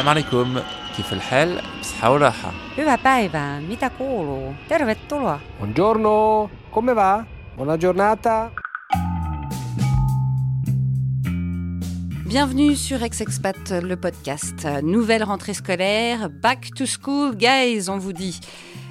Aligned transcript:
السلام 0.00 0.08
عليكم 0.08 0.60
كيف 0.96 1.12
الحال 1.12 1.60
بصحة 1.80 2.10
وراحة 2.12 2.52
Hyvää 2.76 2.98
päivää, 2.98 3.60
mitä 3.60 3.90
kuuluu? 3.90 4.54
Tervetuloa. 4.68 5.40
Buongiorno, 5.58 6.50
come 6.74 6.94
va? 6.96 7.24
Buona 7.56 7.78
giornata. 7.78 8.50
Bienvenue 12.28 12.76
sur 12.76 13.02
Ex-Expat, 13.02 13.70
le 13.82 13.96
podcast. 13.96 14.66
Nouvelle 14.82 15.24
rentrée 15.24 15.54
scolaire, 15.54 16.28
back 16.30 16.70
to 16.76 16.84
school, 16.86 17.34
guys, 17.36 17.88
on 17.88 17.98
vous 17.98 18.12
dit. 18.12 18.40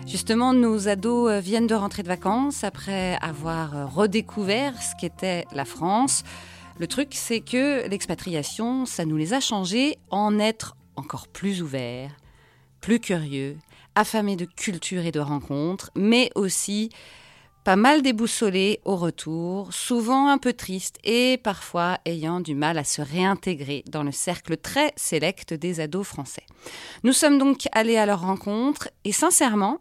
Justement, 0.08 0.54
nos 0.54 0.88
ados 0.88 1.32
viennent 1.44 1.68
de 1.68 1.76
rentrer 1.76 2.04
de 2.04 2.08
vacances 2.08 2.64
après 2.64 3.18
avoir 3.22 3.94
redécouvert 3.96 4.74
ce 4.82 4.96
qu'était 5.00 5.46
la 5.52 5.66
France. 5.66 6.24
Le 6.80 6.88
truc, 6.88 7.10
c'est 7.12 7.40
que 7.42 7.88
l'expatriation, 7.90 8.86
ça 8.86 9.06
nous 9.06 9.18
les 9.18 9.34
a 9.34 9.40
changés 9.40 9.98
en 10.10 10.40
être 10.40 10.76
encore 10.97 11.29
plus 11.29 11.63
ouverts, 11.63 12.17
plus 12.81 13.01
curieux, 13.01 13.59
affamés 13.95 14.37
de 14.37 14.45
culture 14.45 15.05
et 15.05 15.13
de 15.13 15.21
rencontres, 15.21 15.91
mais 15.95 16.31
aussi 16.35 16.91
pas 17.65 17.77
mal 17.77 18.01
déboussolés 18.01 18.81
au 18.85 18.97
retour, 18.97 19.73
souvent 19.73 20.29
un 20.29 20.39
peu 20.39 20.53
tristes 20.53 20.99
et 21.05 21.37
parfois 21.37 21.99
ayant 22.07 22.41
du 22.41 22.55
mal 22.55 22.79
à 22.79 22.85
se 22.85 23.03
réintégrer 23.03 23.85
dans 23.87 24.03
le 24.03 24.13
cercle 24.13 24.57
très 24.57 24.93
sélect 24.97 25.53
des 25.53 25.81
ados 25.81 26.07
français. 26.07 26.47
Nous 27.05 27.13
sommes 27.13 27.39
donc 27.39 27.69
allés 27.73 27.99
à 27.99 28.07
leur 28.07 28.23
rencontre 28.23 28.89
et 29.05 29.13
sincèrement, 29.13 29.81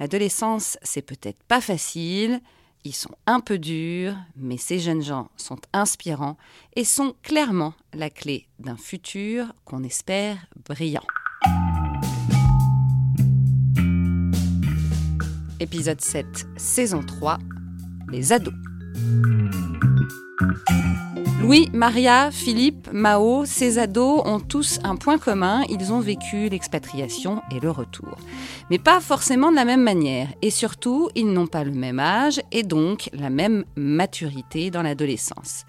l'adolescence, 0.00 0.76
c'est 0.82 1.02
peut-être 1.02 1.42
pas 1.44 1.62
facile, 1.62 2.40
ils 2.84 2.94
sont 2.94 3.14
un 3.26 3.40
peu 3.40 3.58
durs, 3.58 4.16
mais 4.36 4.56
ces 4.56 4.78
jeunes 4.78 5.02
gens 5.02 5.30
sont 5.36 5.58
inspirants 5.72 6.36
et 6.76 6.84
sont 6.84 7.14
clairement 7.22 7.74
la 7.92 8.10
clé 8.10 8.46
d'un 8.58 8.76
futur 8.76 9.52
qu'on 9.64 9.82
espère 9.82 10.38
brillant. 10.68 11.06
Épisode 15.60 16.00
7, 16.00 16.46
saison 16.56 17.02
3, 17.02 17.38
les 18.10 18.32
ados. 18.32 18.54
Louis, 21.40 21.68
Maria, 21.72 22.30
Philippe, 22.32 22.90
Mao, 22.92 23.44
ces 23.44 23.78
ados 23.78 24.22
ont 24.24 24.40
tous 24.40 24.80
un 24.82 24.96
point 24.96 25.18
commun, 25.18 25.62
ils 25.70 25.92
ont 25.92 26.00
vécu 26.00 26.48
l'expatriation 26.48 27.42
et 27.54 27.60
le 27.60 27.70
retour. 27.70 28.18
Mais 28.70 28.78
pas 28.78 29.00
forcément 29.00 29.50
de 29.50 29.56
la 29.56 29.64
même 29.64 29.82
manière, 29.82 30.28
et 30.42 30.50
surtout, 30.50 31.10
ils 31.14 31.32
n'ont 31.32 31.46
pas 31.46 31.62
le 31.62 31.70
même 31.70 32.00
âge 32.00 32.40
et 32.50 32.64
donc 32.64 33.08
la 33.12 33.30
même 33.30 33.64
maturité 33.76 34.70
dans 34.70 34.82
l'adolescence. 34.82 35.64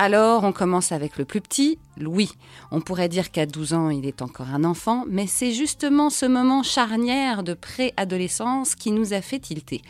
Alors, 0.00 0.42
on 0.42 0.50
commence 0.50 0.90
avec 0.90 1.16
le 1.16 1.24
plus 1.24 1.40
petit, 1.40 1.78
Louis. 1.96 2.32
On 2.72 2.80
pourrait 2.80 3.08
dire 3.08 3.30
qu'à 3.30 3.46
12 3.46 3.74
ans, 3.74 3.90
il 3.90 4.06
est 4.06 4.22
encore 4.22 4.48
un 4.52 4.64
enfant, 4.64 5.04
mais 5.08 5.28
c'est 5.28 5.52
justement 5.52 6.10
ce 6.10 6.26
moment 6.26 6.64
charnière 6.64 7.44
de 7.44 7.54
préadolescence 7.54 8.74
qui 8.74 8.90
nous 8.90 9.12
a 9.12 9.20
fait 9.20 9.38
tilter. 9.38 9.82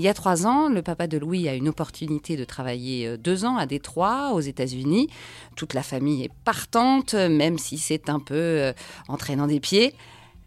Il 0.00 0.04
y 0.04 0.08
a 0.08 0.14
trois 0.14 0.46
ans, 0.46 0.70
le 0.70 0.80
papa 0.80 1.06
de 1.06 1.18
Louis 1.18 1.46
a 1.46 1.54
une 1.54 1.68
opportunité 1.68 2.38
de 2.38 2.44
travailler 2.46 3.18
deux 3.18 3.44
ans 3.44 3.58
à 3.58 3.66
Détroit, 3.66 4.30
aux 4.32 4.40
États-Unis. 4.40 5.10
Toute 5.56 5.74
la 5.74 5.82
famille 5.82 6.24
est 6.24 6.32
partante, 6.46 7.12
même 7.12 7.58
si 7.58 7.76
c'est 7.76 8.08
un 8.08 8.18
peu 8.18 8.34
euh, 8.34 8.72
entraînant 9.08 9.46
des 9.46 9.60
pieds. 9.60 9.94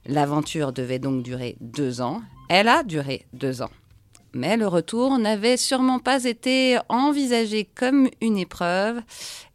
L'aventure 0.08 0.74
devait 0.74 0.98
donc 0.98 1.22
durer 1.22 1.56
deux 1.62 2.02
ans. 2.02 2.24
Elle 2.50 2.68
a 2.68 2.82
duré 2.82 3.28
deux 3.32 3.62
ans. 3.62 3.70
Mais 4.34 4.58
le 4.58 4.66
retour 4.66 5.20
n'avait 5.20 5.58
sûrement 5.58 6.00
pas 6.00 6.24
été 6.24 6.80
envisagé 6.90 7.70
comme 7.76 8.10
une 8.22 8.40
épreuve, 8.40 9.02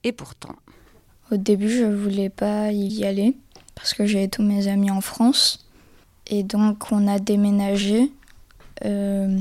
et 0.05 0.13
pourtant. 0.13 0.55
Au 1.33 1.37
début, 1.37 1.71
je 1.71 1.87
voulais 1.87 2.31
pas 2.31 2.71
y 2.71 3.05
aller 3.05 3.37
parce 3.75 3.95
que 3.95 4.07
j'avais 4.07 4.29
tous 4.29 4.45
mes 4.45 4.69
amis 4.69 4.93
en 4.93 5.01
France. 5.01 5.69
Et 6.29 6.45
donc, 6.45 6.93
on 6.93 7.09
a 7.09 7.19
déménagé. 7.19 8.13
Euh, 8.85 9.41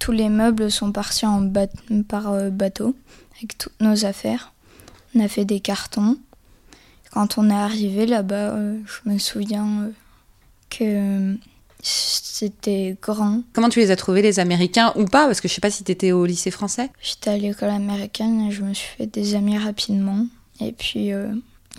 tous 0.00 0.10
les 0.12 0.28
meubles 0.28 0.72
sont 0.72 0.90
partis 0.90 1.26
en 1.26 1.42
ba 1.42 1.68
par 2.08 2.32
euh, 2.32 2.50
bateau 2.50 2.96
avec 3.36 3.56
toutes 3.56 3.80
nos 3.80 4.04
affaires. 4.04 4.52
On 5.14 5.20
a 5.20 5.28
fait 5.28 5.44
des 5.44 5.60
cartons. 5.60 6.16
Quand 7.12 7.38
on 7.38 7.50
est 7.50 7.54
arrivé 7.54 8.06
là-bas, 8.06 8.54
euh, 8.54 8.78
je 8.86 9.10
me 9.10 9.18
souviens 9.18 9.82
euh, 9.82 9.90
que 10.70 11.38
c'était 11.82 12.96
grand. 13.00 13.42
Comment 13.52 13.68
tu 13.68 13.80
les 13.80 13.90
as 13.90 13.96
trouvés, 13.96 14.22
les 14.22 14.40
Américains, 14.40 14.92
ou 14.96 15.04
pas? 15.04 15.26
Parce 15.26 15.40
que 15.40 15.48
je 15.48 15.54
sais 15.54 15.60
pas 15.60 15.70
si 15.70 15.84
tu 15.84 15.92
étais 15.92 16.12
au 16.12 16.24
lycée 16.24 16.50
français. 16.50 16.90
J'étais 17.02 17.30
à 17.30 17.36
l'école 17.36 17.70
américaine 17.70 18.48
et 18.48 18.50
je 18.50 18.62
me 18.62 18.72
suis 18.72 18.96
fait 18.96 19.06
des 19.06 19.34
amis 19.34 19.58
rapidement. 19.58 20.26
Et 20.60 20.72
puis, 20.72 21.10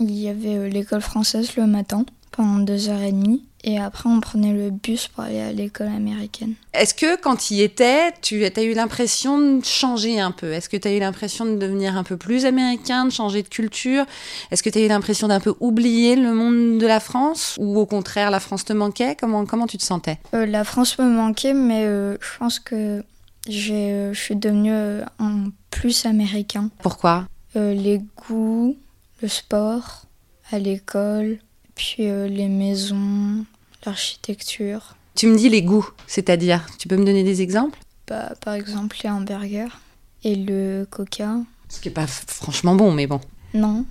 il 0.00 0.10
y 0.10 0.28
avait 0.28 0.68
l'école 0.68 1.00
française 1.00 1.56
le 1.56 1.66
matin, 1.66 2.04
pendant 2.30 2.58
deux 2.58 2.88
heures 2.88 3.00
et 3.00 3.12
demie. 3.12 3.44
Et 3.64 3.78
après, 3.78 4.08
on 4.08 4.18
prenait 4.18 4.52
le 4.52 4.70
bus 4.70 5.06
pour 5.06 5.22
aller 5.22 5.40
à 5.40 5.52
l'école 5.52 5.86
américaine. 5.86 6.54
Est-ce 6.74 6.94
que 6.94 7.20
quand 7.20 7.36
tu 7.36 7.54
y 7.54 7.62
étais, 7.62 8.12
tu 8.20 8.44
as 8.44 8.62
eu 8.62 8.74
l'impression 8.74 9.38
de 9.38 9.64
changer 9.64 10.18
un 10.18 10.32
peu? 10.32 10.52
Est-ce 10.52 10.68
que 10.68 10.76
tu 10.76 10.88
as 10.88 10.92
eu 10.96 10.98
l'impression 10.98 11.44
de 11.44 11.54
devenir 11.56 11.96
un 11.96 12.02
peu 12.02 12.16
plus 12.16 12.44
américain, 12.44 13.04
de 13.04 13.10
changer 13.10 13.42
de 13.42 13.48
culture? 13.48 14.04
Est-ce 14.50 14.64
que 14.64 14.70
tu 14.70 14.78
as 14.78 14.82
eu 14.82 14.88
l'impression 14.88 15.28
d'un 15.28 15.38
peu 15.38 15.54
oublier 15.60 16.16
le 16.16 16.34
monde 16.34 16.78
de 16.78 16.86
la 16.86 16.98
France? 16.98 17.56
Ou 17.60 17.78
au 17.78 17.86
contraire, 17.86 18.32
la 18.32 18.40
France 18.40 18.64
te 18.64 18.72
manquait? 18.72 19.14
Comment, 19.14 19.46
comment 19.46 19.68
tu 19.68 19.78
te 19.78 19.84
sentais? 19.84 20.18
Euh, 20.34 20.44
La 20.44 20.64
France 20.64 20.98
me 20.98 21.08
manquait, 21.08 21.54
mais 21.54 21.84
euh, 21.84 22.16
je 22.20 22.38
pense 22.38 22.58
que 22.58 22.74
euh, 22.74 23.02
je 23.48 24.12
suis 24.18 24.34
devenue 24.34 24.72
un 25.20 25.50
plus 25.70 26.04
américain. 26.04 26.68
Pourquoi? 26.82 27.26
Euh, 27.54 27.74
Les 27.74 28.00
goûts, 28.16 28.76
le 29.22 29.28
sport, 29.28 30.02
à 30.50 30.58
l'école, 30.58 31.38
puis 31.76 32.02
les 32.04 32.48
maisons, 32.48 33.44
l'architecture. 33.84 34.96
Tu 35.14 35.26
me 35.26 35.36
dis 35.36 35.48
les 35.48 35.62
goûts, 35.62 35.88
c'est-à-dire, 36.06 36.66
tu 36.78 36.88
peux 36.88 36.96
me 36.96 37.04
donner 37.04 37.24
des 37.24 37.42
exemples? 37.42 37.78
Bah, 38.06 38.32
par 38.40 38.54
exemple, 38.54 38.96
les 39.04 39.10
hamburgers 39.10 39.76
et 40.24 40.34
le 40.34 40.86
coca. 40.90 41.36
Ce 41.68 41.80
qui 41.80 41.88
est 41.88 41.92
pas 41.92 42.06
franchement 42.06 42.74
bon, 42.74 42.92
mais 42.92 43.06
bon. 43.06 43.20
Non. 43.54 43.84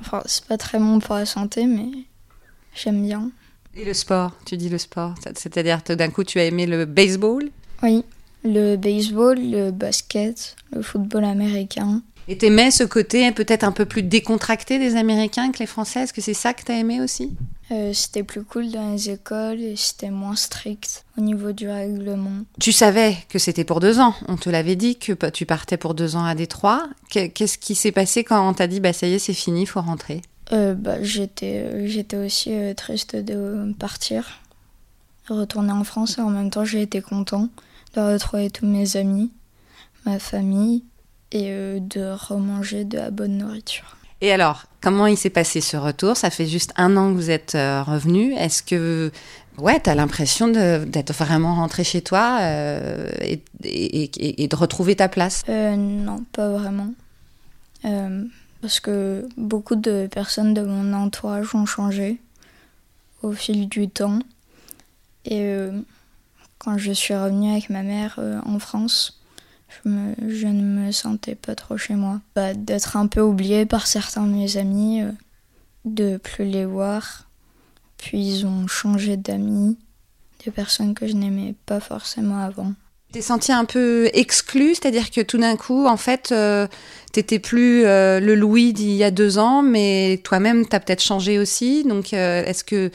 Enfin, 0.00 0.22
c'est 0.26 0.44
pas 0.44 0.58
très 0.58 0.78
bon 0.78 0.98
pour 0.98 1.14
la 1.14 1.26
santé, 1.26 1.66
mais 1.66 1.90
j'aime 2.74 3.02
bien. 3.02 3.30
Et 3.74 3.84
le 3.84 3.94
sport, 3.94 4.32
tu 4.44 4.56
dis 4.56 4.68
le 4.68 4.78
sport, 4.78 5.14
c'est-à-dire 5.34 5.82
d'un 5.82 6.10
coup 6.10 6.24
tu 6.24 6.38
as 6.40 6.44
aimé 6.44 6.66
le 6.66 6.84
baseball? 6.84 7.50
Oui. 7.82 8.04
Le 8.44 8.76
baseball, 8.76 9.38
le 9.38 9.70
basket, 9.70 10.56
le 10.72 10.82
football 10.82 11.24
américain. 11.24 12.02
Et 12.28 12.38
t'aimais 12.38 12.70
ce 12.70 12.84
côté 12.84 13.30
peut-être 13.32 13.64
un 13.64 13.72
peu 13.72 13.84
plus 13.84 14.02
décontracté 14.02 14.78
des 14.78 14.96
Américains 14.96 15.50
que 15.52 15.58
les 15.58 15.66
Français 15.66 16.00
Est-ce 16.00 16.12
que 16.12 16.20
c'est 16.20 16.34
ça 16.34 16.54
que 16.54 16.62
t'as 16.62 16.74
aimé 16.74 17.00
aussi? 17.00 17.32
Euh, 17.70 17.92
c'était 17.94 18.22
plus 18.22 18.44
cool 18.44 18.70
dans 18.70 18.92
les 18.92 19.10
écoles 19.10 19.60
et 19.60 19.76
c'était 19.76 20.10
moins 20.10 20.36
strict 20.36 21.04
au 21.16 21.22
niveau 21.22 21.52
du 21.52 21.68
règlement. 21.68 22.44
Tu 22.60 22.70
savais 22.72 23.16
que 23.30 23.38
c'était 23.38 23.64
pour 23.64 23.80
deux 23.80 23.98
ans. 23.98 24.14
On 24.28 24.36
te 24.36 24.50
l'avait 24.50 24.76
dit 24.76 24.98
que 24.98 25.12
tu 25.30 25.46
partais 25.46 25.76
pour 25.78 25.94
deux 25.94 26.14
ans 26.16 26.24
à 26.24 26.34
Détroit. 26.34 26.86
Que- 27.10 27.28
Qu'est-ce 27.28 27.56
qui 27.58 27.74
s'est 27.74 27.92
passé 27.92 28.24
quand 28.24 28.46
on 28.48 28.52
t'a 28.52 28.66
dit 28.66 28.80
bah 28.80 28.92
ça 28.92 29.06
y 29.06 29.14
est 29.14 29.18
c'est 29.18 29.32
fini, 29.32 29.64
faut 29.64 29.80
rentrer? 29.80 30.20
Euh, 30.52 30.74
bah, 30.74 31.02
j'étais, 31.02 31.62
euh, 31.64 31.86
j'étais 31.86 32.16
aussi 32.18 32.52
euh, 32.52 32.74
triste 32.74 33.16
de 33.16 33.72
partir, 33.78 34.40
retourner 35.28 35.72
en 35.72 35.84
France 35.84 36.18
et 36.18 36.20
en 36.20 36.28
même 36.30 36.50
temps 36.50 36.64
j'ai 36.64 36.82
été 36.82 37.00
content 37.00 37.48
de 37.94 38.00
retrouver 38.00 38.50
tous 38.50 38.66
mes 38.66 38.96
amis, 38.96 39.30
ma 40.04 40.18
famille 40.18 40.82
et 41.32 41.46
euh, 41.50 41.80
de 41.80 42.12
remanger 42.12 42.84
de 42.84 42.98
la 42.98 43.10
bonne 43.10 43.36
nourriture. 43.38 43.96
Et 44.20 44.30
alors, 44.30 44.66
comment 44.80 45.06
il 45.06 45.16
s'est 45.16 45.30
passé 45.30 45.60
ce 45.60 45.76
retour? 45.76 46.16
Ça 46.16 46.30
fait 46.30 46.46
juste 46.46 46.72
un 46.76 46.96
an 46.96 47.10
que 47.10 47.16
vous 47.16 47.30
êtes 47.30 47.56
euh, 47.56 47.82
revenu. 47.82 48.32
Est-ce 48.34 48.62
que 48.62 49.10
ouais, 49.58 49.80
t'as 49.80 49.96
l'impression 49.96 50.46
de- 50.46 50.84
d'être 50.84 51.12
vraiment 51.12 51.56
rentré 51.56 51.82
chez 51.82 52.02
toi 52.02 52.38
euh, 52.40 53.10
et, 53.20 53.42
et- 53.64 54.04
et- 54.04 54.44
et 54.44 54.46
de 54.48 54.54
retrouver 54.54 54.94
ta 54.94 55.08
place? 55.08 55.42
Euh, 55.48 55.74
non, 55.74 56.24
pas 56.32 56.48
vraiment. 56.50 56.92
Euh, 57.84 58.22
parce 58.60 58.78
que 58.78 59.28
beaucoup 59.36 59.74
de 59.74 60.06
personnes 60.08 60.54
de 60.54 60.62
mon 60.62 60.92
entourage 60.92 61.52
ont 61.56 61.66
changé 61.66 62.20
au 63.22 63.32
fil 63.32 63.68
du 63.68 63.88
temps. 63.88 64.20
Et 65.24 65.56
quand 66.58 66.78
je 66.78 66.92
suis 66.92 67.14
revenue 67.14 67.50
avec 67.52 67.70
ma 67.70 67.82
mère 67.82 68.20
en 68.46 68.58
France, 68.60 69.20
je, 69.84 70.46
ne 70.46 70.62
me 70.62 70.92
sentais 70.92 71.34
pas 71.34 71.54
trop 71.54 71.76
chez 71.76 71.94
moi. 71.94 72.20
Bah, 72.34 72.54
D'être 72.54 72.96
un 72.96 73.06
peu 73.06 73.20
oubliée 73.20 73.66
par 73.66 73.86
certains 73.86 74.26
de 74.26 74.32
mes 74.32 74.56
amis, 74.56 75.02
euh, 75.02 75.10
de 75.84 76.16
plus 76.16 76.44
les 76.44 76.64
voir. 76.64 77.26
Puis 77.98 78.18
ils 78.18 78.46
ont 78.46 78.66
changé 78.66 79.16
d'amis, 79.16 79.76
des 80.44 80.50
personnes 80.50 80.94
que 80.94 81.06
je 81.06 81.14
n'aimais 81.14 81.54
pas 81.66 81.80
forcément 81.80 82.38
avant. 82.38 82.72
T'es 83.12 83.20
senti 83.20 83.52
un 83.52 83.66
peu 83.66 84.08
exclu, 84.14 84.74
c'est-à-dire 84.74 85.10
que 85.10 85.20
tout 85.20 85.36
d'un 85.36 85.56
coup, 85.56 85.86
en 85.86 85.98
fait, 85.98 86.30
euh, 86.32 86.66
t'étais 87.12 87.38
plus 87.38 87.84
euh, 87.84 88.20
le 88.20 88.34
Louis 88.34 88.72
d'il 88.72 88.94
y 88.94 89.04
a 89.04 89.10
deux 89.10 89.36
ans, 89.36 89.62
mais 89.62 90.18
toi-même, 90.24 90.66
t'as 90.66 90.80
peut-être 90.80 91.02
changé 91.02 91.38
aussi. 91.38 91.84
Donc, 91.84 92.14
euh, 92.14 92.42
est-ce 92.42 92.64
que, 92.64 92.90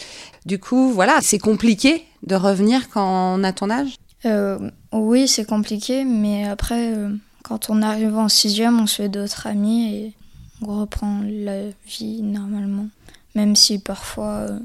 du 0.47 0.57
coup, 0.57 0.91
voilà, 0.91 1.19
c'est 1.21 1.38
compliqué 1.38 2.03
de 2.23 2.33
revenir 2.33 2.89
quand 2.89 3.38
on 3.38 3.44
a 3.44 3.53
ton 3.53 3.69
âge? 3.69 3.95
Euh, 4.25 4.72
oui, 4.92 5.28
c'est 5.28 5.46
compliqué, 5.46 6.04
mais 6.04 6.46
après, 6.48 6.94
euh, 6.94 7.16
quand 7.44 7.69
on 7.69 7.81
arrive 7.81 8.16
en 8.18 8.30
sixième, 8.30 8.80
on 8.80 8.88
se 8.88 8.96
fait 9.04 9.10
d'autres 9.10 9.48
amis 9.48 9.94
et 9.94 10.14
on 10.62 10.80
reprend 10.81 11.22
la 11.24 11.69
vie 11.86 12.22
normalement. 12.24 12.90
même 13.36 13.56
si 13.56 13.78
parfois 13.78 14.34
euh, 14.50 14.60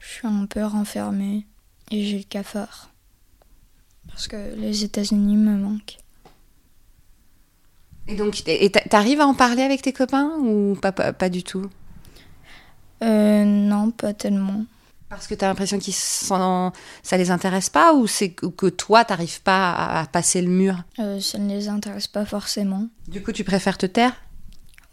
je 0.00 0.06
suis 0.08 0.26
un 0.26 0.46
peu 0.46 0.64
renfermée 0.64 1.46
et 1.92 2.04
j'ai 2.04 2.18
le 2.18 2.24
cafard. 2.24 2.90
Parce 4.08 4.26
que 4.26 4.54
les 4.56 4.82
États-Unis 4.82 5.36
me 5.36 5.56
manquent. 5.56 5.98
Et 8.08 8.16
donc, 8.16 8.42
et 8.46 8.70
t'arrives 8.70 9.20
à 9.20 9.26
en 9.26 9.34
parler 9.34 9.62
avec 9.62 9.82
tes 9.82 9.92
copains 9.92 10.30
ou 10.40 10.76
pas, 10.80 10.92
pas, 10.92 11.12
pas 11.12 11.28
du 11.28 11.42
tout? 11.42 11.66
Euh, 13.02 13.44
Non, 13.44 13.90
pas 13.90 14.14
tellement. 14.14 14.64
Parce 15.08 15.26
que 15.26 15.34
tu 15.34 15.44
as 15.44 15.48
l'impression 15.48 15.78
sont... 15.80 16.72
ça 17.02 17.16
les 17.16 17.30
intéresse 17.30 17.70
pas 17.70 17.94
ou 17.94 18.06
c'est 18.06 18.30
que 18.30 18.68
toi 18.68 19.04
t'arrives 19.04 19.40
pas 19.42 19.72
à, 19.72 20.06
passer 20.06 20.42
le 20.42 20.48
mur? 20.48 20.82
Euh, 20.98 21.20
Ça 21.20 21.38
ne 21.38 21.48
les 21.48 21.68
intéresse 21.68 22.08
pas 22.08 22.24
forcément. 22.24 22.88
Du 23.06 23.22
coup, 23.22 23.32
tu 23.32 23.44
préfères 23.44 23.78
te 23.78 23.86
taire? 23.86 24.12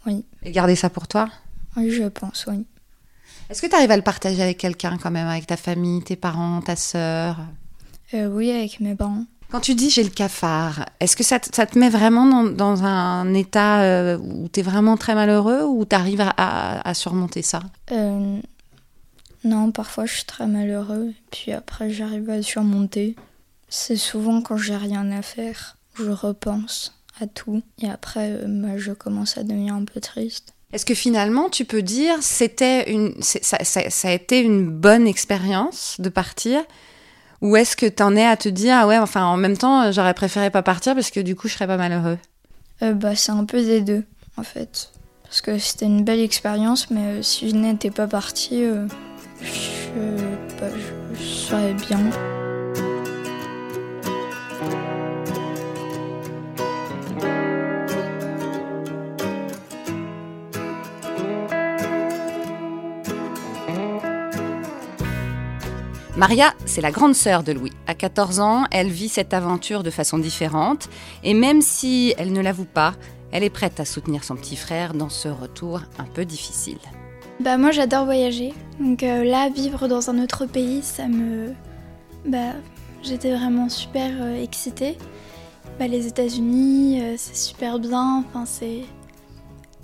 Oui. 0.06 0.24
Et 0.42 0.52
garder 0.52 0.76
ça 0.76 0.88
pour 0.90 1.08
toi? 1.08 1.28
Oui, 1.76 1.90
je 1.90 2.04
pense, 2.04 2.46
oui. 2.48 2.64
Est-ce 3.50 3.60
que 3.60 3.66
tu 3.66 3.74
arrives 3.74 3.90
à 3.90 3.96
le 3.96 4.02
partager 4.02 4.42
avec 4.42 4.58
quelqu'un 4.58 4.98
quand 5.02 5.10
même, 5.10 5.26
avec 5.26 5.46
ta 5.46 5.56
famille, 5.56 6.02
tes 6.02 6.16
parents, 6.16 6.60
ta 6.60 6.76
sœur? 6.76 7.38
Euh, 8.14 8.28
Oui, 8.28 8.50
avec 8.50 8.80
mes 8.80 8.94
parents. 8.94 9.24
Quand 9.50 9.60
tu 9.60 9.74
dis 9.74 9.90
j'ai 9.90 10.02
le 10.02 10.10
cafard, 10.10 10.86
est-ce 10.98 11.16
que 11.16 11.22
ça 11.22 11.38
te, 11.38 11.54
ça 11.54 11.66
te, 11.66 11.78
met 11.78 11.88
vraiment 11.88 12.26
dans, 12.26 12.44
dans 12.44 12.84
un 12.84 13.34
état 13.34 13.82
euh, 13.82 14.18
où 14.18 14.48
tu 14.48 14.60
es 14.60 14.62
vraiment 14.62 14.96
très 14.96 15.14
malheureux 15.14 15.62
ou 15.62 15.84
tu 15.84 15.94
arrives 15.94 16.20
à, 16.20 16.88
à, 16.88 16.94
surmonter 16.94 17.42
ça? 17.42 17.60
Euh, 17.92 18.40
Non, 19.44 19.70
parfois 19.70 20.06
je 20.06 20.14
suis 20.14 20.24
très 20.24 20.46
malheureux, 20.46 21.12
puis 21.30 21.52
après 21.52 21.90
j'arrive 21.90 22.30
à 22.30 22.42
surmonter. 22.42 23.14
C'est 23.68 23.96
souvent 23.96 24.40
quand 24.40 24.56
j'ai 24.56 24.76
rien 24.76 25.10
à 25.12 25.22
faire, 25.22 25.76
je 25.94 26.10
repense 26.10 27.00
à 27.20 27.26
tout, 27.26 27.62
et 27.80 27.88
après 27.88 28.30
euh, 28.32 28.46
bah, 28.46 28.76
je 28.78 28.92
commence 28.92 29.36
à 29.38 29.42
devenir 29.42 29.74
un 29.74 29.84
peu 29.84 30.00
triste. 30.00 30.54
Est-ce 30.72 30.86
que 30.86 30.94
finalement 30.94 31.50
tu 31.50 31.64
peux 31.64 31.82
dire 31.82 32.16
c'était 32.20 32.90
une 32.90 33.14
ça, 33.20 33.62
ça, 33.62 33.90
ça 33.90 34.08
a 34.08 34.12
été 34.12 34.40
une 34.40 34.68
bonne 34.68 35.06
expérience 35.06 35.96
de 36.00 36.08
partir? 36.08 36.62
Ou 37.42 37.56
est-ce 37.56 37.76
que 37.76 37.84
t'en 37.84 38.16
es 38.16 38.24
à 38.24 38.38
te 38.38 38.48
dire, 38.48 38.74
ah 38.74 38.86
ouais, 38.86 38.96
enfin, 38.96 39.26
en 39.26 39.36
même 39.36 39.58
temps, 39.58 39.92
j'aurais 39.92 40.14
préféré 40.14 40.48
pas 40.48 40.62
partir 40.62 40.94
parce 40.94 41.10
que 41.10 41.20
du 41.20 41.36
coup, 41.36 41.46
je 41.46 41.52
serais 41.52 41.66
pas 41.66 41.76
malheureux? 41.76 42.16
Euh, 42.80 42.94
Bah, 42.94 43.14
c'est 43.14 43.32
un 43.32 43.44
peu 43.44 43.62
des 43.62 43.82
deux, 43.82 44.04
en 44.38 44.42
fait. 44.42 44.90
Parce 45.24 45.42
que 45.42 45.58
c'était 45.58 45.84
une 45.84 46.04
belle 46.04 46.20
expérience, 46.20 46.90
mais 46.90 47.02
euh, 47.02 47.22
si 47.22 47.50
je 47.50 47.54
n'étais 47.54 47.90
pas 47.90 48.06
partie, 48.06 48.64
euh, 48.64 48.86
je, 49.42 49.90
bah, 50.60 50.68
je 51.12 51.24
serais 51.24 51.74
bien. 51.74 52.00
Maria, 66.16 66.54
c'est 66.64 66.80
la 66.80 66.92
grande 66.92 67.14
sœur 67.14 67.42
de 67.42 67.50
Louis. 67.52 67.72
À 67.88 67.94
14 67.94 68.38
ans, 68.38 68.64
elle 68.70 68.88
vit 68.88 69.08
cette 69.08 69.34
aventure 69.34 69.82
de 69.82 69.90
façon 69.90 70.16
différente 70.16 70.88
et 71.24 71.34
même 71.34 71.60
si 71.60 72.14
elle 72.18 72.32
ne 72.32 72.40
l'avoue 72.40 72.64
pas, 72.64 72.94
elle 73.32 73.42
est 73.42 73.50
prête 73.50 73.80
à 73.80 73.84
soutenir 73.84 74.22
son 74.22 74.36
petit 74.36 74.56
frère 74.56 74.94
dans 74.94 75.08
ce 75.08 75.28
retour 75.28 75.82
un 75.98 76.04
peu 76.04 76.24
difficile. 76.24 76.78
Bah 77.40 77.58
moi 77.58 77.72
j'adore 77.72 78.04
voyager, 78.06 78.54
donc 78.80 79.02
euh, 79.02 79.22
là 79.22 79.50
vivre 79.50 79.86
dans 79.86 80.08
un 80.08 80.22
autre 80.22 80.46
pays, 80.46 80.80
ça 80.82 81.08
me, 81.08 81.52
bah 82.24 82.52
j'étais 83.02 83.34
vraiment 83.34 83.68
super 83.68 84.10
euh, 84.22 84.42
excitée. 84.42 84.96
Bah, 85.78 85.86
les 85.86 86.06
États-Unis, 86.06 87.02
euh, 87.02 87.14
c'est 87.18 87.36
super 87.36 87.78
bien, 87.80 88.24
enfin 88.26 88.46
c'est 88.46 88.82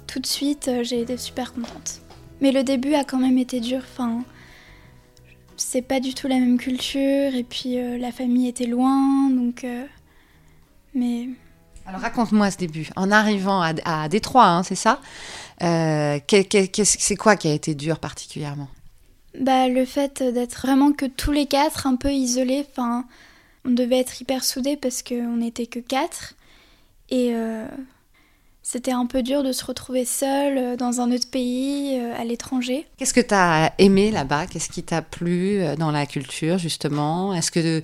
tout 0.06 0.20
de 0.20 0.26
suite 0.26 0.70
j'ai 0.82 1.02
été 1.02 1.18
super 1.18 1.52
contente. 1.52 2.00
Mais 2.40 2.50
le 2.50 2.62
début 2.62 2.94
a 2.94 3.04
quand 3.04 3.18
même 3.18 3.36
été 3.36 3.60
dur, 3.60 3.82
enfin 3.82 4.24
c'est 5.56 5.82
pas 5.82 6.00
du 6.00 6.14
tout 6.14 6.28
la 6.28 6.36
même 6.36 6.56
culture. 6.56 7.34
Et 7.34 7.44
puis 7.44 7.76
la 7.98 8.10
famille 8.10 8.48
était 8.48 8.66
loin. 8.66 9.28
Donc 9.28 9.66
mais 10.94 11.28
alors 11.84 12.00
raconte-moi 12.00 12.50
ce 12.50 12.56
début. 12.56 12.88
En 12.96 13.10
arrivant 13.10 13.60
à, 13.60 13.72
à 13.84 14.08
Détroit 14.08 14.46
hein, 14.46 14.62
c'est 14.62 14.76
ça? 14.76 15.00
Euh, 15.62 16.18
c'est 16.84 17.16
quoi 17.16 17.36
qui 17.36 17.48
a 17.48 17.52
été 17.52 17.74
dur 17.74 17.98
particulièrement? 17.98 18.68
Bah 19.38 19.68
le 19.68 19.84
fait 19.84 20.22
d'être 20.22 20.62
vraiment 20.62 20.92
que 20.92 21.06
tous 21.06 21.30
les 21.30 21.46
quatre 21.46 21.86
un 21.86 21.94
peu 21.94 22.12
isolés 22.12 22.66
enfin 22.70 23.04
on 23.64 23.70
devait 23.70 24.00
être 24.00 24.20
hyper 24.20 24.42
soudés 24.42 24.76
parce 24.76 25.02
qu'on 25.02 25.36
n'était 25.36 25.66
que 25.66 25.78
quatre. 25.78 26.34
Et 27.10 27.34
c'était 28.72 28.92
un 28.92 29.06
peu 29.06 29.24
dur 29.24 29.42
de 29.42 29.50
se 29.50 29.64
retrouver 29.64 30.04
seul 30.04 30.56
euh, 30.56 30.76
dans 30.76 31.00
un 31.00 31.10
autre 31.10 31.28
pays, 31.28 31.98
euh, 31.98 32.14
à 32.16 32.24
l'étranger. 32.24 32.86
Qu'est-ce 32.98 33.12
que 33.12 33.20
tu 33.20 33.34
as 33.34 33.72
aimé 33.78 34.12
là-bas? 34.12 34.46
Qu'est-ce 34.46 34.68
qui 34.68 34.84
t'a 34.84 35.02
plu 35.02 35.60
euh, 35.60 35.74
dans 35.74 35.90
la 35.90 36.06
culture, 36.06 36.56
justement? 36.56 37.34
Est-ce 37.34 37.50
que 37.50 37.80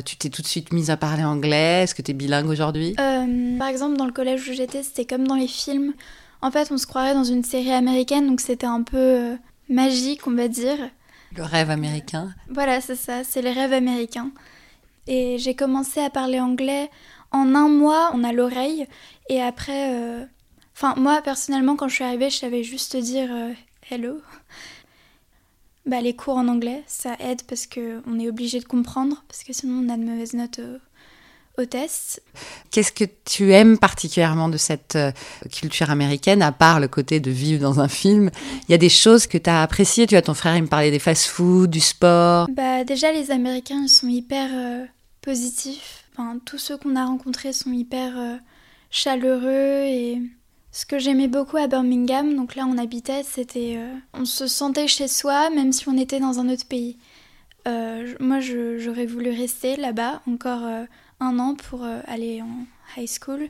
tu 0.00 0.16
t'es 0.16 0.30
tout 0.30 0.40
de 0.40 0.46
suite 0.46 0.72
mise 0.72 0.88
à 0.88 0.96
parler 0.96 1.24
anglais? 1.24 1.82
Est-ce 1.82 1.94
que 1.94 2.00
tu 2.00 2.12
es 2.12 2.14
bilingue 2.14 2.48
aujourd'hui? 2.48 2.94
Par 2.94 3.68
exemple, 3.68 3.98
dans 3.98 4.06
le 4.06 4.12
collège 4.12 4.48
où 4.48 4.54
j'étais, 4.54 4.82
c'était 4.82 5.04
comme 5.04 5.26
dans 5.26 5.34
les 5.34 5.46
films. 5.46 5.92
En 6.40 6.50
fait, 6.50 6.70
on 6.70 6.78
se 6.78 6.86
croirait 6.86 7.14
dans 7.14 7.24
une 7.24 7.44
série 7.44 7.72
américaine, 7.72 8.26
donc 8.26 8.40
c'était 8.40 8.66
un 8.66 8.82
peu 8.82 9.36
magique, 9.68 10.26
on 10.26 10.32
va 10.32 10.48
dire. 10.48 10.78
Le 11.36 11.42
rêve 11.42 11.70
américain 11.70 12.34
Voilà, 12.48 12.80
c'est 12.80 12.96
ça, 12.96 13.24
c'est 13.24 13.42
les 13.42 13.52
rêves 13.52 13.72
américains. 13.72 14.30
Et 15.06 15.38
j'ai 15.38 15.54
commencé 15.54 16.00
à 16.00 16.10
parler 16.10 16.40
anglais 16.40 16.90
en 17.32 17.54
un 17.54 17.68
mois, 17.68 18.10
on 18.14 18.24
a 18.24 18.32
l'oreille. 18.32 18.86
Et 19.28 19.42
après, 19.42 19.94
euh, 19.94 20.24
enfin, 20.74 20.94
moi 20.96 21.20
personnellement, 21.22 21.76
quand 21.76 21.88
je 21.88 21.94
suis 21.94 22.04
arrivée, 22.04 22.30
je 22.30 22.38
savais 22.38 22.62
juste 22.62 22.96
dire 22.96 23.28
euh, 23.30 23.52
hello. 23.90 24.20
Bah, 25.86 26.02
les 26.02 26.14
cours 26.14 26.36
en 26.36 26.48
anglais, 26.48 26.82
ça 26.86 27.16
aide 27.18 27.42
parce 27.44 27.66
qu'on 27.66 28.18
est 28.18 28.28
obligé 28.28 28.60
de 28.60 28.66
comprendre, 28.66 29.24
parce 29.26 29.42
que 29.42 29.54
sinon 29.54 29.86
on 29.86 29.88
a 29.88 29.96
de 29.96 30.04
mauvaises 30.04 30.34
notes 30.34 30.60
Qu'est-ce 32.70 32.92
que 32.92 33.04
tu 33.24 33.52
aimes 33.52 33.78
particulièrement 33.78 34.48
de 34.48 34.56
cette 34.56 34.96
euh, 34.96 35.12
culture 35.50 35.90
américaine, 35.90 36.42
à 36.42 36.52
part 36.52 36.80
le 36.80 36.88
côté 36.88 37.20
de 37.20 37.30
vivre 37.30 37.60
dans 37.60 37.80
un 37.80 37.88
film? 37.88 38.30
Il 38.68 38.72
y 38.72 38.74
a 38.74 38.78
des 38.78 38.88
choses 38.88 39.26
que 39.26 39.38
tu 39.38 39.50
as 39.50 39.62
appréciées? 39.62 40.06
Tu 40.06 40.16
as 40.16 40.22
ton 40.22 40.34
frère, 40.34 40.56
il 40.56 40.62
me 40.62 40.68
parlait 40.68 40.90
des 40.90 40.98
fast-food, 40.98 41.70
du 41.70 41.80
sport. 41.80 42.48
Bah, 42.52 42.84
déjà, 42.84 43.12
les 43.12 43.30
Américains, 43.30 43.82
ils 43.82 43.88
sont 43.88 44.08
hyper 44.08 44.50
positifs 45.20 45.98
tous 46.44 46.58
ceux 46.58 46.76
qu'on 46.76 46.96
a 46.96 47.04
rencontrés 47.04 47.52
sont 47.52 47.72
hyper 47.72 48.18
euh, 48.18 48.36
chaleureux 48.90 49.84
et 49.84 50.22
ce 50.72 50.84
que 50.84 50.98
j'aimais 50.98 51.28
beaucoup 51.28 51.56
à 51.56 51.66
Birmingham, 51.66 52.36
donc 52.36 52.54
là 52.54 52.64
on 52.66 52.78
habitait, 52.78 53.22
c'était 53.22 53.76
euh, 53.76 53.94
on 54.14 54.24
se 54.24 54.46
sentait 54.46 54.88
chez 54.88 55.08
soi 55.08 55.50
même 55.50 55.72
si 55.72 55.88
on 55.88 55.96
était 55.96 56.20
dans 56.20 56.38
un 56.38 56.48
autre 56.48 56.66
pays. 56.66 56.98
Euh, 57.66 58.14
moi 58.20 58.40
j'aurais 58.40 59.06
voulu 59.06 59.30
rester 59.30 59.76
là-bas 59.76 60.22
encore 60.26 60.62
un 61.20 61.38
an 61.38 61.54
pour 61.54 61.84
aller 62.06 62.42
en 62.42 62.66
high 62.96 63.08
school 63.08 63.48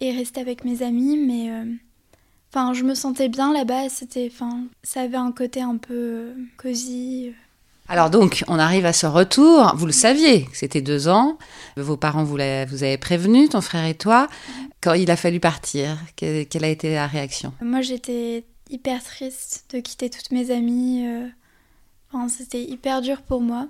et 0.00 0.12
rester 0.12 0.40
avec 0.40 0.64
mes 0.64 0.82
amis, 0.82 1.16
mais 1.16 1.50
enfin 2.50 2.74
je 2.74 2.84
me 2.84 2.94
sentais 2.94 3.28
bien 3.28 3.52
là-bas, 3.52 3.88
c'était 3.88 4.30
enfin 4.32 4.64
ça 4.82 5.02
avait 5.02 5.16
un 5.16 5.32
côté 5.32 5.60
un 5.62 5.76
peu 5.76 6.32
cosy. 6.56 7.32
Alors 7.88 8.10
donc, 8.10 8.44
on 8.48 8.58
arrive 8.58 8.86
à 8.86 8.92
ce 8.92 9.06
retour. 9.06 9.74
Vous 9.76 9.86
le 9.86 9.92
saviez, 9.92 10.48
c'était 10.52 10.80
deux 10.80 11.08
ans. 11.08 11.36
Vos 11.76 11.96
parents 11.96 12.24
vous, 12.24 12.36
vous 12.36 12.82
avez 12.82 12.96
prévenu, 12.96 13.48
ton 13.48 13.60
frère 13.60 13.84
et 13.84 13.94
toi. 13.94 14.28
Quand 14.80 14.94
il 14.94 15.10
a 15.10 15.16
fallu 15.16 15.40
partir, 15.40 15.98
quelle, 16.16 16.64
a 16.64 16.68
été 16.68 16.94
la 16.94 17.06
réaction? 17.06 17.52
Moi, 17.60 17.82
j'étais 17.82 18.44
hyper 18.70 19.02
triste 19.02 19.66
de 19.74 19.80
quitter 19.80 20.10
toutes 20.10 20.30
mes 20.30 20.50
amies. 20.50 21.06
Euh. 21.06 21.28
Enfin, 22.12 22.28
c'était 22.28 22.62
hyper 22.62 23.02
dur 23.02 23.22
pour 23.22 23.40
moi. 23.40 23.66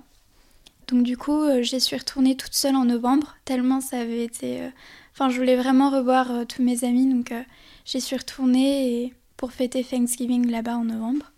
Donc 0.87 1.03
du 1.03 1.17
coup, 1.17 1.41
euh, 1.43 1.61
j'y 1.61 1.79
suis 1.79 1.97
retournée 1.97 2.35
toute 2.35 2.53
seule 2.53 2.75
en 2.75 2.85
novembre, 2.85 3.35
tellement 3.45 3.81
ça 3.81 3.99
avait 3.99 4.23
été... 4.23 4.61
Euh, 4.61 4.69
enfin, 5.13 5.29
je 5.29 5.37
voulais 5.37 5.55
vraiment 5.55 5.89
revoir 5.89 6.45
tous 6.47 6.61
mes 6.61 6.83
amis, 6.83 7.05
donc 7.05 7.33
j'y 7.85 8.01
suis 8.01 8.17
retournée 8.17 9.13
pour 9.37 9.51
fêter 9.51 9.83
Thanksgiving 9.83 10.49
là-bas 10.49 10.77
en 10.77 10.85
novembre. 10.85 11.31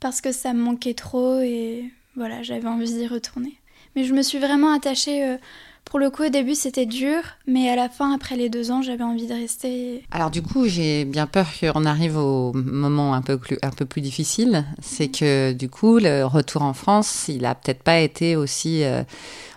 Parce 0.00 0.20
que 0.20 0.32
ça 0.32 0.52
me 0.52 0.62
manquait 0.62 0.94
trop 0.94 1.40
et 1.40 1.90
voilà, 2.14 2.42
j'avais 2.42 2.68
envie 2.68 2.92
d'y 2.92 3.06
retourner. 3.06 3.58
Mais 3.96 4.04
je 4.04 4.14
me 4.14 4.22
suis 4.22 4.38
vraiment 4.38 4.72
attachée. 4.72 5.38
Pour 5.88 5.98
le 5.98 6.10
coup, 6.10 6.24
au 6.24 6.28
début, 6.28 6.54
c'était 6.54 6.84
dur, 6.84 7.22
mais 7.46 7.70
à 7.70 7.74
la 7.74 7.88
fin, 7.88 8.12
après 8.12 8.36
les 8.36 8.50
deux 8.50 8.70
ans, 8.70 8.82
j'avais 8.82 9.04
envie 9.04 9.26
de 9.26 9.32
rester. 9.32 10.04
Alors, 10.10 10.30
du 10.30 10.42
coup, 10.42 10.66
j'ai 10.66 11.06
bien 11.06 11.26
peur 11.26 11.46
qu'on 11.58 11.86
arrive 11.86 12.18
au 12.18 12.52
moment 12.52 13.14
un 13.14 13.22
peu 13.22 13.38
plus, 13.38 13.56
un 13.62 13.70
peu 13.70 13.86
plus 13.86 14.02
difficile. 14.02 14.66
C'est 14.82 15.08
que, 15.08 15.54
du 15.54 15.70
coup, 15.70 15.96
le 15.96 16.24
retour 16.24 16.60
en 16.60 16.74
France, 16.74 17.28
il 17.28 17.46
a 17.46 17.54
peut-être 17.54 17.82
pas 17.82 18.00
été 18.00 18.36
aussi. 18.36 18.82
Euh, 18.82 19.02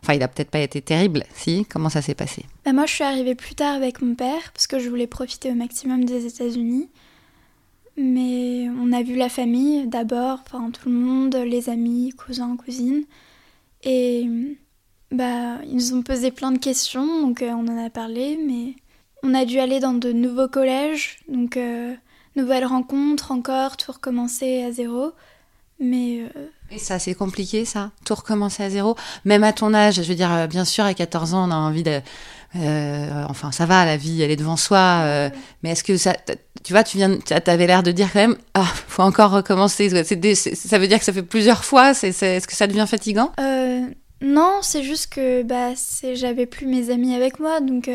enfin, 0.02 0.14
il 0.14 0.24
a 0.24 0.30
peut-être 0.30 0.52
pas 0.52 0.60
été 0.62 0.82
terrible. 0.82 1.26
Si 1.36 1.66
Comment 1.66 1.90
ça 1.90 2.02
s'est 2.02 2.16
passé? 2.16 2.46
Bah, 2.64 2.72
Moi, 2.72 2.86
je 2.86 2.94
suis 2.94 3.04
arrivée 3.04 3.36
plus 3.36 3.56
tard 3.56 3.76
avec 3.76 4.02
mon 4.02 4.16
père, 4.16 4.54
parce 4.54 4.68
que 4.68 4.80
je 4.80 4.88
voulais 4.88 5.08
profiter 5.08 5.52
au 5.52 5.56
maximum 5.56 6.06
des 6.06 6.26
États-Unis. 6.28 6.88
Mais 7.98 8.70
on 8.82 8.94
a 8.94 9.04
vu 9.04 9.18
la 9.18 9.28
famille 9.28 9.86
d'abord, 9.86 10.40
enfin 10.46 10.72
tout 10.72 10.88
le 10.88 10.96
monde, 10.96 11.36
les 11.36 11.68
amis, 11.68 12.14
cousins, 12.14 12.56
cousines. 12.56 13.04
Et 13.84 14.30
bah, 15.12 15.58
ils 15.65 15.75
nous 15.75 15.94
ont 15.94 16.01
posé 16.03 16.32
plein 16.32 16.51
de 16.51 16.58
questions, 16.58 17.22
donc 17.22 17.41
euh, 17.41 17.51
on 17.51 17.68
en 17.68 17.86
a 17.86 17.89
parlé, 17.89 18.38
mais 18.46 18.75
on 19.24 19.34
a 19.34 19.46
dû 19.46 19.60
aller 19.60 19.80
dans 19.80 19.94
de 19.94 20.12
nouveaux 20.12 20.48
collèges, 20.48 21.20
donc 21.27 21.58
euh, 21.58 21.94
nouvelle 22.36 22.65
rencontre 22.65 23.32
encore, 23.32 23.77
tout 23.77 23.91
recommencer 23.91 24.63
à 24.63 24.72
zéro. 24.72 25.12
Mais 25.80 26.25
et 26.72 26.80
ça, 26.80 27.00
c'est 27.00 27.13
compliqué, 27.13 27.65
ça 27.65 27.91
Tout 28.06 28.15
recommencer 28.15 28.63
à 28.63 28.70
zéro 28.70 28.96
Même 29.25 29.44
à 29.44 29.51
ton 29.51 29.74
âge, 29.74 29.96
je 29.96 30.01
veux 30.03 30.15
dire, 30.15 30.48
bien 30.48 30.63
sûr, 30.63 30.86
à 30.86 30.94
14 30.94 31.34
ans, 31.34 31.48
on 31.48 31.51
a 31.51 31.56
envie 31.56 31.84
de... 31.84 32.00
Euh, 32.56 33.25
enfin, 33.30 33.51
ça 33.51 33.65
va, 33.65 33.86
la 33.86 33.98
vie, 33.98 34.22
elle 34.22 34.32
est 34.32 34.38
devant 34.38 34.58
soi. 34.58 35.01
Euh, 35.03 35.30
mais 35.63 35.72
est-ce 35.72 35.84
que 35.84 35.98
ça... 35.98 36.15
Tu 36.63 36.74
vois, 36.74 36.84
tu 36.84 36.98
viens, 36.98 37.18
avais 37.48 37.68
l'air 37.68 37.84
de 37.84 37.91
dire 37.91 38.12
quand 38.13 38.20
même, 38.20 38.38
ah, 38.53 38.65
faut 38.88 39.01
encore 39.01 39.32
recommencer. 39.32 39.89
ça 39.89 40.77
veut 40.77 40.88
dire 40.88 41.00
que 41.00 41.06
ça 41.06 41.13
fait 41.13 41.24
plusieurs 41.24 41.65
fois. 41.65 41.91
Est-ce 41.91 42.48
que 42.48 42.53
ça 42.53 42.68
devient 42.68 42.86
fatigant? 42.88 43.32
Euh, 43.39 43.82
Non, 44.22 44.60
c'est 44.62 44.84
juste 44.84 45.13
que 45.13 45.44
bah, 45.44 45.74
j'avais 46.13 46.46
plus 46.46 46.68
mes 46.68 46.90
amis 46.92 47.16
avec 47.16 47.40
moi, 47.40 47.60
donc 47.60 47.90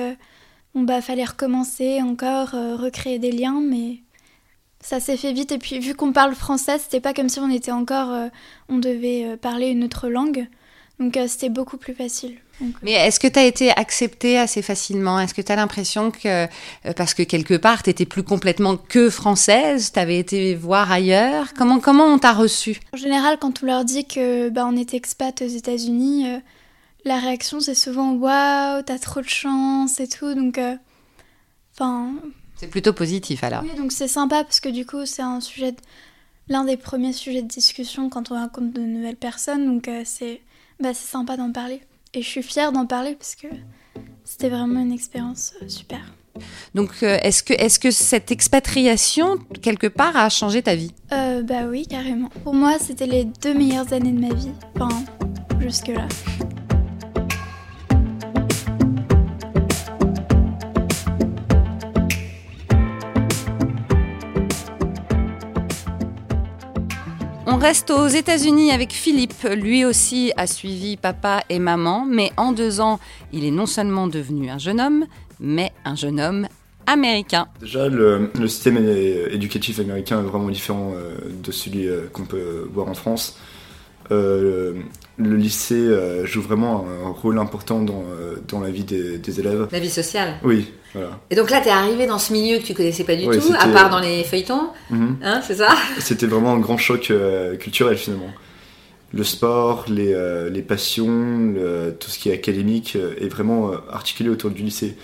bon 0.74 0.82
bah 0.82 1.00
fallait 1.00 1.24
recommencer 1.24 2.02
encore, 2.02 2.50
recréer 2.50 3.18
des 3.18 3.30
liens, 3.30 3.60
mais 3.60 4.00
ça 4.86 5.00
s'est 5.00 5.16
fait 5.16 5.32
vite. 5.32 5.50
Et 5.50 5.58
puis, 5.58 5.80
vu 5.80 5.94
qu'on 5.94 6.12
parle 6.12 6.34
français, 6.34 6.78
c'était 6.78 7.00
pas 7.00 7.12
comme 7.12 7.28
si 7.28 7.40
on 7.40 7.50
était 7.50 7.72
encore. 7.72 8.10
Euh, 8.12 8.28
on 8.68 8.78
devait 8.78 9.24
euh, 9.24 9.36
parler 9.36 9.68
une 9.68 9.82
autre 9.82 10.08
langue. 10.08 10.46
Donc, 11.00 11.16
euh, 11.16 11.26
c'était 11.26 11.48
beaucoup 11.48 11.76
plus 11.76 11.94
facile. 11.94 12.36
Mais 12.82 12.92
est-ce 12.92 13.20
que 13.20 13.26
tu 13.26 13.38
as 13.38 13.44
été 13.44 13.70
acceptée 13.70 14.38
assez 14.38 14.62
facilement? 14.62 15.20
Est-ce 15.20 15.34
que 15.34 15.42
tu 15.42 15.52
as 15.52 15.56
l'impression 15.56 16.10
que, 16.10 16.46
parce 16.94 17.14
que 17.14 17.22
quelque 17.22 17.54
part, 17.54 17.82
tu 17.82 17.90
étais 17.90 18.06
plus 18.06 18.22
complètement 18.22 18.76
que 18.76 19.10
française, 19.10 19.92
tu 19.92 19.98
avais 19.98 20.18
été 20.18 20.54
voir 20.54 20.90
ailleurs? 20.90 21.52
Comment, 21.54 21.80
comment 21.80 22.06
on 22.06 22.18
t'a 22.18 22.32
reçu 22.32 22.80
En 22.94 22.96
général, 22.96 23.38
quand 23.38 23.62
on 23.62 23.66
leur 23.66 23.84
dit 23.84 24.06
que 24.06 24.48
bah, 24.48 24.66
on 24.66 24.76
est 24.76 24.94
expat 24.94 25.42
aux 25.42 25.46
États-Unis, 25.46 26.26
la 27.04 27.18
réaction 27.18 27.60
c'est 27.60 27.74
souvent 27.74 28.14
Waouh, 28.14 28.82
t'as 28.82 28.98
trop 28.98 29.20
de 29.20 29.28
chance 29.28 30.00
et 30.00 30.08
tout. 30.08 30.34
Donc, 30.34 30.58
enfin, 31.74 32.14
c'est 32.56 32.68
plutôt 32.68 32.92
positif 32.92 33.44
alors. 33.44 33.62
Oui, 33.62 33.74
donc 33.76 33.92
c'est 33.92 34.08
sympa 34.08 34.42
parce 34.42 34.60
que 34.60 34.70
du 34.70 34.86
coup, 34.86 35.04
c'est 35.04 35.22
un 35.22 35.40
sujet, 35.40 35.74
l'un 36.48 36.64
des 36.64 36.78
premiers 36.78 37.12
sujets 37.12 37.42
de 37.42 37.48
discussion 37.48 38.08
quand 38.08 38.30
on 38.30 38.34
rencontre 38.34 38.72
de 38.72 38.80
nouvelles 38.80 39.16
personnes. 39.16 39.66
Donc 39.66 39.88
euh, 39.88 40.02
c'est, 40.04 40.40
bah, 40.80 40.94
c'est 40.94 41.08
sympa 41.08 41.36
d'en 41.36 41.52
parler. 41.52 41.82
Et 42.16 42.22
je 42.22 42.28
suis 42.28 42.42
fière 42.42 42.72
d'en 42.72 42.86
parler 42.86 43.14
parce 43.14 43.34
que 43.34 43.46
c'était 44.24 44.48
vraiment 44.48 44.80
une 44.80 44.90
expérience 44.90 45.52
euh, 45.60 45.68
super. 45.68 46.00
Donc, 46.74 46.90
euh, 47.02 47.18
est-ce 47.22 47.42
que, 47.42 47.52
est 47.52 47.78
que 47.78 47.90
cette 47.90 48.30
expatriation, 48.30 49.36
quelque 49.60 49.86
part, 49.86 50.16
a 50.16 50.30
changé 50.30 50.62
ta 50.62 50.74
vie? 50.74 50.94
Bah 51.10 51.66
oui, 51.68 51.86
carrément. 51.86 52.30
Pour 52.42 52.54
moi, 52.54 52.78
c'était 52.80 53.06
les 53.06 53.26
deux 53.26 53.52
meilleures 53.52 53.92
années 53.92 54.12
de 54.12 54.20
ma 54.20 54.32
vie. 54.32 54.50
Enfin, 54.74 55.04
jusque-là. 55.60 56.08
On 67.56 67.58
reste 67.58 67.90
aux 67.90 68.06
États-Unis 68.06 68.70
avec 68.70 68.92
Philippe. 68.92 69.32
Lui 69.56 69.86
aussi 69.86 70.30
a 70.36 70.46
suivi 70.46 70.98
papa 70.98 71.42
et 71.48 71.58
maman, 71.58 72.04
mais 72.04 72.30
en 72.36 72.52
deux 72.52 72.82
ans, 72.82 73.00
il 73.32 73.46
est 73.46 73.50
non 73.50 73.64
seulement 73.64 74.08
devenu 74.08 74.50
un 74.50 74.58
jeune 74.58 74.78
homme, 74.78 75.06
mais 75.40 75.72
un 75.86 75.94
jeune 75.94 76.20
homme 76.20 76.48
américain. 76.86 77.48
Déjà, 77.58 77.88
le, 77.88 78.30
système 78.46 78.76
éducatif 78.76 79.80
américain 79.80 80.20
est 80.20 80.24
vraiment 80.24 80.50
différent 80.50 80.92
euh, 80.96 81.16
de 81.42 81.50
celui 81.50 81.88
euh, 81.88 82.08
qu'on 82.12 82.26
peut 82.26 82.68
voir 82.70 82.88
en 82.88 82.94
France. 82.94 83.38
Euh, 84.10 84.74
le 85.18 85.36
lycée 85.36 85.88
joue 86.24 86.42
vraiment 86.42 86.86
un 86.86 87.10
rôle 87.10 87.38
important 87.38 87.80
dans, 87.80 88.04
dans 88.48 88.60
la 88.60 88.70
vie 88.70 88.84
des, 88.84 89.40
élèves. 89.40 89.68
La 89.72 89.78
vie 89.78 89.90
sociale 89.90 90.34
Oui, 90.44 90.68
et 91.30 91.34
donc 91.34 91.50
là, 91.50 91.60
tu 91.60 91.68
es 91.68 91.70
arrivé 91.70 92.06
dans 92.06 92.18
ce 92.18 92.32
milieu 92.32 92.58
que 92.58 92.64
tu 92.64 92.74
connaissais 92.74 93.04
pas 93.04 93.16
du 93.16 93.24
tout, 93.24 93.54
à 93.58 93.68
part 93.68 93.90
dans 93.90 94.00
les 94.00 94.24
feuilletons, 94.24 94.70
mhm. 94.90 95.18
hein, 95.22 95.40
c'est 95.42 95.56
ça? 95.56 95.74
C'était 95.98 96.26
vraiment 96.26 96.54
un 96.54 96.58
grand 96.58 96.78
choc 96.78 97.10
euh, 97.10 97.56
culturel 97.56 97.96
finalement. 97.96 98.30
Le 99.12 99.24
sport, 99.24 99.86
les, 99.88 100.12
euh, 100.12 100.50
les 100.50 100.62
passions, 100.62 101.54
tout 101.98 102.10
ce 102.10 102.18
qui 102.18 102.30
est 102.30 102.34
académique 102.34 102.96
euh, 102.96 103.14
est 103.20 103.28
vraiment 103.28 103.72
articulé 103.90 104.30
autour 104.30 104.50
du 104.50 104.62
lycée. 104.62 104.96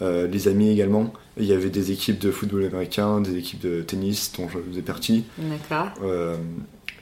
les 0.00 0.48
amis 0.48 0.70
également. 0.70 1.12
Il 1.38 1.46
y 1.46 1.52
avait 1.52 1.70
des 1.70 1.92
équipes 1.92 2.18
de 2.18 2.30
football 2.30 2.64
américain, 2.64 3.20
des 3.20 3.36
équipes 3.36 3.60
de 3.60 3.82
tennis 3.82 4.32
dont 4.36 4.48
je 4.48 4.58
faisais 4.58 4.82
partie. 4.82 5.24
D'accord. 5.38 5.92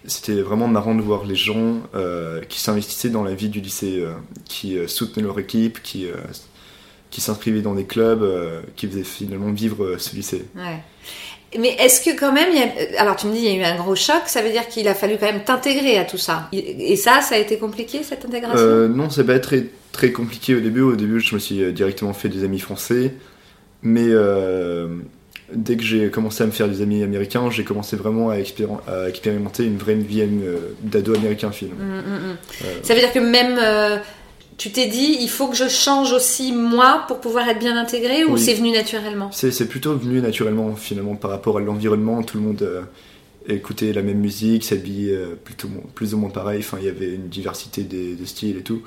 C'était 0.06 0.40
vraiment 0.40 0.66
marrant 0.66 0.94
de 0.94 1.02
voir 1.02 1.24
les 1.24 1.36
gens 1.36 1.82
qui 2.48 2.60
s'investissaient 2.60 3.10
dans 3.10 3.22
la 3.22 3.34
vie 3.34 3.48
du 3.48 3.60
lycée, 3.60 4.04
qui 4.46 4.78
soutenaient 4.86 5.26
leur 5.26 5.38
équipe, 5.38 5.82
qui 5.82 6.08
qui 7.10 7.20
s'inscrivaient 7.20 7.62
dans 7.62 7.74
des 7.74 7.84
clubs 7.84 8.22
euh, 8.22 8.60
qui 8.76 8.86
faisaient 8.86 9.02
finalement 9.02 9.50
vivre 9.52 9.84
euh, 9.84 9.98
ce 9.98 10.14
lycée. 10.14 10.44
Ouais. 10.56 10.78
Mais 11.58 11.70
est-ce 11.80 12.00
que 12.00 12.16
quand 12.18 12.32
même, 12.32 12.48
il 12.52 12.58
y 12.58 12.96
a... 12.96 13.00
alors 13.00 13.16
tu 13.16 13.26
me 13.26 13.32
dis 13.32 13.40
il 13.40 13.44
y 13.44 13.48
a 13.48 13.58
eu 13.58 13.64
un 13.64 13.76
gros 13.76 13.96
choc, 13.96 14.22
ça 14.26 14.40
veut 14.40 14.50
dire 14.50 14.68
qu'il 14.68 14.86
a 14.86 14.94
fallu 14.94 15.16
quand 15.18 15.26
même 15.26 15.42
t'intégrer 15.42 15.98
à 15.98 16.04
tout 16.04 16.16
ça. 16.16 16.48
Et 16.52 16.94
ça, 16.94 17.20
ça 17.20 17.34
a 17.34 17.38
été 17.38 17.58
compliqué 17.58 18.04
cette 18.04 18.24
intégration? 18.24 18.56
Euh, 18.56 18.88
Non, 18.88 19.10
c'est 19.10 19.24
pas 19.24 19.40
très 19.40 19.66
très 19.90 20.12
compliqué 20.12 20.54
au 20.54 20.60
début. 20.60 20.82
Au 20.82 20.94
début, 20.94 21.18
je 21.18 21.34
me 21.34 21.40
suis 21.40 21.72
directement 21.72 22.12
fait 22.12 22.28
des 22.28 22.44
amis 22.44 22.60
français, 22.60 23.14
mais 23.82 24.06
dès 25.54 25.76
que 25.76 25.82
j'ai 25.82 26.10
commencé 26.10 26.42
à 26.42 26.46
me 26.46 26.52
faire 26.52 26.68
des 26.68 26.82
amis 26.82 27.02
américains, 27.02 27.50
j'ai 27.50 27.64
commencé 27.64 27.96
vraiment 27.96 28.30
à, 28.30 28.38
expérimenter 28.38 29.64
une 29.64 29.78
vraie 29.78 29.94
vie 29.94 30.24
d'ado 30.82 31.14
américain 31.14 31.50
film. 31.50 31.72
Hum, 31.80 31.98
hum, 31.98 32.30
hum. 32.30 32.36
ça 32.82 32.94
veut 32.94 33.00
dire 33.00 33.12
que 33.12 33.18
même 33.18 33.58
tu 34.60 34.70
t'es 34.70 34.88
dit, 34.88 35.16
il 35.22 35.30
faut 35.30 35.48
que 35.48 35.56
je 35.56 35.68
change 35.68 36.12
aussi 36.12 36.52
moi 36.52 37.04
pour 37.08 37.18
pouvoir 37.18 37.48
être 37.48 37.58
bien 37.58 37.78
intégré 37.78 38.24
ou 38.24 38.36
c'est 38.36 38.52
venu 38.52 38.72
naturellement? 38.72 39.30
C'est 39.32 39.66
plutôt 39.66 39.96
venu 39.96 40.20
naturellement 40.20 40.76
finalement 40.76 41.14
par 41.14 41.30
rapport 41.30 41.56
à 41.56 41.62
l'environnement. 41.62 42.22
Tout 42.22 42.36
le 42.36 42.42
monde 42.42 42.60
euh, 42.60 42.82
écoutait 43.48 43.94
la 43.94 44.02
même 44.02 44.18
musique, 44.18 44.64
s'habillait 44.64 45.14
euh, 45.14 45.34
plutôt 45.42 45.68
plus 45.94 46.12
ou 46.12 46.18
moins 46.18 46.28
pareil. 46.28 46.58
Enfin, 46.58 46.76
il 46.78 46.84
y 46.84 46.90
avait 46.90 47.14
une 47.14 47.28
diversité 47.28 47.84
des, 47.84 48.14
styles 48.26 48.58
et 48.58 48.62
tout. 48.62 48.82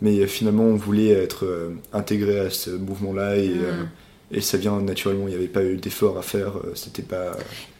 Mais 0.00 0.20
euh, 0.20 0.26
finalement, 0.26 0.64
on 0.64 0.76
voulait 0.76 1.10
être 1.10 1.46
intégré 1.92 2.40
à 2.40 2.48
ce 2.48 2.70
mouvement-là 2.70 3.36
et. 3.36 3.52
Et, 4.30 4.40
ça 4.40 4.58
vient 4.58 4.80
naturellement. 4.80 5.26
Il 5.26 5.30
n'y 5.30 5.36
avait 5.36 5.46
pas 5.46 5.62
eu 5.62 5.76
d'effort 5.76 6.18
à 6.18 6.22
faire. 6.22 6.52
C'était 6.74 7.02
pas. 7.02 7.32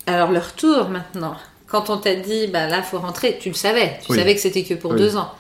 Alors 0.06 0.30
le 0.30 0.38
retour 0.38 0.88
maintenant. 0.88 1.36
Quand 1.66 1.90
on 1.90 1.96
t'a 1.96 2.14
dit, 2.14 2.46
bah 2.46 2.68
là, 2.68 2.82
faut 2.82 2.98
rentrer, 2.98 3.38
tu 3.40 3.48
le 3.48 3.54
savais. 3.54 3.98
Tu 4.06 4.14
savais 4.14 4.34
que 4.34 4.40
c'était 4.40 4.62
que 4.62 4.74
pour 4.74 4.94
deux 4.94 5.16
ans. 5.16 5.32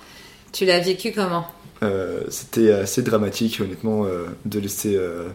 Tu 0.52 0.64
l'as 0.64 0.80
vécu 0.80 1.12
comment 1.12 1.46
euh, 1.84 2.22
c'était 2.28 2.72
assez 2.72 3.02
dramatique, 3.02 3.60
honnêtement, 3.60 4.06
euh, 4.06 4.26
de 4.44 4.58
laisser 4.58 4.96
euh, 4.96 5.28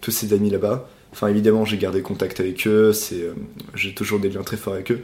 tous 0.00 0.10
ces 0.10 0.32
amis 0.32 0.50
là-bas. 0.50 0.88
Enfin, 1.12 1.28
évidemment, 1.28 1.64
j'ai 1.64 1.78
gardé 1.78 2.02
contact 2.02 2.40
avec 2.40 2.66
eux, 2.66 2.92
c'est, 2.92 3.24
j'ai 3.74 3.94
toujours 3.94 4.18
des 4.18 4.28
liens 4.28 4.42
très 4.42 4.56
forts 4.56 4.74
avec 4.74 4.90
eux, 4.90 5.02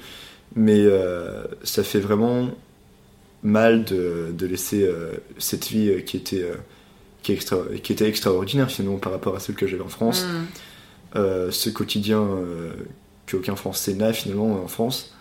mais 0.56 0.84
ça 1.62 1.84
fait 1.84 2.00
vraiment 2.00 2.50
mal 3.44 3.84
de, 3.84 4.26
de 4.36 4.46
laisser 4.46 4.90
cette 5.38 5.68
vie 5.68 6.02
qui 6.04 6.16
était, 6.16 6.44
qui, 7.22 7.32
extra, 7.32 7.58
qui, 7.82 7.92
était 7.92 8.08
extraordinaire 8.08 8.70
finalement 8.70 8.98
par 8.98 9.12
rapport 9.12 9.36
à 9.36 9.40
celle 9.40 9.54
que 9.54 9.66
j'avais 9.66 9.82
en 9.82 9.88
France. 9.88 10.24
Mm. 11.14 11.50
ce 11.50 11.70
quotidien 11.70 12.26
qu'aucun 13.28 13.56
Français 13.56 13.94
n'a 13.94 14.12
finalement 14.12 14.62
en 14.62 14.68
France. 14.68 15.14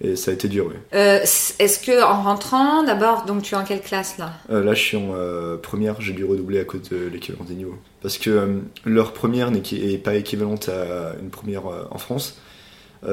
Et 0.00 0.14
ça 0.14 0.30
a 0.30 0.34
été 0.34 0.48
dur, 0.48 0.66
oui. 0.68 0.74
Euh, 0.94 1.20
est-ce 1.22 1.78
que 1.78 2.02
en 2.02 2.22
rentrant, 2.22 2.82
d'abord, 2.82 3.24
donc 3.24 3.42
tu 3.42 3.54
es 3.54 3.56
en 3.56 3.64
quelle 3.64 3.80
classe 3.80 4.18
là? 4.18 4.34
Euh, 4.50 4.62
Là, 4.62 4.74
je 4.74 4.82
suis 4.82 4.96
en 4.96 5.14
euh, 5.14 5.56
première, 5.56 6.00
j'ai 6.02 6.12
dû 6.12 6.24
redoubler 6.24 6.60
à 6.60 6.64
cause 6.64 6.82
de 6.90 7.06
l'équivalence 7.06 7.48
des 7.48 7.54
niveaux. 7.54 7.78
Parce 8.02 8.18
que 8.18 8.60
leur 8.84 9.14
première 9.14 9.50
n'est 9.50 9.98
pas 9.98 10.14
équivalente 10.14 10.68
à 10.68 11.14
une 11.20 11.30
première 11.30 11.62
en 11.90 11.98
France. 11.98 12.38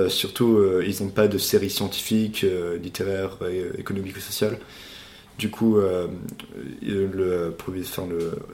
surtout, 0.10 0.62
ils 0.86 1.01
n'ont 1.01 1.10
pas 1.10 1.27
de 1.27 1.38
série 1.38 1.70
scientifique, 1.70 2.46
littéraire, 2.82 3.38
économique 3.77 4.18
ou 4.18 4.20
sociale. 4.20 4.58
Du 5.39 5.49
coup, 5.49 5.77
le, 5.77 6.09
le, 6.81 7.55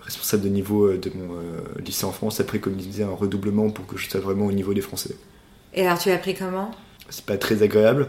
responsable 0.02 0.44
de 0.44 0.50
niveau 0.50 0.94
de 0.94 1.12
mon 1.14 1.36
lycée 1.84 2.06
en 2.06 2.12
France 2.12 2.40
a 2.40 2.46
préconisé 2.46 3.04
un 3.04 3.10
redoublement 3.10 3.70
pour 3.70 3.86
que 3.86 3.98
je 3.98 4.10
sois 4.10 4.22
vraiment 4.22 4.46
au 4.46 4.52
niveau 4.52 4.74
des 4.74 4.82
Français. 4.82 5.16
Et 5.74 5.86
alors, 5.86 6.00
tu 6.00 6.10
l'as 6.10 6.18
pris 6.18 6.36
comment? 6.36 6.72
C'est 7.10 7.26
pas 7.26 7.38
très 7.38 7.64
agréable 7.64 8.08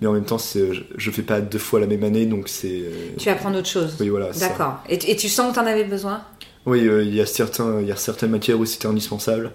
mais 0.00 0.06
en 0.06 0.12
même 0.12 0.24
temps 0.24 0.38
je 0.38 1.10
fais 1.10 1.22
pas 1.22 1.40
deux 1.40 1.58
fois 1.58 1.80
la 1.80 1.86
même 1.86 2.04
année 2.04 2.26
donc 2.26 2.48
c'est 2.48 2.82
euh, 2.82 3.10
tu 3.18 3.28
apprends 3.28 3.50
d'autres 3.50 3.68
choses 3.68 3.96
oui 4.00 4.08
voilà 4.08 4.30
d'accord. 4.32 4.80
Et, 4.88 5.16
tu 5.16 5.28
sens 5.28 5.50
que 5.50 5.54
tu 5.54 5.60
en 5.60 5.66
avais 5.66 5.84
besoin? 5.84 6.22
Oui 6.66 6.86
euh, 6.86 7.02
il 7.02 7.14
y 7.14 7.20
a 7.20 7.26
certains 7.26 7.80
il 7.80 7.88
y 7.88 7.92
a 7.92 7.96
certaines 7.96 8.30
matières 8.30 8.58
où 8.58 8.64
c'était 8.64 8.86
indispensable. 8.86 9.52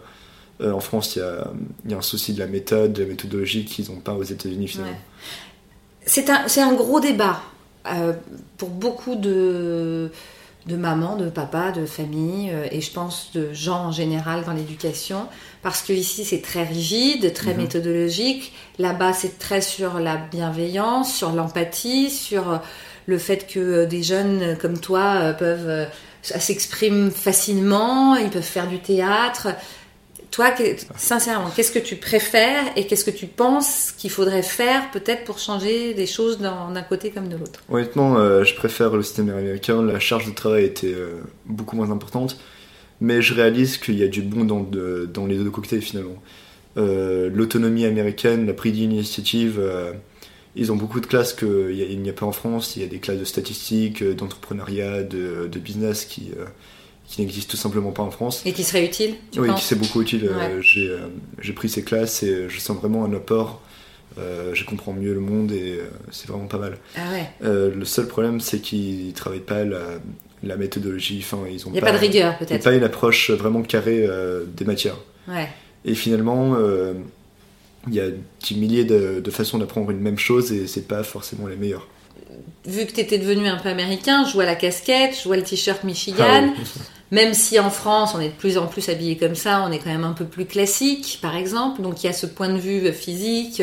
Euh, 0.62 0.72
en 0.72 0.79
France 0.79 1.15
il 1.15 1.19
y, 1.19 1.22
a, 1.22 1.51
y, 1.89 1.93
a, 1.93 1.98
un 1.98 2.01
souci 2.01 2.33
de 2.33 2.39
la 2.39 2.48
méthode 2.48 2.93
de 2.93 3.03
la 3.03 3.10
méthodologie 3.10 3.65
qu'ils 3.65 3.89
n'ont 3.89 4.00
pas 4.00 4.13
aux 4.13 4.24
États-Unis 4.24 4.67
finalement. 4.67 5.00
C'est 6.05 6.29
un, 6.29 6.45
un 6.45 6.74
gros 6.74 7.00
débat 7.00 7.41
pour 8.58 8.70
beaucoup 8.70 9.16
de 9.16 10.12
de 10.66 10.78
maman, 10.78 11.18
de 11.18 11.30
papa, 11.30 11.72
de 11.72 11.86
famille, 11.86 12.50
euh, 12.52 12.68
et 12.72 12.80
je 12.80 12.92
pense 12.92 13.32
de 13.34 13.52
gens 13.54 13.88
en 13.88 13.92
général 13.92 14.44
dans 14.46 14.54
l'éducation, 14.54 15.28
parce 15.62 15.82
que 15.82 15.92
ici 15.92 16.24
c'est 16.24 16.42
très 16.42 16.63
rigide, 16.63 17.34
très 17.34 17.54
mhm. 17.54 17.63
méthodologique. 17.63 18.54
Là-bas 18.80 19.13
c'est 19.13 19.40
très 19.40 19.62
sur 19.62 20.00
la 20.00 20.16
bienveillance, 20.16 21.13
sur 21.13 21.32
l'empathie, 21.34 22.10
sur 22.10 22.50
euh, 22.50 22.58
le 23.08 23.18
fait 23.18 23.46
que 23.48 23.60
euh, 23.60 23.86
des 23.86 24.04
jeunes 24.04 24.58
comme 24.58 24.80
toi 24.80 25.34
peuvent 25.34 25.88
s'exprimer 26.22 27.10
facilement, 27.10 28.16
ils 28.16 28.30
peuvent 28.30 28.42
faire 28.42 28.68
du 28.68 28.80
théâtre. 28.80 29.50
Toi, 30.34 30.52
sincèrement, 30.98 31.52
qu'est-ce 31.56 31.72
que 31.72 31.78
tu 31.78 31.96
préfères 31.96 32.63
et 32.75 32.88
qu'est-ce 32.88 33.06
que 33.06 33.12
tu 33.12 33.28
penses 33.28 33.94
qu'il 33.96 34.10
faudrait 34.10 34.42
faire 34.42 34.90
peut-être 34.90 35.25
pour 35.25 35.38
changer 35.38 35.94
des 35.94 36.08
choses 36.08 36.40
d'un 36.40 36.82
côté 36.82 37.12
comme 37.12 37.30
de 37.30 37.38
l'autre? 37.38 37.62
Honnêtement, 37.70 38.18
euh, 38.18 38.44
je 38.44 38.56
préfère 38.56 38.96
le 38.96 39.04
système 39.04 39.30
américain. 39.30 39.84
La 39.84 40.00
charge 40.00 40.25
de 40.25 40.32
travail 40.32 40.66
était 40.66 40.92
euh, 40.92 41.22
beaucoup 41.46 41.75
moins 41.75 41.92
importante. 41.92 42.40
Mais 43.00 43.22
je 43.22 43.36
réalise 43.36 43.78
qu'il 43.78 43.96
y 43.96 44.04
a 44.04 44.08
du 44.08 44.24
bon 44.24 44.44
dans, 44.44 45.25
les 45.28 45.38
deux 45.38 45.52
cocktails 45.52 45.84
finalement. 45.84 46.20
Euh, 46.78 47.30
L'autonomie 47.32 47.86
américaine, 47.86 48.48
la 48.48 48.54
prise 48.54 48.74
d'initiative, 48.74 49.62
ils 50.56 50.72
ont 50.72 50.75
beaucoup 50.75 51.00
de 51.00 51.06
classes 51.06 51.34
qu'il 51.34 52.02
n'y 52.02 52.10
a, 52.10 52.13
pas 52.13 52.25
en 52.25 52.32
France. 52.32 52.75
Il 52.75 52.82
y 52.82 52.86
a 52.86 52.88
des 52.88 52.98
classes 52.98 53.20
de 53.20 53.25
statistiques, 53.25 54.04
d'entrepreneuriat, 54.04 55.04
de, 55.04 55.60
business 55.60 56.06
qui, 56.06 56.32
qui 57.13 57.22
n'existent 57.22 57.51
tout 57.51 57.58
simplement 57.58 57.91
pas 57.91 58.03
en 58.03 58.12
France. 58.12 58.41
Et 58.46 58.53
qui 58.53 58.63
serait 58.63 58.84
utile, 58.86 59.15
tu 59.32 59.39
oui, 59.39 59.53
qui 59.55 59.63
c'est 59.63 59.75
beaucoup 59.77 60.01
utile. 60.01 60.25
Euh, 60.32 60.36
Ouais. 60.58 60.62
J'ai 60.62 60.89
euh, 60.89 60.98
j'ai 61.39 61.53
pris 61.53 61.70
ces 61.70 61.84
classes 61.84 62.24
et 62.24 62.50
je 62.50 62.60
sens 62.60 62.77
vraiment 62.77 63.05
un 63.05 63.13
apport. 63.13 63.62
Euh, 64.20 64.51
je 64.53 64.63
comprends 64.63 64.93
mieux 64.93 65.13
le 65.13 65.20
monde 65.20 65.51
et 65.51 65.74
euh, 65.79 65.89
c'est 66.12 66.27
vraiment 66.27 66.46
pas 66.48 66.58
mal. 66.60 66.77
Ah 66.96 67.01
ouais. 67.12 67.25
Euh, 67.43 67.74
le 67.74 67.86
seul 67.86 68.08
problème, 68.08 68.39
c'est 68.41 68.60
qu'ils 68.60 69.13
travaillent 69.13 69.39
pas 69.39 69.63
la, 69.63 69.79
la 70.43 70.55
méthodologie. 70.58 71.20
Enfin, 71.24 71.43
ils 71.51 71.65
ont 71.65 71.70
Il 71.70 71.74
n'y 71.74 71.79
a 71.79 71.82
pas 71.82 71.91
de 71.91 71.98
rigueur 71.98 72.36
Il 72.39 72.43
n'y 72.43 72.46
a 72.46 72.48
peut-être. 72.48 72.63
pas 72.63 72.74
une 72.74 72.84
approche 72.84 73.32
vraiment 73.32 73.62
carrée 73.63 74.05
euh, 74.08 74.43
des 74.46 74.65
matières. 74.65 74.98
Ouais. 75.27 75.50
Et 75.86 75.96
finalement, 75.96 76.55
euh, 76.58 76.93
il 77.88 77.93
y 77.96 78.00
a 78.00 78.10
des 78.10 78.55
milliers 78.55 78.86
de, 78.86 79.20
de 79.20 79.32
façons 79.32 79.58
d'apprendre 79.58 79.89
une 79.91 80.00
même 80.00 80.17
chose 80.20 80.51
et 80.51 80.67
c'est 80.67 80.88
pas 80.88 81.03
forcément 81.03 81.48
les 81.48 81.55
meilleures. 81.58 81.88
Vu 82.65 82.86
que 82.86 82.91
tu 82.93 83.00
étais 83.01 83.17
devenu 83.17 83.48
un 83.48 83.58
peu 83.58 83.70
américain, 83.70 84.25
je 84.27 84.34
vois 84.34 84.46
la 84.46 84.55
casquette, 84.55 85.15
je 85.22 85.24
vois 85.27 85.36
le 85.38 85.43
t-shirt 85.43 85.84
Michigan. 85.84 86.53
Ah. 86.55 86.62
Même 87.13 87.34
si 87.34 87.60
en 87.60 87.70
France, 87.70 88.13
on 88.15 88.20
est 88.20 88.29
de 88.29 88.34
plus 88.34 88.58
en 88.58 88.65
plus 88.67 88.89
habillé 88.89 89.17
comme 89.17 89.36
ça, 89.36 89.63
on 89.67 89.72
est 89.72 89.77
quand 89.79 89.91
même 89.91 90.03
un 90.03 90.13
peu 90.13 90.25
plus 90.25 90.46
classique, 90.46 91.20
par 91.22 91.36
exemple. 91.36 91.82
Donc 91.82 92.03
il 92.03 92.08
y 92.08 92.10
a 92.10 92.13
ce 92.13 92.25
point 92.25 92.50
de 92.50 92.58
vue 92.60 92.91
physique. 92.91 93.62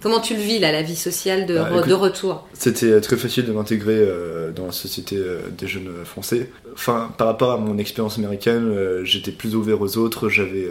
Comment 0.00 0.20
tu 0.20 0.34
le 0.34 0.40
vis, 0.40 0.58
là, 0.58 0.70
la 0.70 0.82
vie 0.82 0.94
sociale 0.96 1.46
de, 1.46 1.54
Bah, 1.54 1.70
re- 1.70 1.76
écoute- 1.78 1.88
de 1.88 1.94
retour? 1.94 2.46
C'était 2.52 2.86
euh, 2.92 3.00
très 3.00 3.16
facile 3.16 3.46
de 3.46 3.52
m'intégrer 3.52 3.96
euh, 3.98 4.52
dans 4.52 4.66
la 4.66 4.72
société 4.72 5.16
euh, 5.16 5.40
des 5.58 5.66
jeunes 5.66 5.90
français. 6.04 6.50
Enfin, 6.74 7.10
par 7.18 7.26
rapport 7.26 7.52
à 7.52 7.56
mon 7.56 7.78
expérience 7.78 8.16
américaine, 8.18 8.68
euh, 8.68 9.02
j'étais 9.04 9.32
plus 9.32 9.56
ouvert 9.56 9.80
aux 9.80 9.96
autres. 9.96 10.28
J'avais, 10.28 10.68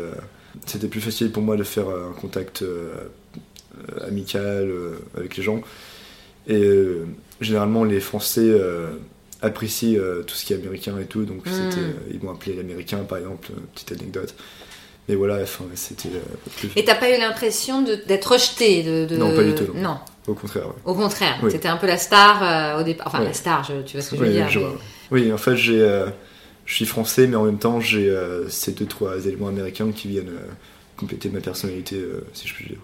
c'était 0.68 0.88
plus 0.88 1.02
facile 1.02 1.32
pour 1.32 1.42
moi 1.44 1.58
de 1.58 1.64
faire 1.64 1.86
un 1.90 2.14
contact 2.22 2.64
amical 4.08 4.72
avec 5.18 5.36
les 5.38 5.44
gens. 5.44 5.62
Et 6.48 6.70
généralement, 7.42 7.84
les 7.84 8.00
Français 8.00 8.52
apprécient 9.44 10.00
euh, 10.00 10.24
tout 10.24 10.34
ce 10.36 10.46
qui 10.46 10.54
est 10.54 10.56
américain 10.56 10.98
et 11.00 11.06
tout. 11.06 11.26
Donc, 11.26 11.46
Mm. 11.46 11.52
c'était, 11.52 11.82
euh, 11.82 11.92
ils 12.12 12.20
m'ont 12.24 12.32
appelé 12.32 12.56
l'américain, 12.56 12.98
par 13.00 13.20
exemple, 13.20 13.50
euh, 13.52 13.60
petite 13.76 13.92
anecdote. 13.92 14.34
Mais 15.10 15.16
voilà, 15.16 15.36
enfin, 15.44 15.66
c'était 15.76 16.10
euh, 16.16 16.68
Et 16.78 16.86
t'as 16.86 16.96
pas 16.96 17.14
eu 17.16 17.20
l'impression 17.20 17.82
d'être 17.84 18.32
rejeté 18.32 18.84
de, 18.84 19.06
de- 19.06 19.18
Non, 19.18 19.36
pas 19.36 19.44
du 19.44 19.54
tout, 19.54 19.66
non. 19.76 19.82
Non, 19.82 19.98
au 20.28 20.34
contraire. 20.34 20.68
ouais. 20.68 20.74
au 20.86 20.94
contraire. 20.96 21.38
Oui. 21.44 21.52
T'étais 21.52 21.68
un 21.68 21.76
peu 21.78 21.88
la 21.88 21.98
star 21.98 22.42
euh, 22.42 22.80
au 22.82 22.84
départ. 22.84 23.08
Enfin, 23.08 23.20
Ouais. 23.20 23.26
la 23.26 23.34
star, 23.34 23.64
je- 23.66 23.82
tu 23.86 23.98
vois 23.98 24.02
ce 24.02 24.12
que 24.12 24.16
je 24.16 24.22
Oui, 24.22 24.28
veux 24.30 24.34
dire. 24.34 24.50
je 24.50 24.60
mais- 24.60 24.66
vois. 24.66 24.78
Oui, 25.12 25.34
en 25.34 25.38
fait, 25.38 25.58
j'ai, 25.58 25.82
euh, 25.82 26.06
je 26.66 26.74
suis 26.74 26.86
français, 26.86 27.28
mais 27.28 27.36
en 27.36 27.44
même 27.44 27.60
temps, 27.60 27.82
j'ai 27.82 28.16
ces 28.48 28.72
deux, 28.72 28.86
trois 28.86 29.26
éléments 29.26 29.50
américains 29.50 29.92
qui 29.92 30.08
viennent 30.08 30.32
compléter 30.96 31.28
ma 31.28 31.42
personnalité, 31.42 32.02
si 32.32 32.48
je 32.48 32.54
puis 32.54 32.68
dire. 32.68 32.78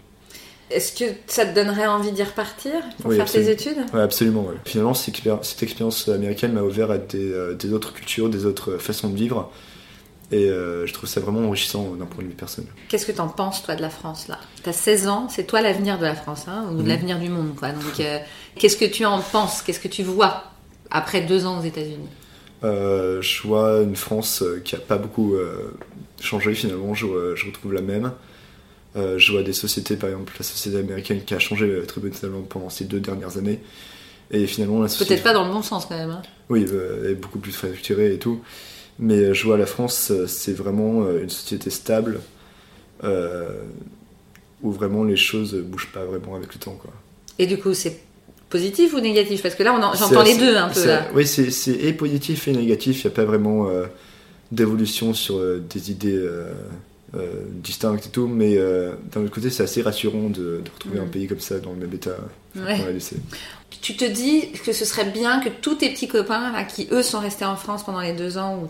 Est-ce 0.71 0.93
que 0.93 1.05
ça 1.27 1.45
te 1.45 1.55
donnerait 1.55 1.87
envie 1.87 2.11
d'y 2.11 2.21
repartir 2.23 2.73
pour 3.01 3.07
Oui, 3.11 3.15
faire 3.15 3.23
absolument. 3.23 3.47
tes 3.47 3.53
études? 3.53 3.77
Ouais, 3.93 4.01
absolument. 4.01 4.43
ouais. 4.45 4.55
Finalement, 4.65 4.93
cette, 4.93 5.15
expéri- 5.15 5.39
cette 5.43 5.63
expérience 5.63 6.07
américaine 6.09 6.53
m'a 6.53 6.61
ouvert 6.61 6.91
à 6.91 6.97
des, 6.99 7.31
euh, 7.31 7.55
des 7.55 7.73
autres 7.73 7.93
cultures, 7.93 8.29
des 8.29 8.45
autres 8.45 8.77
façons 8.77 9.09
de 9.09 9.15
vivre. 9.15 9.51
Et 10.31 10.45
euh, 10.47 10.85
je 10.85 10.93
trouve 10.93 11.09
ça 11.09 11.19
vraiment 11.21 11.47
enrichissant 11.47 11.95
d'un 11.95 12.05
point 12.05 12.23
de 12.23 12.29
vue 12.29 12.35
personnel. 12.35 12.69
Qu'est-ce 12.87 13.07
que 13.07 13.11
t'en 13.11 13.27
penses, 13.29 13.63
toi, 13.63 13.75
de 13.75 13.81
la 13.81 13.89
France, 13.89 14.27
là? 14.27 14.37
T'as 14.61 14.73
16 14.73 15.07
ans, 15.07 15.27
c'est 15.27 15.45
toi 15.45 15.59
l'avenir 15.61 15.97
de 15.97 16.03
la 16.03 16.13
France, 16.13 16.45
hein, 16.47 16.65
ou 16.71 16.75
de 16.75 16.81
Mhm. 16.83 16.87
l'avenir 16.87 17.19
du 17.19 17.29
monde, 17.29 17.55
quoi. 17.55 17.69
Donc, 17.71 17.99
euh, 17.99 18.19
qu'est-ce 18.55 18.77
que 18.77 18.85
tu 18.85 19.05
en 19.05 19.19
penses? 19.21 19.63
Qu'est-ce 19.63 19.79
que 19.79 19.87
tu 19.87 20.03
vois 20.03 20.43
après 20.91 21.21
deux 21.21 21.47
ans 21.47 21.59
aux 21.59 21.63
États-Unis? 21.63 22.09
Je 22.61 23.47
vois 23.47 23.81
une 23.81 23.95
France 23.95 24.43
qui 24.63 24.75
a 24.75 24.79
pas 24.79 24.97
beaucoup 24.97 25.33
changé 26.21 26.53
finalement, 26.53 26.93
je 26.93 27.05
retrouve 27.45 27.73
la 27.73 27.81
même. 27.81 28.11
Euh, 28.99 29.17
je 29.17 29.31
vois 29.31 29.43
des 29.43 29.53
sociétés, 29.53 29.95
par 29.95 30.09
exemple 30.09 30.33
la 30.37 30.43
société 30.43 30.77
américaine 30.77 31.21
qui 31.25 31.33
a 31.33 31.39
changé 31.39 31.65
euh, 31.65 31.85
très 31.85 32.01
brutalement 32.01 32.41
pendant 32.41 32.69
ces 32.69 32.85
deux 32.85 32.99
dernières 32.99 33.37
années. 33.37 33.59
Et 34.31 34.45
finalement 34.45 34.81
la 34.81 34.89
société... 34.89 35.15
Peut-être 35.15 35.23
pas 35.23 35.33
dans 35.33 35.47
le 35.47 35.53
bon 35.53 35.63
sens, 35.63 35.85
quand 35.87 35.97
même. 35.97 36.11
hein. 36.11 36.21
Oui, 36.49 36.65
euh, 36.67 37.03
elle 37.05 37.11
est 37.11 37.15
beaucoup 37.15 37.39
plus 37.39 37.51
structurée 37.51 38.13
et 38.13 38.19
tout. 38.19 38.41
Mais 38.99 39.19
euh, 39.19 39.33
je 39.33 39.45
vois 39.45 39.57
la 39.57 39.65
France, 39.65 40.11
euh, 40.11 40.27
c'est 40.27 40.53
vraiment 40.53 41.03
euh, 41.03 41.23
une 41.23 41.29
société 41.29 41.69
stable 41.69 42.19
euh, 43.03 43.47
où 44.61 44.71
vraiment 44.71 45.03
les 45.03 45.15
choses 45.15 45.55
bougent 45.55 45.91
pas 45.93 46.03
vraiment 46.03 46.35
avec 46.35 46.53
le 46.53 46.59
temps. 46.59 46.77
Quoi. 46.81 46.91
Et 47.39 47.47
du 47.47 47.57
coup, 47.57 47.73
c'est 47.73 47.97
positif 48.49 48.93
ou 48.93 48.99
négatif? 48.99 49.41
Parce 49.41 49.55
que 49.55 49.63
là, 49.63 49.73
j'entends 49.97 50.23
les 50.23 50.37
deux, 50.37 50.55
un 50.55 50.69
peu, 50.69 50.85
là. 50.85 51.07
Oui, 51.15 51.25
c'est 51.25 51.49
c'est 51.49 51.71
et 51.71 51.93
positif 51.93 52.47
et 52.47 52.51
négatif. 52.51 53.03
Il 53.03 53.07
n'y 53.07 53.13
a 53.13 53.15
pas 53.15 53.25
vraiment 53.25 53.69
euh, 53.69 53.85
d'évolution 54.51 55.13
sur 55.13 55.37
euh, 55.37 55.63
des 55.69 55.91
idées 55.91 56.19
euh, 57.15 57.43
distinctes 57.63 58.07
et 58.07 58.09
tout. 58.09 58.27
Mais 58.27 58.57
euh, 58.57 58.93
d'un 59.11 59.21
autre 59.21 59.33
côté, 59.33 59.49
c'est 59.49 59.63
assez 59.63 59.81
rassurant 59.81 60.29
de, 60.29 60.61
de 60.63 60.69
retrouver 60.73 60.99
un 60.99 61.07
pays 61.07 61.27
comme 61.27 61.39
ça 61.39 61.59
dans 61.59 61.71
le 61.71 61.77
même 61.77 61.93
état 61.93 62.15
Ouais. 62.55 62.77
qu'on 62.79 62.85
l'a 62.85 62.91
laissé. 62.91 63.17
Tu 63.81 63.95
te 63.95 64.03
dis 64.05 64.51
que 64.65 64.73
ce 64.73 64.83
serait 64.83 65.05
bien 65.09 65.39
que 65.39 65.49
tous 65.49 65.75
tes 65.75 65.89
petits 65.91 66.07
copains, 66.07 66.51
là, 66.51 66.63
qui 66.63 66.87
eux 66.91 67.03
sont 67.03 67.19
restés 67.19 67.45
en 67.45 67.55
France 67.55 67.83
pendant 67.83 68.01
les 68.01 68.13
deux 68.13 68.37
ans 68.39 68.59
où 68.61 68.65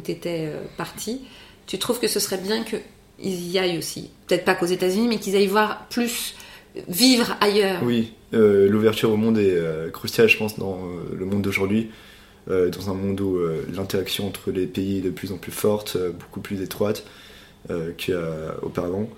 t'étais 0.00 0.46
euh, 0.46 0.60
parti, 0.76 1.22
tu 1.66 1.78
trouves 1.78 1.98
que 1.98 2.06
ce 2.06 2.20
serait 2.20 2.38
bien 2.38 2.62
qu'ils 2.64 3.50
y 3.50 3.58
aillent 3.58 3.78
aussi? 3.78 4.10
Peut-être 4.28 4.44
pas 4.44 4.54
qu'aux 4.54 4.66
États-Unis, 4.66 5.08
mais 5.08 5.18
qu'ils 5.18 5.34
aillent 5.34 5.48
voir 5.48 5.86
plus, 5.88 6.34
vivre 6.88 7.36
ailleurs. 7.40 7.80
Oui, 7.82 8.12
euh, 8.34 8.68
l'ouverture 8.68 9.10
au 9.10 9.16
monde 9.16 9.38
est 9.38 9.50
euh, 9.56 9.90
cruciale, 9.90 10.28
je 10.28 10.36
pense, 10.38 10.58
dans 10.58 10.78
le 11.12 11.24
monde 11.26 11.42
d'aujourd'hui. 11.42 11.90
Dans 12.46 12.90
un 12.90 12.94
monde 12.94 13.18
où 13.22 13.38
l'interaction 13.74 14.26
entre 14.26 14.50
les 14.50 14.66
pays 14.66 14.98
est 14.98 15.00
de 15.00 15.08
plus 15.08 15.32
en 15.32 15.38
plus 15.38 15.50
forte, 15.50 15.96
beaucoup 16.20 16.40
plus 16.40 16.60
étroite 16.60 17.06
qu'auparavant. 17.68 19.08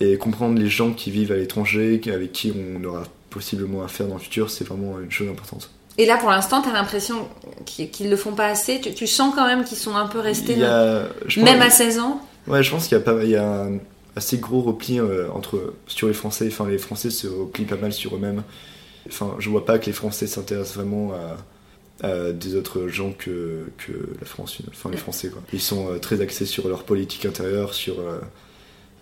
Et 0.00 0.16
comprendre 0.16 0.58
les 0.58 0.68
gens 0.68 0.92
qui 0.92 1.10
vivent 1.10 1.32
à 1.32 1.36
l'étranger, 1.36 2.00
avec 2.12 2.32
qui 2.32 2.52
on 2.52 2.82
aura 2.84 3.04
possiblement 3.30 3.82
affaire 3.84 4.06
dans 4.08 4.14
le 4.14 4.20
futur, 4.20 4.50
c'est 4.50 4.64
vraiment 4.64 4.98
une 5.00 5.10
chose 5.10 5.28
importante. 5.28 5.70
Et 5.98 6.06
là, 6.06 6.16
pour 6.16 6.30
l'instant, 6.30 6.62
t'as 6.62 6.72
l'impression 6.72 7.28
qu'ils 7.66 7.90
qu'ils 7.90 8.10
le 8.10 8.16
font 8.16 8.32
pas 8.32 8.46
assez? 8.48 8.80
Tu, 8.80 8.92
tu 8.94 9.06
sens 9.06 9.32
quand 9.34 9.46
même 9.46 9.64
qu'ils 9.64 9.76
sont 9.78 9.94
un 9.94 10.06
peu 10.06 10.18
restés, 10.18 10.62
a, 10.64 11.06
même 11.36 11.58
pense- 11.58 11.66
à 11.66 11.70
16 11.70 11.98
ans? 12.00 12.20
Ouais, 12.48 12.62
je 12.62 12.70
pense 12.70 12.88
qu'il 12.88 12.98
y 12.98 13.00
a, 13.00 13.04
pas, 13.04 13.22
il 13.22 13.30
y 13.30 13.36
a 13.36 13.48
un 13.48 13.78
assez 14.16 14.38
gros 14.38 14.60
repli 14.60 14.98
euh, 14.98 15.30
entre, 15.30 15.74
sur 15.86 16.08
les 16.08 16.14
Français. 16.14 16.48
Enfin, 16.48 16.68
les 16.68 16.78
Français 16.78 17.10
se 17.10 17.28
replient 17.28 17.64
pas 17.64 17.76
mal 17.76 17.92
sur 17.92 18.16
eux-mêmes. 18.16 18.42
Enfin, 19.06 19.36
je 19.38 19.48
vois 19.48 19.64
pas 19.64 19.78
que 19.78 19.86
les 19.86 19.92
Français 19.92 20.26
s'intéressent 20.26 20.76
vraiment 20.76 21.12
à, 21.12 21.36
des 22.02 22.56
autres 22.56 22.88
gens 22.88 23.12
que, 23.12 23.66
que 23.78 23.92
la 24.20 24.26
France. 24.26 24.58
Enfin, 24.68 24.90
les 24.90 24.96
Français, 24.96 25.28
quoi. 25.28 25.42
Ils 25.52 25.60
sont 25.60 25.90
euh, 25.92 25.98
très 25.98 26.20
axés 26.20 26.46
sur 26.46 26.68
leur 26.68 26.84
politique 26.84 27.24
intérieure, 27.24 27.72
sur 27.74 28.00
euh, 28.00 28.18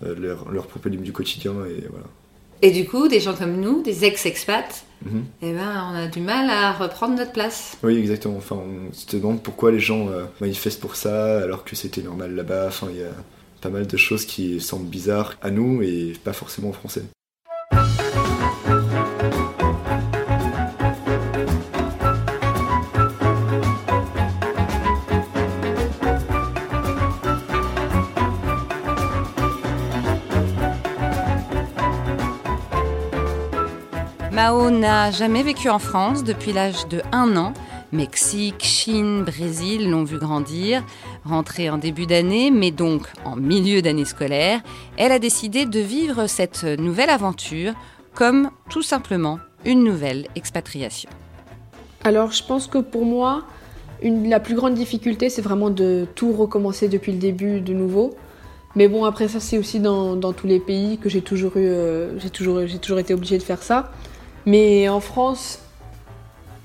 euh, 0.05 0.15
leurs 0.15 0.51
leurs 0.51 0.67
problèmes 0.67 1.01
du 1.01 1.11
quotidien, 1.11 1.53
et 1.65 1.87
voilà. 1.89 2.05
Et 2.61 2.71
du 2.71 2.85
coup, 2.85 3.09
des 3.09 3.19
gens 3.19 3.33
comme 3.33 3.59
nous, 3.59 3.81
des 3.83 4.05
ex-expats, 4.05 4.85
Mhm. 5.05 5.25
eh 5.41 5.51
ben, 5.51 5.89
on 5.91 5.95
a 5.95 6.07
du 6.07 6.21
mal 6.21 6.49
à 6.49 6.71
reprendre 6.71 7.17
notre 7.17 7.33
place. 7.33 7.75
Oui, 7.83 7.97
exactement. 7.97 8.37
Enfin, 8.37 8.55
on 8.55 8.93
se 8.93 9.13
demande 9.17 9.43
pourquoi 9.43 9.69
les 9.71 9.79
gens 9.81 10.07
euh, 10.07 10.23
manifestent 10.39 10.79
pour 10.79 10.95
ça, 10.95 11.39
alors 11.41 11.65
que 11.65 11.75
c'était 11.75 12.01
normal 12.01 12.33
là-bas. 12.35 12.67
Enfin, 12.67 12.87
il 12.89 12.99
y 13.01 13.03
a 13.03 13.11
pas 13.59 13.69
mal 13.69 13.85
de 13.85 13.97
choses 13.97 14.25
qui 14.25 14.61
semblent 14.61 14.87
bizarres 14.87 15.35
à 15.41 15.51
nous 15.51 15.81
et 15.81 16.13
pas 16.23 16.31
forcément 16.31 16.69
aux 16.69 16.73
Français. 16.73 17.03
N'a 34.83 35.11
jamais 35.11 35.43
vécu 35.43 35.69
en 35.69 35.79
France 35.79 36.25
depuis 36.25 36.51
l'âge 36.51 36.89
de 36.89 37.01
1 37.13 37.37
an. 37.37 37.53
Mexique, 37.93 38.61
Chine, 38.65 39.23
Brésil 39.23 39.89
l'ont 39.89 40.03
vu 40.03 40.17
grandir. 40.17 40.83
Rentrée 41.23 41.69
en 41.69 41.77
début 41.77 42.05
d'année, 42.05 42.51
mais 42.51 42.71
donc 42.71 43.03
en 43.23 43.37
milieu 43.37 43.81
d'année 43.81 44.03
scolaire, 44.03 44.59
elle 44.97 45.13
a 45.13 45.19
décidé 45.19 45.65
de 45.65 45.79
vivre 45.79 46.27
cette 46.27 46.65
nouvelle 46.65 47.09
aventure 47.09 47.71
comme 48.13 48.49
tout 48.69 48.81
simplement 48.81 49.39
une 49.63 49.85
nouvelle 49.85 50.27
expatriation. 50.35 51.09
Alors, 52.03 52.33
je 52.33 52.43
pense 52.43 52.67
que 52.67 52.79
pour 52.79 53.05
moi, 53.05 53.43
la 54.03 54.41
plus 54.41 54.55
grande 54.55 54.73
difficulté, 54.73 55.29
c'est 55.29 55.41
vraiment 55.41 55.69
de 55.69 56.05
tout 56.13 56.33
recommencer 56.33 56.89
depuis 56.89 57.13
le 57.13 57.19
début 57.19 57.61
de 57.61 57.73
nouveau. 57.73 58.15
Mais 58.75 58.89
bon, 58.89 59.05
après 59.05 59.29
ça, 59.29 59.39
c'est 59.39 59.57
aussi 59.57 59.79
dans, 59.79 60.33
tous 60.33 60.47
les 60.47 60.59
pays 60.59 60.97
que 60.97 61.07
j'ai 61.07 61.21
toujours 61.21 61.55
eu, 61.55 61.67
euh, 61.67 62.19
j'ai 62.19 62.29
toujours 62.29 62.99
été 62.99 63.13
obligée 63.13 63.37
de 63.37 63.43
faire 63.43 63.63
ça. 63.63 63.89
Mais 64.45 64.89
en 64.89 64.99
France, 64.99 65.59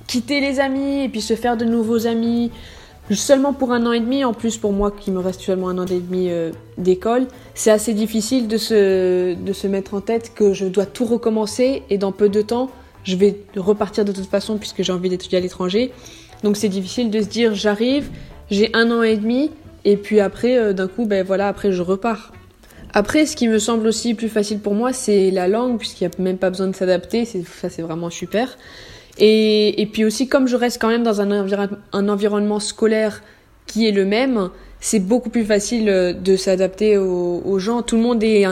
quitter 0.06 0.40
les 0.40 0.60
amis 0.60 1.04
et 1.04 1.08
puis 1.08 1.20
se 1.20 1.34
faire 1.34 1.56
de 1.56 1.64
nouveaux 1.64 2.06
amis, 2.06 2.50
seulement 3.14 3.52
pour 3.52 3.72
un 3.72 3.86
an 3.86 3.92
et 3.92 4.00
demi, 4.00 4.24
en 4.24 4.32
plus 4.32 4.56
pour 4.56 4.72
moi 4.72 4.90
qui 4.90 5.10
me 5.10 5.20
reste 5.20 5.40
seulement 5.40 5.68
un 5.68 5.78
an 5.78 5.86
et 5.86 6.00
demi 6.00 6.30
euh, 6.30 6.50
d'école, 6.76 7.26
c'est 7.54 7.70
assez 7.70 7.94
difficile 7.94 8.48
de 8.48 8.56
se, 8.56 9.34
de 9.34 9.52
se 9.52 9.66
mettre 9.66 9.94
en 9.94 10.00
tête 10.00 10.32
que 10.34 10.52
je 10.52 10.66
dois 10.66 10.86
tout 10.86 11.04
recommencer 11.04 11.82
et 11.90 11.98
dans 11.98 12.12
peu 12.12 12.28
de 12.28 12.42
temps, 12.42 12.70
je 13.04 13.16
vais 13.16 13.40
repartir 13.56 14.04
de 14.04 14.12
toute 14.12 14.26
façon 14.26 14.58
puisque 14.58 14.82
j'ai 14.82 14.92
envie 14.92 15.08
d'étudier 15.08 15.38
à 15.38 15.40
l'étranger. 15.40 15.92
Donc 16.42 16.56
c'est 16.56 16.68
difficile 16.68 17.10
de 17.10 17.20
se 17.22 17.26
dire 17.26 17.54
j'arrive, 17.54 18.10
j'ai 18.50 18.70
un 18.74 18.90
an 18.90 19.02
et 19.02 19.16
demi 19.16 19.50
et 19.84 19.96
puis 19.96 20.20
après 20.20 20.58
euh, 20.58 20.72
d'un 20.72 20.88
coup 20.88 21.06
ben 21.06 21.24
voilà 21.24 21.48
après 21.48 21.72
je 21.72 21.82
repars. 21.82 22.32
Après 22.94 23.26
ce 23.26 23.36
qui 23.36 23.48
me 23.48 23.58
semble 23.58 23.86
aussi 23.86 24.14
plus 24.14 24.28
facile 24.28 24.60
pour 24.60 24.74
moi 24.74 24.92
c'est 24.92 25.30
la 25.30 25.46
langue 25.46 25.78
puisqu'il 25.78 26.08
n'y 26.08 26.14
a 26.14 26.22
même 26.22 26.38
pas 26.38 26.50
besoin 26.50 26.68
de 26.68 26.74
s'adapter, 26.74 27.24
ça 27.24 27.68
c'est 27.68 27.82
vraiment 27.82 28.10
super. 28.10 28.56
Et, 29.20 29.88
puis 29.92 30.04
aussi, 30.04 30.28
comme 30.28 30.46
je 30.46 30.56
reste 30.56 30.80
quand 30.80 30.88
même 30.88 31.02
dans 31.02 31.20
un, 31.20 32.08
environnement 32.08 32.60
scolaire 32.60 33.22
qui 33.66 33.86
est 33.88 33.92
le 33.92 34.04
même, 34.04 34.50
c'est 34.80 35.00
beaucoup 35.00 35.28
plus 35.28 35.44
facile 35.44 35.88
euh, 35.88 36.12
de 36.12 36.36
s'adapter 36.36 36.96
aux, 36.96 37.58
gens. 37.58 37.82
Tout 37.82 37.96
le 37.96 38.02
monde 38.02 38.22
est, 38.22 38.44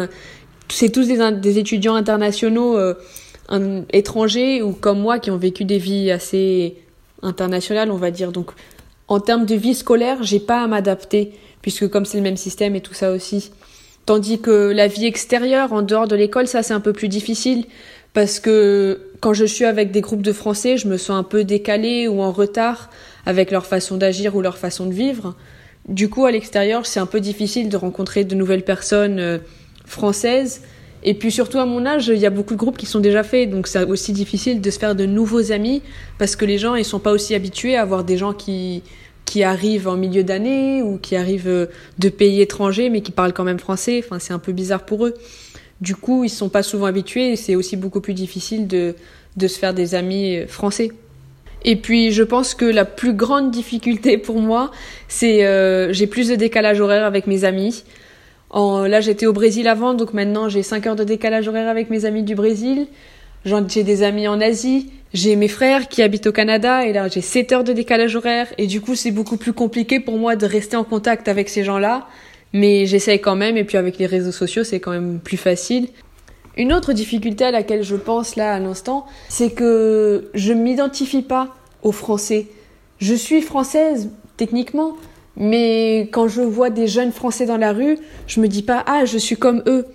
c'est 0.69 0.91
tous 0.91 1.07
des, 1.07 1.31
des, 1.41 1.59
étudiants 1.59 1.95
internationaux 1.95 2.77
euh, 2.77 2.95
étrangers 3.93 4.61
ou 4.63 4.73
comme 4.73 5.01
moi 5.01 5.21
qui 5.21 5.31
ont 5.31 5.37
vécu 5.37 5.65
des 5.65 5.79
vies 5.79 6.11
assez 6.11 6.77
internationales, 7.23 7.93
on 7.93 7.97
va 7.97 8.11
dire. 8.11 8.33
Donc, 8.33 8.51
en 9.09 9.21
termes 9.21 9.47
de 9.47 9.55
vie 9.55 9.75
scolaire, 9.75 10.23
j'ai 10.23 10.41
pas 10.41 10.65
à 10.65 10.67
m'adapter 10.67 11.33
puisque 11.63 11.89
comme 11.89 12.05
c'est 12.05 12.19
le 12.19 12.25
même 12.25 12.37
système 12.37 12.75
et 12.75 12.81
tout 12.81 12.95
ça 12.95 13.13
aussi. 13.13 13.51
Tandis 14.07 14.41
que 14.41 14.71
la 14.71 14.87
vie 14.87 15.05
extérieure, 15.05 15.73
en 15.73 15.83
dehors 15.83 16.07
de 16.07 16.15
l'école, 16.15 16.47
ça 16.47 16.63
c'est 16.63 16.75
un 16.75 16.81
peu 16.81 16.93
plus 16.93 17.09
difficile 17.09 17.65
parce 18.15 18.39
que 18.39 19.01
quand 19.21 19.35
je 19.35 19.45
suis 19.45 19.65
avec 19.65 19.91
des 19.91 20.01
groupes 20.01 20.23
de 20.23 20.33
Français, 20.33 20.77
je 20.77 20.87
me 20.87 20.97
sens 20.97 21.19
un 21.19 21.25
peu 21.25 21.43
décalée 21.43 22.07
ou 22.07 22.23
en 22.23 22.31
retard 22.31 22.89
avec 23.27 23.51
leur 23.51 23.67
façon 23.67 23.97
d'agir 23.97 24.37
ou 24.37 24.41
leur 24.41 24.59
façon 24.59 24.87
de 24.87 24.95
vivre. 24.95 25.35
Du 25.89 26.09
coup, 26.09 26.25
à 26.25 26.31
l'extérieur, 26.31 26.87
c'est 26.87 27.01
un 27.01 27.07
peu 27.07 27.21
difficile 27.21 27.69
de 27.69 27.77
rencontrer 27.77 28.25
de 28.25 28.35
nouvelles 28.35 28.65
personnes 28.65 29.19
euh, 29.19 29.39
françaises. 29.85 30.63
Et 31.03 31.15
puis 31.15 31.31
surtout 31.31 31.59
à 31.59 31.67
mon 31.67 31.85
âge, 31.85 32.09
il 32.09 32.19
y 32.19 32.27
a 32.27 32.31
beaucoup 32.31 32.55
de 32.55 32.59
groupes 32.59 32.79
qui 32.79 32.87
sont 32.87 33.01
déjà 33.01 33.23
faits, 33.23 33.51
donc 33.51 33.67
c'est 33.67 33.85
aussi 33.85 34.13
difficile 34.13 34.61
de 34.61 34.71
se 34.71 34.79
faire 34.79 34.95
de 34.95 35.07
nouveaux 35.07 35.53
amis 35.53 35.83
parce 36.19 36.37
que 36.37 36.45
les 36.45 36.59
gens 36.59 36.75
ils 36.75 36.85
sont 36.85 36.99
pas 36.99 37.13
aussi 37.13 37.35
habitués 37.35 37.77
à 37.77 37.83
avoir 37.83 38.03
des 38.03 38.17
gens 38.17 38.33
qui 38.33 38.83
qui 39.27 39.43
arrivent 39.43 39.89
en 39.89 39.97
milieu 39.97 40.25
d'année 40.25 40.83
ou 40.83 40.97
qui 40.97 41.17
arrivent 41.17 41.49
euh, 41.49 41.67
de 41.99 42.09
pays 42.09 42.41
étrangers 42.41 42.89
mais 42.89 43.03
qui 43.03 43.13
parlent 43.13 43.35
quand 43.35 43.45
même 43.45 43.59
français. 43.59 44.03
Enfin, 44.03 44.19
c'est 44.19 44.33
un 44.33 44.39
peu 44.39 44.53
bizarre 44.53 44.87
pour 44.87 45.05
eux. 45.05 45.15
Du 45.83 45.95
coup, 45.95 46.25
ils 46.25 46.31
sont 46.31 46.49
pas 46.49 46.63
souvent 46.63 46.87
habitués 46.87 47.33
et 47.33 47.37
c'est 47.37 47.55
aussi 47.55 47.77
beaucoup 47.77 48.01
plus 48.01 48.15
difficile 48.15 48.67
de, 48.67 48.95
de 49.37 49.49
se 49.49 49.59
faire 49.59 49.75
des 49.75 49.95
amis 49.95 50.39
euh, 50.39 50.47
français. 50.47 50.93
Et 51.65 51.77
puis, 51.77 52.13
je 52.13 52.23
pense 52.23 52.55
que 52.55 52.65
la 52.65 52.85
plus 52.85 53.13
grande 53.13 53.51
difficulté 53.51 54.19
pour 54.19 54.41
moi, 54.41 54.71
c'est 55.09 55.45
euh, 55.45 55.93
j'ai 55.93 56.07
plus 56.07 56.29
de 56.29 56.37
décalage 56.37 56.81
horaire 56.81 57.05
avec 57.05 57.27
mes 57.27 57.45
amis. 57.45 57.83
En, 58.51 58.87
là, 58.87 59.01
j'étais 59.01 59.27
au 59.27 59.33
Brésil 59.33 59.67
avant, 59.67 59.93
donc 59.93 60.15
maintenant 60.15 60.49
j'ai 60.49 60.63
5 60.63 60.87
heures 60.87 60.97
de 60.97 61.05
décalage 61.05 61.49
horaire 61.49 61.69
avec 61.69 61.91
mes 61.91 62.05
amis 62.05 62.23
du 62.23 62.37
Brésil. 62.37 62.87
J'ai 63.45 63.85
des 63.85 64.03
amis 64.03 64.27
en 64.27 64.41
Asie, 64.41 64.91
j'ai 65.15 65.37
mes 65.37 65.49
frères 65.49 65.89
qui 65.89 66.03
habitent 66.03 66.27
au 66.27 66.33
Canada 66.33 66.85
et 66.85 66.93
là 66.93 67.07
j'ai 67.09 67.21
7 67.21 67.53
heures 67.53 67.65
de 67.65 67.73
décalage 67.73 68.17
horaire 68.17 68.49
et 68.59 68.67
du 68.67 68.81
coup 68.81 68.97
c'est 68.97 69.13
beaucoup 69.13 69.37
plus 69.37 69.53
compliqué 69.53 70.01
pour 70.01 70.19
moi 70.19 70.35
de 70.35 70.47
rester 70.47 70.77
en 70.77 70.83
contact 70.83 71.29
avec 71.29 71.49
ces 71.49 71.63
gens-là 71.63 72.09
mais 72.53 72.87
j'essaye 72.87 73.21
quand 73.21 73.37
même, 73.37 73.57
et 73.57 73.65
puis 73.65 73.77
avec 73.77 73.99
les 73.99 74.07
réseaux 74.07 74.33
sociaux, 74.33 74.65
c'est 74.65 74.81
quand 74.81 74.93
même 74.93 75.21
plus 75.23 75.37
facile. 75.37 75.89
Une 76.57 76.73
autre 76.73 76.95
difficulté 76.95 77.45
à 77.45 77.51
laquelle 77.51 77.83
je 77.83 77.97
pense 77.97 78.35
là 78.35 78.55
à 78.55 78.59
l'instant, 78.59 79.07
c'est 79.29 79.51
que 79.51 80.31
je 80.33 80.53
ne 80.53 80.63
m'identifie 80.63 81.23
pas 81.23 81.55
aux 81.83 81.93
Français. 81.93 82.47
Je 82.99 83.15
suis 83.15 83.43
française, 83.43 84.11
techniquement, 84.39 84.97
mais 85.37 86.09
quand 86.13 86.29
je 86.29 86.41
vois 86.41 86.71
des 86.71 86.87
jeunes 86.87 87.13
Français 87.13 87.45
dans 87.45 87.59
la 87.59 87.73
rue, 87.73 87.99
je 88.27 88.41
me 88.41 88.49
dis 88.49 88.63
pas 88.63 88.83
ah 88.87 89.05
je 89.05 89.19
suis 89.19 89.37
comme 89.37 89.63
eux. 89.67 89.87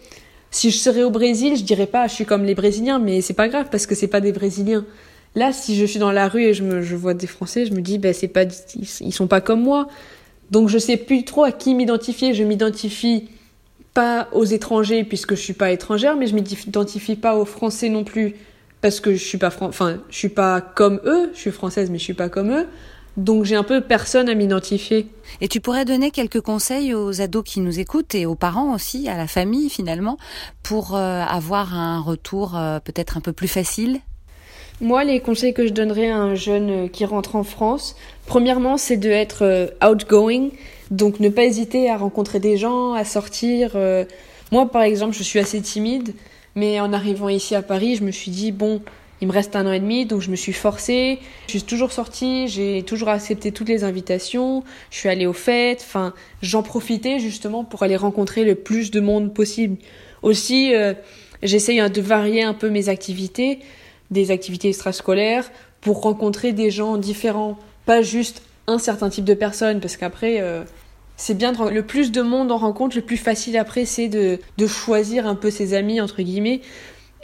Si 0.52 0.70
je 0.70 0.78
serais 0.78 1.04
au 1.04 1.10
Brésil, 1.10 1.56
je 1.56 1.64
dirais 1.64 1.88
pas 1.88 2.08
je 2.08 2.14
suis 2.14 2.26
comme 2.26 2.44
les 2.44 2.56
Brésiliens, 2.56 3.00
mais 3.00 3.22
c'est 3.22 3.34
pas 3.34 3.48
grave 3.48 3.68
parce 3.72 3.88
que 3.88 3.96
c'est 3.96 4.08
pas 4.08 4.22
des 4.22 4.34
Brésiliens. 4.34 4.86
Là, 5.34 5.54
si 5.54 5.78
je 5.78 5.86
suis 5.86 6.00
dans 6.00 6.12
la 6.12 6.28
rue 6.28 6.44
et 6.44 6.54
je, 6.54 6.64
me, 6.64 6.82
vois 6.82 7.14
des 7.14 7.26
Français, 7.28 7.66
je 7.66 7.74
me 7.74 7.82
dis 7.82 7.98
ben 7.98 8.14
c'est 8.14 8.28
pas 8.28 8.44
ils 8.76 9.14
sont 9.14 9.28
pas 9.28 9.40
comme 9.40 9.62
moi. 9.62 9.88
Donc 10.52 10.68
je 10.68 10.78
sais 10.78 10.98
plus 10.98 11.24
trop 11.24 11.46
à 11.46 11.54
qui 11.54 11.74
m'identifier. 11.74 12.34
Je 12.34 12.44
m'identifie 12.44 13.30
pas 13.94 14.28
aux 14.34 14.44
étrangers 14.44 15.06
puisque 15.06 15.36
je 15.36 15.42
suis 15.42 15.54
pas 15.54 15.72
étrangère, 15.72 16.18
mais 16.18 16.28
je 16.28 16.36
m'identifie 16.36 17.16
pas 17.16 17.38
aux 17.38 17.46
Français 17.46 17.88
non 17.88 18.04
plus 18.04 18.36
parce 18.82 19.00
que 19.00 19.14
je 19.14 19.24
suis 19.24 19.38
pas 19.38 19.54
enfin 19.62 20.00
je 20.10 20.18
suis 20.18 20.30
pas 20.30 20.60
comme 20.60 21.00
eux. 21.06 21.32
Je 21.34 21.40
suis 21.40 21.52
française, 21.52 21.90
mais 21.90 21.98
je 21.98 22.04
suis 22.04 22.14
pas 22.14 22.28
comme 22.28 22.52
eux. 22.52 22.68
Donc 23.18 23.44
j'ai 23.44 23.56
un 23.56 23.64
peu 23.64 23.82
personne 23.82 24.30
à 24.30 24.36
m'identifier. 24.36 25.08
Et 25.42 25.48
tu 25.48 25.60
pourrais 25.60 25.86
donner 25.86 26.12
quelques 26.12 26.42
conseils 26.42 26.94
aux 26.94 27.22
ados 27.22 27.44
qui 27.44 27.60
nous 27.60 27.80
écoutent 27.80 28.16
et 28.16 28.26
aux 28.26 28.36
parents 28.36 28.74
aussi, 28.74 29.10
à 29.10 29.18
la 29.18 29.28
famille 29.28 29.70
finalement, 29.70 30.18
pour 30.64 30.96
euh, 30.96 31.24
avoir 31.24 31.78
un 31.78 32.00
retour 32.00 32.58
euh, 32.58 32.80
peut-être 32.80 33.18
un 33.18 33.22
peu 33.22 33.34
plus 33.34 33.50
facile? 33.50 34.00
Moi, 34.82 35.04
les 35.04 35.20
conseils 35.20 35.54
que 35.54 35.68
je 35.68 35.74
donnerais 35.74 36.10
à 36.10 36.18
un 36.18 36.34
jeune 36.34 36.90
qui 36.90 37.06
rentre 37.06 37.36
en 37.36 37.44
France, 37.44 37.96
premièrement, 38.26 38.78
c'est 38.78 38.98
de 38.98 39.12
être 39.12 39.44
euh, 39.44 39.68
outgoing, 39.88 40.50
donc 40.90 41.20
ne 41.20 41.30
pas 41.30 41.44
hésiter 41.44 41.88
à 41.88 41.98
rencontrer 41.98 42.40
des 42.40 42.58
gens, 42.58 42.94
à 42.94 43.06
sortir. 43.06 43.74
Euh. 43.76 44.06
Moi, 44.52 44.66
par 44.72 44.82
exemple, 44.82 45.16
je 45.16 45.22
suis 45.22 45.38
assez 45.38 45.62
timide, 45.62 46.16
mais 46.56 46.80
en 46.80 46.94
arrivant 46.94 47.30
ici 47.30 47.54
à 47.54 47.62
Paris, 47.62 47.96
je 47.96 48.04
me 48.04 48.10
suis 48.10 48.32
dit, 48.32 48.52
bon, 48.52 48.82
il 49.22 49.28
me 49.28 49.34
reste 49.34 49.56
un 49.56 49.68
an 49.68 49.72
et 49.72 49.80
demi, 49.80 50.06
donc 50.06 50.22
je 50.22 50.32
me 50.32 50.36
suis 50.36 50.52
forcée. 50.52 51.20
Je 51.46 51.52
suis 51.52 51.64
toujours 51.64 51.92
sortie, 51.92 52.48
j'ai 52.48 52.82
toujours 52.84 53.10
accepté 53.10 53.52
toutes 53.52 53.70
les 53.70 53.84
invitations, 53.84 54.64
je 54.90 54.98
suis 54.98 55.10
allée 55.10 55.28
aux 55.28 55.34
fêtes, 55.34 55.84
enfin, 55.86 56.14
j'en 56.42 56.64
profitais 56.64 57.20
justement 57.20 57.64
pour 57.64 57.84
aller 57.84 57.96
rencontrer 57.96 58.44
le 58.44 58.56
plus 58.56 58.90
de 58.90 59.00
monde 59.00 59.34
possible. 59.34 59.78
Aussi, 60.24 60.74
euh, 60.74 60.96
j'essaye 61.44 61.80
hein, 61.80 61.90
de 61.90 62.02
varier 62.02 62.42
un 62.42 62.56
peu 62.56 62.70
mes 62.70 62.90
activités 62.90 63.60
des 64.10 64.32
activités 64.32 64.70
extrascolaires 64.70 65.50
pour 65.80 66.02
rencontrer 66.02 66.52
des 66.52 66.70
gens 66.70 66.98
différents, 66.98 67.58
pas 67.86 68.02
juste 68.02 68.44
un 68.68 68.78
certain 68.78 69.10
type 69.10 69.26
de 69.26 69.34
personnes, 69.34 69.80
parce 69.80 69.98
qu'après, 69.98 70.42
euh, 70.42 70.64
c'est 71.16 71.36
bien, 71.36 71.54
de, 71.54 71.70
le 71.70 71.86
plus 71.86 72.12
de 72.12 72.22
monde 72.22 72.52
on 72.52 72.58
rencontre, 72.58 72.96
le 72.96 73.02
plus 73.02 73.18
facile 73.18 73.58
après, 73.58 73.86
c'est 73.86 74.10
de, 74.10 74.40
de 74.58 74.68
choisir 74.68 75.28
un 75.28 75.36
peu 75.36 75.50
ses 75.50 75.74
amis, 75.74 76.02
entre 76.02 76.22
guillemets, 76.22 76.62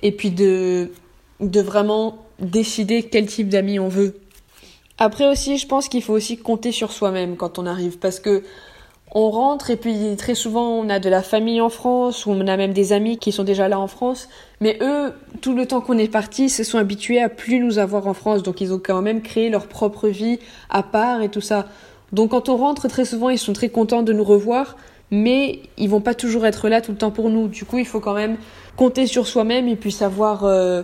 et 0.01 0.11
puis 0.11 0.31
de, 0.31 0.91
de 1.39 1.61
vraiment 1.61 2.17
décider 2.39 3.03
quel 3.03 3.25
type 3.27 3.49
d'amis 3.49 3.79
on 3.79 3.87
veut. 3.87 4.19
Après 4.97 5.27
aussi, 5.27 5.57
je 5.57 5.67
pense 5.67 5.89
qu'il 5.89 6.01
faut 6.01 6.13
aussi 6.13 6.37
compter 6.37 6.71
sur 6.71 6.91
soi-même 6.91 7.35
quand 7.35 7.59
on 7.59 7.65
arrive, 7.65 7.99
parce 7.99 8.19
que 8.19 8.43
on 9.13 9.29
rentre 9.29 9.69
et 9.69 9.77
puis 9.77 10.15
très 10.17 10.35
souvent 10.35 10.67
on 10.67 10.89
a 10.89 10.99
de 10.99 11.09
la 11.09 11.23
famille 11.23 11.61
en 11.61 11.69
France 11.69 12.25
ou 12.25 12.31
on 12.31 12.45
a 12.45 12.57
même 12.57 12.73
des 12.73 12.91
amis 12.91 13.17
qui 13.17 13.31
sont 13.31 13.43
déjà 13.43 13.69
là 13.69 13.79
en 13.79 13.87
France. 13.87 14.27
Mais 14.59 14.77
eux, 14.81 15.13
tout 15.41 15.55
le 15.55 15.65
temps 15.65 15.79
qu'on 15.79 15.97
est 15.97 16.11
parti, 16.11 16.49
se 16.49 16.63
sont 16.63 16.77
habitués 16.77 17.21
à 17.21 17.29
plus 17.29 17.59
nous 17.59 17.79
avoir 17.79 18.07
en 18.07 18.13
France. 18.13 18.43
Donc 18.43 18.59
ils 18.59 18.73
ont 18.73 18.81
quand 18.83 19.01
même 19.01 19.21
créé 19.21 19.49
leur 19.49 19.67
propre 19.67 20.09
vie 20.09 20.39
à 20.69 20.83
part 20.83 21.21
et 21.21 21.29
tout 21.29 21.41
ça. 21.41 21.67
Donc 22.11 22.31
quand 22.31 22.49
on 22.49 22.57
rentre 22.57 22.87
très 22.89 23.05
souvent, 23.05 23.29
ils 23.29 23.39
sont 23.39 23.53
très 23.53 23.69
contents 23.69 24.03
de 24.03 24.11
nous 24.11 24.25
revoir. 24.25 24.75
Mais 25.09 25.61
ils 25.77 25.89
vont 25.89 26.01
pas 26.01 26.13
toujours 26.13 26.45
être 26.45 26.67
là 26.67 26.81
tout 26.81 26.91
le 26.91 26.97
temps 26.97 27.11
pour 27.11 27.29
nous. 27.29 27.47
Du 27.47 27.63
coup, 27.63 27.77
il 27.77 27.85
faut 27.85 28.01
quand 28.01 28.13
même 28.13 28.35
compter 28.75 29.07
sur 29.07 29.25
soi-même 29.25 29.69
et 29.69 29.77
puis 29.77 29.91
savoir 29.91 30.43
euh, 30.43 30.83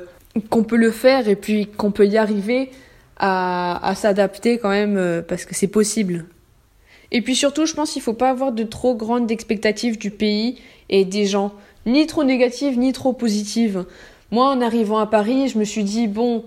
qu'on 0.49 0.63
peut 0.63 0.77
le 0.77 0.91
faire 0.91 1.27
et 1.27 1.35
puis 1.35 1.67
qu'on 1.67 1.91
peut 1.91 2.07
y 2.07 2.17
arriver 2.17 2.71
à, 3.17 3.93
s'adapter 3.95 4.57
quand 4.57 4.69
même 4.69 4.97
euh, 4.97 5.21
parce 5.21 5.45
que 5.45 5.55
c'est 5.55 5.67
possible. 5.67 6.25
Et 7.11 7.21
puis 7.21 7.35
surtout, 7.35 7.65
je 7.65 7.73
pense 7.73 7.91
qu'il 7.91 8.01
faut 8.01 8.13
pas 8.13 8.29
avoir 8.29 8.51
de 8.51 8.63
trop 8.63 8.95
grandes 8.95 9.31
expectatives 9.31 9.97
du 9.97 10.09
pays 10.09 10.59
et 10.89 11.05
des 11.05 11.25
gens, 11.25 11.53
ni 11.85 12.07
trop 12.07 12.23
négatives 12.23 12.77
ni 12.77 12.91
trop 12.91 13.13
positives. 13.13 13.85
Moi, 14.31 14.49
en 14.49 14.61
arrivant 14.61 14.97
à 14.97 15.05
Paris, 15.05 15.47
je 15.49 15.59
me 15.59 15.63
suis 15.63 15.83
dit 15.83 16.07
bon, 16.07 16.43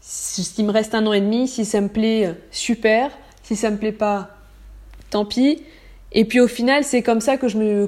s'il 0.00 0.66
me 0.66 0.70
reste 0.70 0.94
un 0.94 1.06
an 1.06 1.14
et 1.14 1.20
demi, 1.20 1.48
si 1.48 1.64
ça 1.64 1.80
me 1.80 1.88
plaît, 1.88 2.34
super. 2.50 3.10
Si 3.42 3.56
ça 3.56 3.70
me 3.70 3.76
plaît 3.76 3.92
pas, 3.92 4.30
tant 5.10 5.24
pis. 5.24 5.62
Et 6.12 6.24
puis 6.24 6.40
au 6.40 6.48
final, 6.48 6.84
c'est 6.84 7.02
comme 7.02 7.20
ça 7.20 7.36
que 7.36 7.48
je 7.48 7.58
me 7.58 7.86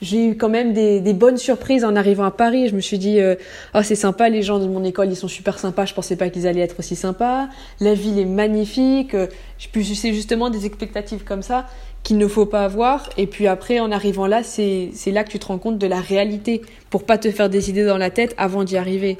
j'ai 0.00 0.28
eu 0.28 0.36
quand 0.36 0.48
même 0.48 0.72
des, 0.72 1.12
bonnes 1.12 1.36
surprises 1.36 1.84
en 1.84 1.96
arrivant 1.96 2.24
à 2.24 2.30
Paris. 2.30 2.68
Je 2.68 2.76
me 2.76 2.80
suis 2.80 2.98
dit, 2.98 3.20
euh, 3.20 3.34
oh, 3.74 3.80
c'est 3.82 3.96
sympa, 3.96 4.28
les 4.28 4.42
gens 4.42 4.58
de 4.58 4.66
mon 4.66 4.84
école, 4.84 5.08
ils 5.10 5.16
sont 5.16 5.28
super 5.28 5.58
sympas. 5.58 5.86
Je 5.86 5.94
pensais 5.94 6.16
pas 6.16 6.28
qu'ils 6.28 6.46
allaient 6.46 6.60
être 6.60 6.78
aussi 6.78 6.94
sympas. 6.94 7.48
La 7.80 7.94
ville 7.94 8.18
est 8.18 8.24
magnifique. 8.24 9.14
Euh, 9.14 9.26
c'est 9.58 10.12
justement 10.12 10.50
des 10.50 10.66
expectatives 10.66 11.24
comme 11.24 11.42
ça 11.42 11.66
qu'il 12.04 12.18
ne 12.18 12.28
faut 12.28 12.46
pas 12.46 12.64
avoir. 12.64 13.10
Et 13.16 13.26
puis 13.26 13.48
après, 13.48 13.80
en 13.80 13.90
arrivant 13.90 14.26
là, 14.26 14.42
c'est 14.42 14.92
là 15.06 15.24
que 15.24 15.30
tu 15.30 15.38
te 15.38 15.46
rends 15.46 15.58
compte 15.58 15.78
de 15.78 15.86
la 15.86 16.00
réalité 16.00 16.62
pour 16.90 17.04
pas 17.04 17.18
te 17.18 17.30
faire 17.30 17.50
des 17.50 17.70
idées 17.70 17.84
dans 17.84 17.98
la 17.98 18.10
tête 18.10 18.34
avant 18.38 18.62
d'y 18.62 18.76
arriver. 18.76 19.18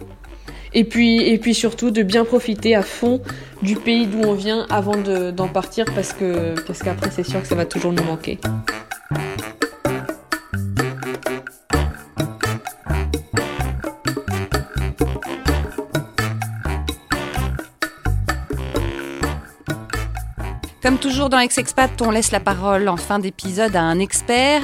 Et 0.74 0.84
puis, 0.84 1.54
surtout 1.54 1.90
de 1.90 2.02
bien 2.02 2.24
profiter 2.24 2.74
à 2.74 2.82
fond 2.82 3.20
du 3.62 3.74
pays 3.74 4.06
d'où 4.06 4.20
on 4.20 4.34
vient 4.34 4.66
avant 4.70 4.96
d'en 4.96 5.48
partir 5.48 5.86
parce 5.94 6.12
qu'après 6.12 7.10
c'est 7.10 7.24
sûr 7.24 7.40
que 7.40 7.48
ça 7.48 7.54
va 7.54 7.64
toujours 7.64 7.92
nous 7.92 8.04
manquer. 8.04 8.38
Comme 20.88 20.98
toujours 20.98 21.28
dans 21.28 21.38
Ex-Expat, 21.38 22.00
on 22.00 22.10
laisse 22.10 22.30
la 22.30 22.40
parole 22.40 22.88
en 22.88 22.96
fin 22.96 23.18
d'épisode 23.18 23.76
à 23.76 23.82
un 23.82 23.98
expert. 23.98 24.62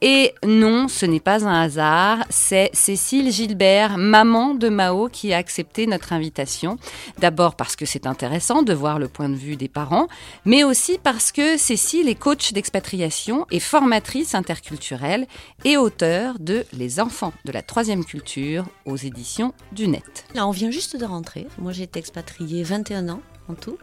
Et 0.00 0.34
non, 0.44 0.88
ce 0.88 1.06
n'est 1.06 1.20
pas 1.20 1.46
un 1.46 1.62
hasard, 1.62 2.24
c'est 2.28 2.70
Cécile 2.72 3.30
Gilbert, 3.30 3.96
maman 3.96 4.54
de 4.54 4.68
Mao, 4.68 5.08
qui 5.08 5.32
a 5.32 5.36
accepté 5.36 5.86
notre 5.86 6.12
invitation. 6.12 6.76
D'abord 7.20 7.54
parce 7.54 7.76
que 7.76 7.86
c'est 7.86 8.08
intéressant 8.08 8.64
de 8.64 8.72
voir 8.72 8.98
le 8.98 9.06
point 9.06 9.28
de 9.28 9.36
vue 9.36 9.54
des 9.54 9.68
parents, 9.68 10.08
mais 10.44 10.64
aussi 10.64 10.98
parce 11.00 11.30
que 11.30 11.56
Cécile 11.56 12.08
est 12.08 12.18
coach 12.18 12.52
d'expatriation 12.52 13.46
et 13.52 13.60
formatrice 13.60 14.34
interculturelle 14.34 15.28
et 15.64 15.76
auteure 15.76 16.40
de 16.40 16.66
Les 16.72 16.98
enfants 16.98 17.32
de 17.44 17.52
la 17.52 17.62
troisième 17.62 18.04
culture 18.04 18.64
aux 18.86 18.96
éditions 18.96 19.54
du 19.70 19.86
Net. 19.86 20.24
Là, 20.34 20.48
on 20.48 20.50
vient 20.50 20.72
juste 20.72 20.96
de 20.96 21.04
rentrer. 21.04 21.46
Moi, 21.58 21.70
j'ai 21.70 21.84
été 21.84 22.00
expatriée 22.00 22.64
21 22.64 23.08
ans 23.08 23.20
en 23.48 23.54
tout, 23.54 23.78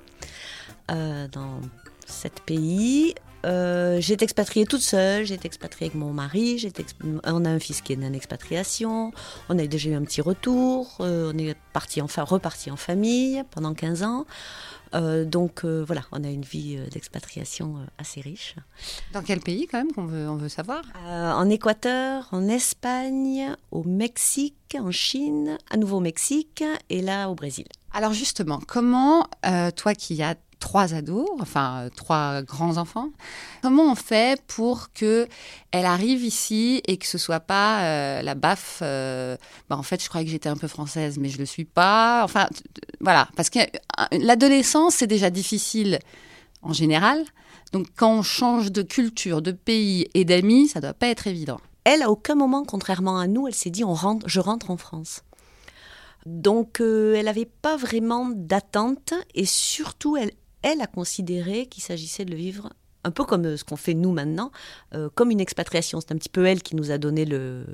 euh, 0.91 1.27
dans 1.27 1.61
sept 2.05 2.41
pays. 2.45 3.13
Euh, 3.45 4.01
j'ai 4.01 4.15
été 4.15 4.23
expatriée 4.25 4.65
toute 4.65 4.81
seule, 4.81 5.23
j'ai 5.25 5.35
été 5.35 5.45
expatriée 5.45 5.91
avec 5.91 5.95
mon 5.97 6.11
mari, 6.11 6.57
j'ai 6.57 6.69
été 6.69 6.83
exp- 6.83 7.19
on 7.23 7.45
a 7.45 7.49
un 7.49 7.59
fils 7.59 7.81
qui 7.81 7.93
est 7.93 7.95
né 7.95 8.07
en 8.07 8.13
expatriation, 8.13 9.13
on 9.47 9.59
a 9.59 9.67
déjà 9.67 9.91
eu 9.91 9.93
un 9.93 10.01
petit 10.01 10.21
retour, 10.21 10.97
euh, 11.01 11.31
on 11.33 11.37
est 11.37 11.55
parti 11.71 12.01
enfin, 12.01 12.23
reparti 12.23 12.71
en 12.71 12.75
famille 12.75 13.43
pendant 13.51 13.73
15 13.73 14.03
ans. 14.03 14.25
Euh, 14.95 15.23
donc 15.23 15.63
voilà, 15.65 16.01
on 16.11 16.23
a 16.23 16.29
une 16.29 16.41
vie 16.43 16.77
d'expatriation 16.91 17.75
assez 17.97 18.21
riche. 18.21 18.55
Dans 19.13 19.21
quel 19.21 19.39
pays 19.39 19.67
quand 19.67 19.77
même 19.77 19.91
qu'on 19.93 20.05
veut, 20.07 20.27
on 20.29 20.35
veut 20.37 20.49
savoir? 20.49 20.81
En 21.05 21.47
Équateur, 21.49 22.27
en 22.31 22.47
Espagne, 22.49 23.53
au 23.71 23.83
Mexique, 23.83 24.75
en 24.79 24.91
Chine, 24.91 25.57
à 25.69 25.77
nouveau 25.77 25.97
au 25.97 26.01
Mexique 26.01 26.63
et 26.89 27.01
là 27.01 27.29
au 27.29 27.35
Brésil. 27.35 27.65
Alors 27.93 28.13
justement, 28.13 28.59
comment, 28.65 29.27
toi 29.75 29.93
qui 29.93 30.23
as 30.23 30.35
trois 30.59 30.93
ados, 30.93 31.27
enfin 31.39 31.89
trois 31.95 32.41
grands 32.41 32.77
enfants, 32.77 33.09
comment 33.61 33.91
on 33.91 33.95
fait 33.95 34.41
pour 34.47 34.91
que 34.93 35.27
elle 35.71 35.85
arrive 35.85 36.23
ici 36.23 36.81
et 36.87 36.97
que 36.97 37.05
ce 37.05 37.17
soit 37.17 37.39
pas 37.39 37.83
euh, 37.83 38.21
la 38.21 38.35
baffe 38.35 38.79
euh, 38.81 39.37
bah, 39.69 39.77
En 39.77 39.83
fait, 39.83 40.01
je 40.03 40.09
croyais 40.09 40.25
que 40.25 40.31
j'étais 40.31 40.49
un 40.49 40.57
peu 40.57 40.67
française, 40.67 41.17
mais 41.19 41.29
je 41.29 41.37
le 41.37 41.45
suis 41.45 41.65
pas. 41.65 42.23
Enfin, 42.23 42.47
voilà, 42.99 43.27
parce 43.35 43.49
que 43.49 43.59
euh, 43.59 43.63
l'adolescence 44.11 44.95
c'est 44.95 45.07
déjà 45.07 45.29
difficile 45.29 45.99
en 46.61 46.73
général. 46.73 47.23
Donc 47.73 47.87
quand 47.95 48.19
on 48.19 48.21
change 48.21 48.71
de 48.71 48.81
culture, 48.81 49.41
de 49.41 49.51
pays 49.51 50.07
et 50.13 50.25
d'amis, 50.25 50.69
ça 50.69 50.81
doit 50.81 50.93
pas 50.93 51.07
être 51.07 51.27
évident. 51.27 51.59
Elle, 51.83 52.01
à 52.01 52.09
aucun 52.09 52.35
moment, 52.35 52.65
contrairement 52.65 53.17
à 53.17 53.27
nous, 53.27 53.47
elle 53.47 53.55
s'est 53.55 53.69
dit 53.69 53.83
on 53.83 53.93
rentre, 53.93 54.27
je 54.27 54.39
rentre 54.39 54.71
en 54.71 54.77
France. 54.77 55.23
Donc, 56.25 56.81
elle 56.81 57.23
n'avait 57.23 57.45
pas 57.45 57.77
vraiment 57.77 58.29
d'attente 58.35 59.13
et 59.33 59.45
surtout, 59.45 60.17
elle, 60.17 60.31
elle 60.67 60.81
a 60.81 60.87
considéré 60.87 61.65
qu'il 61.67 61.83
s'agissait 61.83 62.25
de 62.25 62.31
le 62.31 62.37
vivre 62.37 62.69
un 63.03 63.11
peu 63.11 63.23
comme 63.23 63.45
euh, 63.45 63.57
ce 63.57 63.63
qu'on 63.63 63.77
fait 63.77 63.93
nous 63.93 64.11
maintenant, 64.11 64.51
euh, 64.93 65.09
comme 65.15 65.31
une 65.31 65.39
expatriation. 65.39 66.01
C'est 66.01 66.11
un 66.11 66.17
petit 66.17 66.29
peu 66.29 66.45
elle 66.45 66.61
qui 66.61 66.75
nous 66.75 66.91
a 66.91 66.97
donné 66.97 67.23
le, 67.23 67.65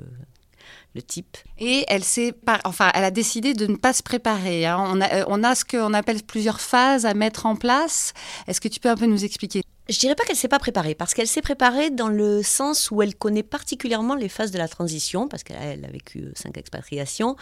le 0.94 1.02
type. 1.02 1.36
Et 1.58 1.84
elle 1.88 2.04
s'est, 2.04 2.34
enfin, 2.64 2.90
elle 2.94 3.04
a 3.04 3.10
décidé 3.10 3.52
de 3.54 3.66
ne 3.66 3.76
pas 3.76 3.92
se 3.92 4.02
préparer. 4.02 4.64
hein. 4.66 4.78
On, 4.78 5.00
a, 5.00 5.12
euh, 5.12 5.24
on 5.26 5.42
a 5.42 5.54
ce 5.56 5.64
qu'on 5.64 5.92
appelle 5.92 6.22
plusieurs 6.22 6.60
phases 6.60 7.04
à 7.04 7.14
mettre 7.14 7.46
en 7.46 7.56
place. 7.56 8.12
Est-ce 8.46 8.60
que 8.60 8.68
tu 8.68 8.78
peux 8.78 8.90
un 8.90 8.96
peu 8.96 9.06
nous 9.06 9.24
expliquer? 9.24 9.62
Je 9.86 9.98
dirais 9.98 10.14
pas 10.14 10.24
qu'elle 10.24 10.36
s'est 10.36 10.48
pas 10.48 10.58
préparée, 10.58 10.94
parce 10.94 11.12
qu'elle 11.12 11.26
s'est 11.26 11.42
préparée 11.42 11.90
dans 11.90 12.08
le 12.08 12.42
sens 12.42 12.90
où 12.90 13.02
elle 13.02 13.14
connaît 13.14 13.42
particulièrement 13.42 14.14
les 14.14 14.30
phases 14.30 14.50
de 14.50 14.56
la 14.56 14.66
transition, 14.66 15.28
parce 15.28 15.42
qu'elle 15.42 15.58
elle 15.60 15.84
a 15.84 15.88
vécu 15.88 16.20
euh, 16.20 16.32
cinq 16.34 16.56
expatriations, 16.56 17.36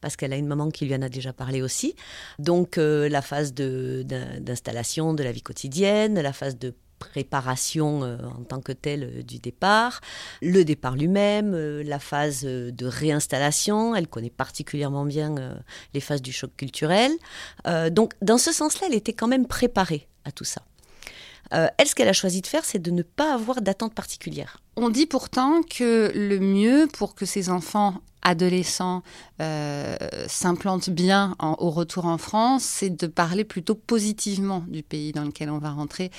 parce 0.00 0.14
qu'elle 0.14 0.32
a 0.32 0.36
une 0.36 0.46
maman 0.46 0.70
qui 0.70 0.86
lui 0.86 0.94
en 0.94 1.02
a 1.02 1.08
déjà 1.08 1.32
parlé 1.32 1.60
aussi. 1.60 1.96
Donc 2.38 2.78
euh, 2.78 3.08
la 3.08 3.20
phase 3.20 3.52
d'installation 3.52 5.12
de 5.12 5.24
la 5.24 5.32
vie 5.32 5.42
quotidienne, 5.42 6.20
la 6.20 6.32
phase 6.32 6.56
de 6.56 6.72
préparation 7.00 8.04
euh, 8.04 8.16
en 8.38 8.44
tant 8.44 8.60
que 8.60 8.70
telle 8.70 9.24
du 9.24 9.40
départ, 9.40 10.00
le 10.40 10.64
départ 10.64 10.94
lui-même, 10.94 11.52
la 11.80 11.98
phase 11.98 12.42
de 12.42 12.86
réinstallation, 12.86 13.96
elle 13.96 14.06
connaît 14.06 14.30
particulièrement 14.30 15.04
bien 15.04 15.34
les 15.94 16.00
phases 16.00 16.22
du 16.22 16.32
choc 16.32 16.50
culturel. 16.56 17.12
Donc 17.92 18.14
dans 18.20 18.38
ce 18.38 18.52
sens-là, 18.52 18.88
elle 18.88 18.96
était 18.96 19.12
quand 19.12 19.28
même 19.28 19.46
préparée 19.46 20.08
à 20.24 20.32
tout 20.32 20.44
ça. 20.44 20.62
Euh, 21.54 21.66
elle, 21.78 21.86
ce 21.86 21.94
qu'elle 21.94 22.08
a 22.08 22.12
choisi 22.12 22.40
de 22.42 22.46
faire, 22.46 22.64
c'est 22.64 22.78
de 22.78 22.90
ne 22.90 23.02
pas 23.02 23.32
avoir 23.34 23.60
d'attente 23.62 23.94
particulière. 23.94 24.58
On 24.76 24.90
dit 24.90 25.06
pourtant 25.06 25.62
que 25.62 26.12
le 26.14 26.38
mieux 26.40 26.86
pour 26.92 27.14
que 27.14 27.24
ces 27.26 27.48
enfants 27.50 27.94
adolescents 28.22 29.02
euh, 29.40 29.96
s'implantent 30.26 30.90
bien 30.90 31.34
en- 31.38 31.56
au 31.58 31.70
retour 31.70 32.04
en 32.04 32.18
France, 32.18 32.64
c'est 32.64 32.90
de 32.90 33.06
parler 33.06 33.44
plutôt 33.44 33.74
positivement 33.74 34.64
du 34.68 34.82
pays 34.82 35.12
dans 35.12 35.24
lequel 35.24 35.50
on 35.50 35.58
va 35.58 35.70
rentrer 35.70 36.10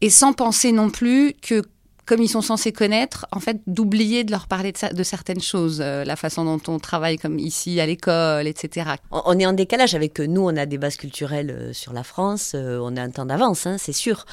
et 0.00 0.10
sans 0.10 0.32
penser 0.32 0.72
non 0.72 0.90
plus 0.90 1.34
que 1.40 1.62
comme 2.06 2.20
ils 2.20 2.28
sont 2.28 2.42
censés 2.42 2.72
connaître, 2.72 3.26
en 3.30 3.40
fait, 3.40 3.60
d'oublier 3.66 4.24
de 4.24 4.32
leur 4.32 4.48
parler 4.48 4.72
de, 4.72 5.02
certaines 5.02 5.40
choses, 5.40 5.80
euh, 5.80 6.04
la 6.04 6.16
façon 6.16 6.44
dont 6.44 6.60
on 6.72 6.78
travaille 6.78 7.16
comme 7.16 7.38
ici 7.38 7.80
à 7.80 7.86
l'école, 7.86 8.46
etc. 8.46 8.92
On, 9.10 9.38
est 9.38 9.46
en 9.46 9.52
décalage 9.52 9.94
avec 9.94 10.20
euh, 10.20 10.26
nous, 10.26 10.42
on 10.42 10.56
a 10.56 10.66
des 10.66 10.78
bases 10.78 10.96
culturelles 10.96 11.50
euh, 11.50 11.72
sur 11.72 11.92
la 11.92 12.02
France, 12.02 12.54
on 12.54 12.96
a 12.96 13.02
un 13.02 13.10
temps 13.10 13.26
d'avance, 13.26 13.66
hein, 13.66 13.76
c'est 13.78 13.92
sûr. 13.92 14.24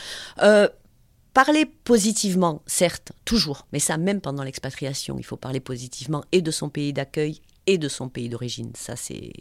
Parler 1.34 1.66
positivement, 1.66 2.64
certes, 2.66 3.12
toujours, 3.24 3.68
mais 3.72 3.80
ça 3.80 3.98
même 3.98 4.20
pendant 4.20 4.44
l'expatriation, 4.44 5.18
il 5.20 5.24
faut 5.24 5.38
parler 5.38 5.60
positivement 5.60 6.24
et 6.32 6.42
de 6.42 6.52
son 6.52 6.70
pays 6.70 6.92
d'accueil 6.92 7.42
et 7.68 7.78
de 7.78 7.88
son 7.88 8.10
pays 8.10 8.30
d'origine, 8.30 8.72
ça 8.76 8.96
c'est 8.96 9.32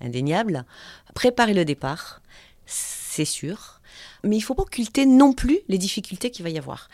indéniable. 0.00 0.64
Préparer 1.14 1.52
le 1.52 1.64
départ, 1.64 2.22
c'est 2.64 3.24
sûr. 3.24 3.73
Mais 4.24 4.36
il 4.36 4.40
faut 4.40 4.54
pas 4.54 4.62
occulter 4.62 5.06
non 5.06 5.32
plus 5.32 5.58
les 5.68 5.78
difficultés 5.78 6.30
qu'il 6.30 6.42
va 6.44 6.50
y 6.50 6.58
avoir. 6.58 6.88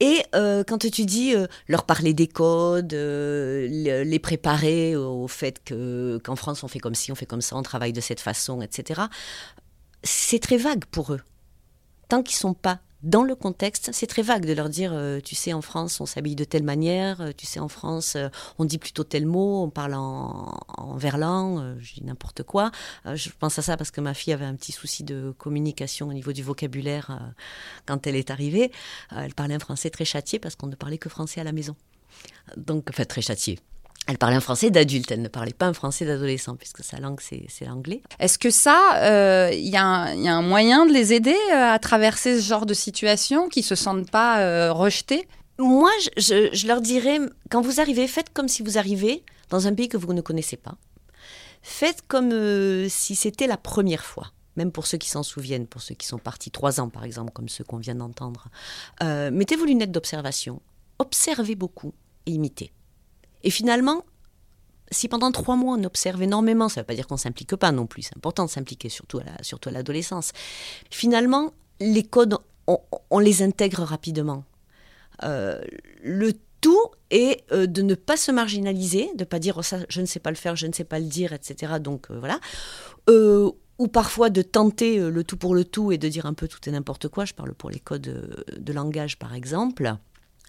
Et 0.00 0.22
euh, 0.34 0.64
quand 0.66 0.78
tu 0.78 1.04
dis 1.04 1.34
euh, 1.34 1.46
leur 1.68 1.84
parler 1.84 2.14
des 2.14 2.26
codes, 2.26 2.94
euh, 2.94 3.68
le- 3.70 4.02
les 4.02 4.18
préparer 4.18 4.96
au 4.96 5.28
fait 5.28 5.62
que 5.64 6.18
qu'en 6.24 6.36
France 6.36 6.62
on 6.64 6.68
fait 6.68 6.78
comme 6.78 6.94
ci, 6.94 7.12
on 7.12 7.14
fait 7.14 7.26
comme 7.26 7.40
ça, 7.42 7.56
on 7.56 7.62
travaille 7.62 7.92
de 7.92 8.00
cette 8.00 8.20
façon, 8.20 8.62
etc. 8.62 9.02
C'est 10.02 10.38
très 10.40 10.56
vague 10.56 10.84
pour 10.86 11.12
eux. 11.12 11.20
Tant 12.08 12.22
qu'ils 12.22 12.36
sont 12.36 12.54
pas 12.54 12.80
dans 13.02 13.22
le 13.22 13.34
contexte, 13.34 13.90
c'est 13.92 14.06
très 14.06 14.22
vague 14.22 14.44
de 14.44 14.52
leur 14.52 14.68
dire, 14.68 14.92
euh, 14.92 15.20
tu 15.20 15.34
sais, 15.34 15.54
en 15.54 15.62
France, 15.62 16.00
on 16.00 16.06
s'habille 16.06 16.36
de 16.36 16.44
telle 16.44 16.62
manière, 16.62 17.22
euh, 17.22 17.30
tu 17.34 17.46
sais, 17.46 17.58
en 17.58 17.68
France, 17.68 18.14
euh, 18.16 18.28
on 18.58 18.66
dit 18.66 18.76
plutôt 18.76 19.04
tel 19.04 19.24
mot, 19.24 19.62
on 19.62 19.70
parle 19.70 19.94
en, 19.94 20.60
en 20.68 20.96
verlan, 20.96 21.76
je 21.78 21.94
dis 21.94 22.04
n'importe 22.04 22.42
quoi. 22.42 22.70
Je 23.06 23.30
pense 23.38 23.58
à 23.58 23.62
ça 23.62 23.76
parce 23.76 23.90
que 23.90 24.00
ma 24.00 24.12
fille 24.12 24.32
avait 24.32 24.44
un 24.44 24.54
petit 24.54 24.72
souci 24.72 25.02
de 25.04 25.34
communication 25.38 26.08
au 26.08 26.12
niveau 26.12 26.32
du 26.32 26.42
vocabulaire 26.42 27.32
quand 27.86 28.06
elle 28.06 28.16
est 28.16 28.30
arrivée. 28.30 28.70
Elle 29.10 29.34
parlait 29.34 29.54
un 29.54 29.58
français 29.58 29.90
très 29.90 30.04
châtié 30.04 30.38
parce 30.38 30.56
qu'on 30.56 30.66
ne 30.66 30.74
parlait 30.74 30.98
que 30.98 31.08
français 31.08 31.40
à 31.40 31.44
la 31.44 31.52
maison. 31.52 31.76
Donc, 32.56 32.88
enfin, 32.90 33.04
très 33.04 33.22
châtié. 33.22 33.58
Elle 34.06 34.18
parlait 34.18 34.34
un 34.36 34.40
français 34.40 34.70
d'adulte, 34.70 35.10
elle 35.12 35.22
ne 35.22 35.28
parlait 35.28 35.52
pas 35.52 35.66
un 35.66 35.72
français 35.72 36.04
d'adolescent, 36.04 36.56
puisque 36.56 36.82
sa 36.82 36.98
langue, 36.98 37.20
c'est 37.20 37.64
l'anglais. 37.64 38.02
Est-ce 38.18 38.38
que 38.38 38.50
ça, 38.50 38.96
euh, 38.96 39.50
il 39.52 39.68
y, 39.68 39.76
a 39.76 39.84
un- 39.84 40.14
il 40.14 40.22
y 40.24 40.28
a 40.28 40.34
un 40.34 40.42
moyen 40.42 40.84
de 40.86 40.92
les 40.92 41.12
aider 41.12 41.36
euh, 41.52 41.70
à 41.72 41.78
traverser 41.78 42.40
ce 42.40 42.44
genre 42.44 42.66
de 42.66 42.74
situation, 42.74 43.48
qui 43.48 43.62
se 43.62 43.76
sentent 43.76 44.10
pas 44.10 44.40
euh, 44.40 44.72
rejetés? 44.72 45.28
Moi, 45.58 45.90
je, 46.16 46.22
je- 46.22 46.56
je 46.56 46.66
leur 46.66 46.80
dirais, 46.80 47.18
quand 47.50 47.60
vous 47.60 47.80
arrivez, 47.80 48.08
faites 48.08 48.32
comme 48.32 48.48
si 48.48 48.62
vous 48.62 48.78
arrivez 48.78 49.22
dans 49.50 49.66
un 49.68 49.74
pays 49.74 49.88
que 49.88 49.96
vous 49.96 50.12
ne 50.12 50.22
connaissez 50.22 50.56
pas. 50.56 50.74
Faites 51.62 52.02
comme 52.08 52.32
euh, 52.32 52.88
si 52.88 53.14
c'était 53.14 53.46
la 53.46 53.58
première 53.58 54.04
fois. 54.04 54.32
Même 54.56 54.72
pour 54.72 54.86
ceux 54.88 54.98
qui 54.98 55.08
s'en 55.08 55.22
souviennent, 55.22 55.66
pour 55.68 55.82
ceux 55.82 55.94
qui 55.94 56.06
sont 56.06 56.18
partis 56.18 56.50
trois 56.50 56.80
ans, 56.80 56.88
par 56.88 57.04
exemple, 57.04 57.30
comme 57.32 57.48
ceux 57.48 57.62
qu'on 57.62 57.76
vient 57.76 57.94
d'entendre. 57.94 58.48
Euh, 59.02 59.30
mettez 59.30 59.54
vos 59.54 59.66
lunettes 59.66 59.92
d'observation. 59.92 60.60
Observez 60.98 61.54
beaucoup 61.54 61.92
et 62.26 62.32
imitez. 62.32 62.72
Et 63.42 63.50
finalement, 63.50 64.04
si 64.90 65.08
pendant 65.08 65.30
trois 65.32 65.56
mois 65.56 65.76
on 65.78 65.84
observe 65.84 66.22
énormément, 66.22 66.68
ça 66.68 66.80
ne 66.80 66.82
veut 66.82 66.86
pas 66.86 66.94
dire 66.94 67.06
qu'on 67.06 67.16
s'implique 67.16 67.54
pas 67.56 67.72
non 67.72 67.86
plus. 67.86 68.02
C'est 68.02 68.16
important 68.16 68.44
de 68.44 68.50
s'impliquer, 68.50 68.88
surtout 68.88 69.20
à 69.20 69.70
l'adolescence. 69.70 70.32
Finalement, 70.90 71.52
les 71.80 72.02
codes, 72.02 72.36
on, 72.66 73.18
les 73.18 73.42
intègre 73.42 73.82
rapidement. 73.82 74.44
Euh, 75.22 75.60
le 76.02 76.32
tout 76.60 76.90
est 77.10 77.44
euh, 77.52 77.66
de 77.66 77.82
ne 77.82 77.94
pas 77.94 78.16
se 78.16 78.30
marginaliser, 78.30 79.10
de 79.14 79.20
ne 79.20 79.24
pas 79.24 79.38
dire 79.38 79.56
oh, 79.58 79.62
ça, 79.62 79.78
je 79.88 80.00
ne 80.00 80.06
sais 80.06 80.20
pas 80.20 80.30
le 80.30 80.36
faire, 80.36 80.56
je 80.56 80.66
ne 80.66 80.72
sais 80.72 80.84
pas 80.84 80.98
le 80.98 81.06
dire, 81.06 81.32
etc. 81.32 81.74
Donc 81.80 82.10
euh, 82.10 82.18
voilà. 82.18 82.40
Ou 83.78 83.88
parfois 83.88 84.28
de 84.28 84.42
tenter 84.42 84.98
le 84.98 85.24
tout 85.24 85.38
pour 85.38 85.54
le 85.54 85.64
tout 85.64 85.90
et 85.90 85.96
de 85.96 86.06
dire 86.06 86.26
un 86.26 86.34
peu 86.34 86.46
tout 86.48 86.58
et 86.66 86.70
n'importe 86.70 87.08
quoi. 87.08 87.24
Je 87.24 87.32
parle 87.32 87.54
pour 87.54 87.70
les 87.70 87.80
codes 87.80 88.44
de 88.54 88.72
langage, 88.74 89.18
par 89.18 89.34
exemple. 89.34 89.96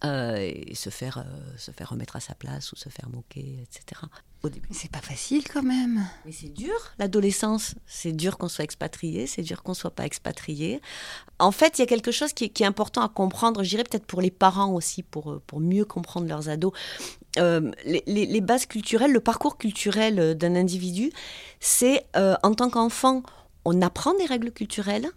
Euh, 0.03 0.35
et 0.37 0.73
se 0.73 0.89
faire, 0.89 1.19
euh, 1.19 1.57
se 1.59 1.69
faire 1.69 1.89
remettre 1.89 2.15
à 2.15 2.19
sa 2.19 2.33
place 2.33 2.71
ou 2.71 2.75
se 2.75 2.89
faire 2.89 3.07
moquer, 3.09 3.59
etc. 3.61 4.01
Au 4.41 4.49
début. 4.49 4.65
Mais 4.71 4.75
c'est 4.75 4.89
pas 4.89 4.97
facile 5.01 5.43
quand 5.47 5.61
même. 5.61 6.07
Mais 6.25 6.31
c'est 6.31 6.51
dur, 6.51 6.73
l'adolescence. 6.97 7.75
C'est 7.85 8.11
dur 8.11 8.39
qu'on 8.39 8.47
soit 8.47 8.63
expatrié, 8.63 9.27
c'est 9.27 9.43
dur 9.43 9.61
qu'on 9.61 9.75
soit 9.75 9.91
pas 9.93 10.05
expatrié. 10.07 10.81
En 11.37 11.51
fait, 11.51 11.77
il 11.77 11.81
y 11.81 11.83
a 11.83 11.85
quelque 11.85 12.11
chose 12.11 12.33
qui 12.33 12.45
est, 12.45 12.49
qui 12.49 12.63
est 12.63 12.65
important 12.65 13.03
à 13.03 13.09
comprendre, 13.09 13.63
je 13.63 13.69
dirais 13.69 13.83
peut-être 13.83 14.07
pour 14.07 14.21
les 14.21 14.31
parents 14.31 14.73
aussi, 14.73 15.03
pour, 15.03 15.39
pour 15.45 15.59
mieux 15.59 15.85
comprendre 15.85 16.27
leurs 16.27 16.49
ados. 16.49 16.73
Euh, 17.37 17.71
les, 17.85 18.01
les- 18.07 18.25
les 18.25 18.41
bases 18.41 18.65
culturelles, 18.65 19.11
le 19.11 19.19
parcours 19.21 19.59
culturel 19.59 20.19
euh, 20.19 20.33
d'un 20.33 20.55
individu, 20.55 21.11
c'est 21.59 22.07
euh, 22.15 22.35
en 22.41 22.55
tant 22.55 22.71
qu'enfant, 22.71 23.21
on 23.65 23.83
apprend 23.83 24.15
des 24.15 24.25
règles 24.25 24.51
culturelles, 24.51 25.07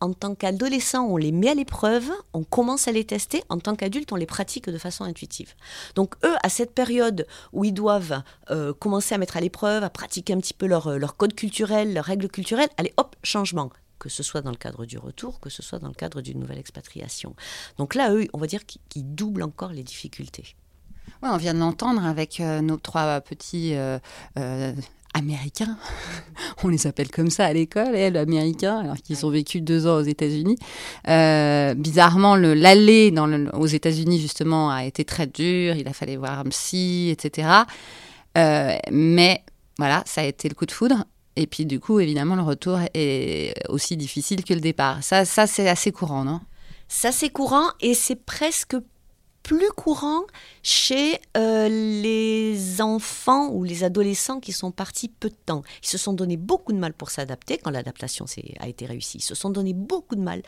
en 0.00 0.12
tant 0.12 0.34
qu'adolescent, 0.34 1.06
on 1.06 1.16
les 1.16 1.32
met 1.32 1.50
à 1.50 1.54
l'épreuve, 1.54 2.10
on 2.32 2.44
commence 2.44 2.88
à 2.88 2.92
les 2.92 3.04
tester. 3.04 3.42
En 3.48 3.58
tant 3.58 3.74
qu'adulte, 3.74 4.12
on 4.12 4.16
les 4.16 4.26
pratique 4.26 4.68
de 4.68 4.78
façon 4.78 5.04
intuitive. 5.04 5.54
Donc 5.94 6.14
eux, 6.24 6.34
à 6.42 6.48
cette 6.48 6.74
période 6.74 7.26
où 7.52 7.64
ils 7.64 7.72
doivent 7.72 8.22
euh, 8.50 8.72
commencer 8.72 9.14
à 9.14 9.18
mettre 9.18 9.36
à 9.36 9.40
l'épreuve, 9.40 9.82
à 9.84 9.90
pratiquer 9.90 10.34
un 10.34 10.38
petit 10.38 10.54
peu 10.54 10.66
leur, 10.66 10.98
leur 10.98 11.16
code 11.16 11.34
culturel, 11.34 11.94
leurs 11.94 12.04
règles 12.04 12.28
culturelles, 12.28 12.68
allez, 12.76 12.92
hop, 12.96 13.16
changement 13.22 13.70
que 14.00 14.10
ce 14.10 14.22
soit 14.22 14.42
dans 14.42 14.50
le 14.50 14.56
cadre 14.56 14.84
du 14.84 14.98
retour, 14.98 15.40
que 15.40 15.48
ce 15.48 15.62
soit 15.62 15.78
dans 15.78 15.88
le 15.88 15.94
cadre 15.94 16.20
d'une 16.20 16.38
nouvelle 16.38 16.58
expatriation. 16.58 17.34
Donc 17.78 17.94
là, 17.94 18.12
eux, 18.12 18.26
on 18.34 18.38
va 18.38 18.46
dire 18.46 18.66
qu'ils 18.66 19.14
doublent 19.14 19.42
encore 19.42 19.72
les 19.72 19.82
difficultés. 19.82 20.56
Ouais, 21.22 21.30
on 21.30 21.38
vient 21.38 21.54
de 21.54 21.58
l'entendre 21.58 22.04
avec 22.04 22.40
euh, 22.40 22.60
nos 22.60 22.76
trois 22.76 23.20
petits 23.22 23.74
euh, 23.74 23.98
euh, 24.38 24.74
on 26.62 26.68
les 26.68 26.86
appelle 26.86 27.10
comme 27.10 27.30
ça 27.30 27.46
à 27.46 27.52
l'école, 27.52 27.94
elles, 27.94 28.16
américains, 28.16 28.78
alors 28.78 28.96
qu'ils 28.96 29.24
ont 29.24 29.30
vécu 29.30 29.60
deux 29.60 29.86
ans 29.86 29.96
aux 29.96 30.02
États-Unis. 30.02 30.56
bizarrement, 31.76 32.36
l'aller 32.36 33.14
aux 33.52 33.66
États-Unis, 33.66 34.20
justement, 34.20 34.70
a 34.70 34.84
été 34.84 35.04
très 35.04 35.26
dur. 35.26 35.76
Il 35.76 35.86
a 35.88 35.92
fallu 35.92 36.16
voir 36.16 36.40
un 36.40 36.44
psy, 36.44 37.10
etc. 37.10 37.48
mais 38.36 39.42
voilà, 39.78 40.02
ça 40.06 40.20
a 40.22 40.24
été 40.24 40.48
le 40.48 40.54
coup 40.54 40.66
de 40.66 40.72
foudre. 40.72 41.04
Et 41.36 41.46
puis 41.46 41.66
du 41.66 41.80
coup, 41.80 41.98
évidemment, 41.98 42.36
le 42.36 42.42
retour 42.42 42.78
est 42.94 43.54
aussi 43.68 43.96
difficile 43.96 44.44
que 44.44 44.54
le 44.54 44.60
départ. 44.60 45.02
Ça, 45.02 45.24
ça 45.24 45.46
c'est 45.46 45.68
assez 45.68 45.90
courant, 45.90 46.24
non? 46.24 46.40
Ça, 46.86 47.10
c'est 47.10 47.30
courant 47.30 47.66
et 47.80 47.94
c'est 47.94 48.24
presque 48.24 48.76
plus 49.44 49.70
courant 49.70 50.22
chez 50.62 51.20
euh, 51.36 51.68
les 51.68 52.80
enfants 52.80 53.50
ou 53.50 53.62
les 53.62 53.84
adolescents 53.84 54.40
qui 54.40 54.52
sont 54.52 54.72
partis 54.72 55.08
peu 55.08 55.28
de 55.28 55.36
temps. 55.46 55.62
Ils 55.82 55.88
se 55.88 55.98
sont 55.98 56.14
donné 56.14 56.38
beaucoup 56.38 56.72
de 56.72 56.78
mal 56.78 56.94
pour 56.94 57.10
s'adapter 57.10 57.58
quand 57.58 57.70
l'adaptation 57.70 58.24
a 58.58 58.66
été 58.66 58.86
réussie. 58.86 59.18
Ils 59.18 59.22
se 59.22 59.34
sont 59.34 59.50
donné 59.50 59.74
beaucoup 59.74 60.16
de 60.16 60.22
mal. 60.22 60.42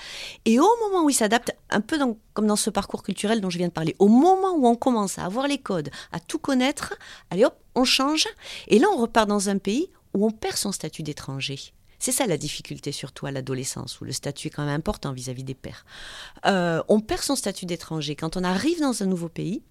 Et 0.46 0.58
au 0.58 0.68
moment 0.80 1.04
où 1.04 1.10
ils 1.10 1.14
s'adaptent, 1.14 1.54
un 1.68 1.82
peu 1.82 1.98
comme 2.32 2.46
dans 2.46 2.56
ce 2.56 2.70
parcours 2.70 3.02
culturel 3.02 3.40
dont 3.40 3.50
je 3.50 3.58
viens 3.58 3.68
de 3.68 3.72
parler, 3.72 3.94
au 3.98 4.08
moment 4.08 4.54
où 4.56 4.66
on 4.66 4.76
commence 4.76 5.18
à 5.18 5.26
avoir 5.26 5.46
les 5.46 5.58
codes, 5.58 5.90
à 6.10 6.18
tout 6.18 6.38
connaître, 6.38 6.94
allez 7.30 7.44
hop, 7.44 7.56
on 7.74 7.84
change. 7.84 8.26
Et 8.68 8.78
là, 8.78 8.86
on 8.92 8.96
repart 8.96 9.28
dans 9.28 9.50
un 9.50 9.58
pays 9.58 9.90
où 10.14 10.26
on 10.26 10.30
perd 10.30 10.56
son 10.56 10.72
statut 10.72 11.02
d'étranger. 11.02 11.58
C'est 11.98 12.12
ça 12.12 12.26
la 12.26 12.36
difficulté 12.36 12.92
surtout 12.92 13.26
à 13.26 13.30
l'adolescence, 13.30 14.00
où 14.00 14.04
le 14.04 14.12
statut 14.12 14.48
est 14.48 14.50
quand 14.50 14.64
même 14.64 14.74
important 14.74 15.12
vis-à-vis 15.12 15.44
des 15.44 15.54
pères. 15.54 15.84
Euh, 16.44 16.82
on 16.88 17.00
perd 17.00 17.22
son 17.22 17.36
statut 17.36 17.66
d'étranger. 17.66 18.16
Quand 18.16 18.36
on 18.36 18.44
arrive 18.44 18.80
dans 18.80 19.02
un 19.02 19.06
nouveau 19.06 19.28
pays, 19.28 19.62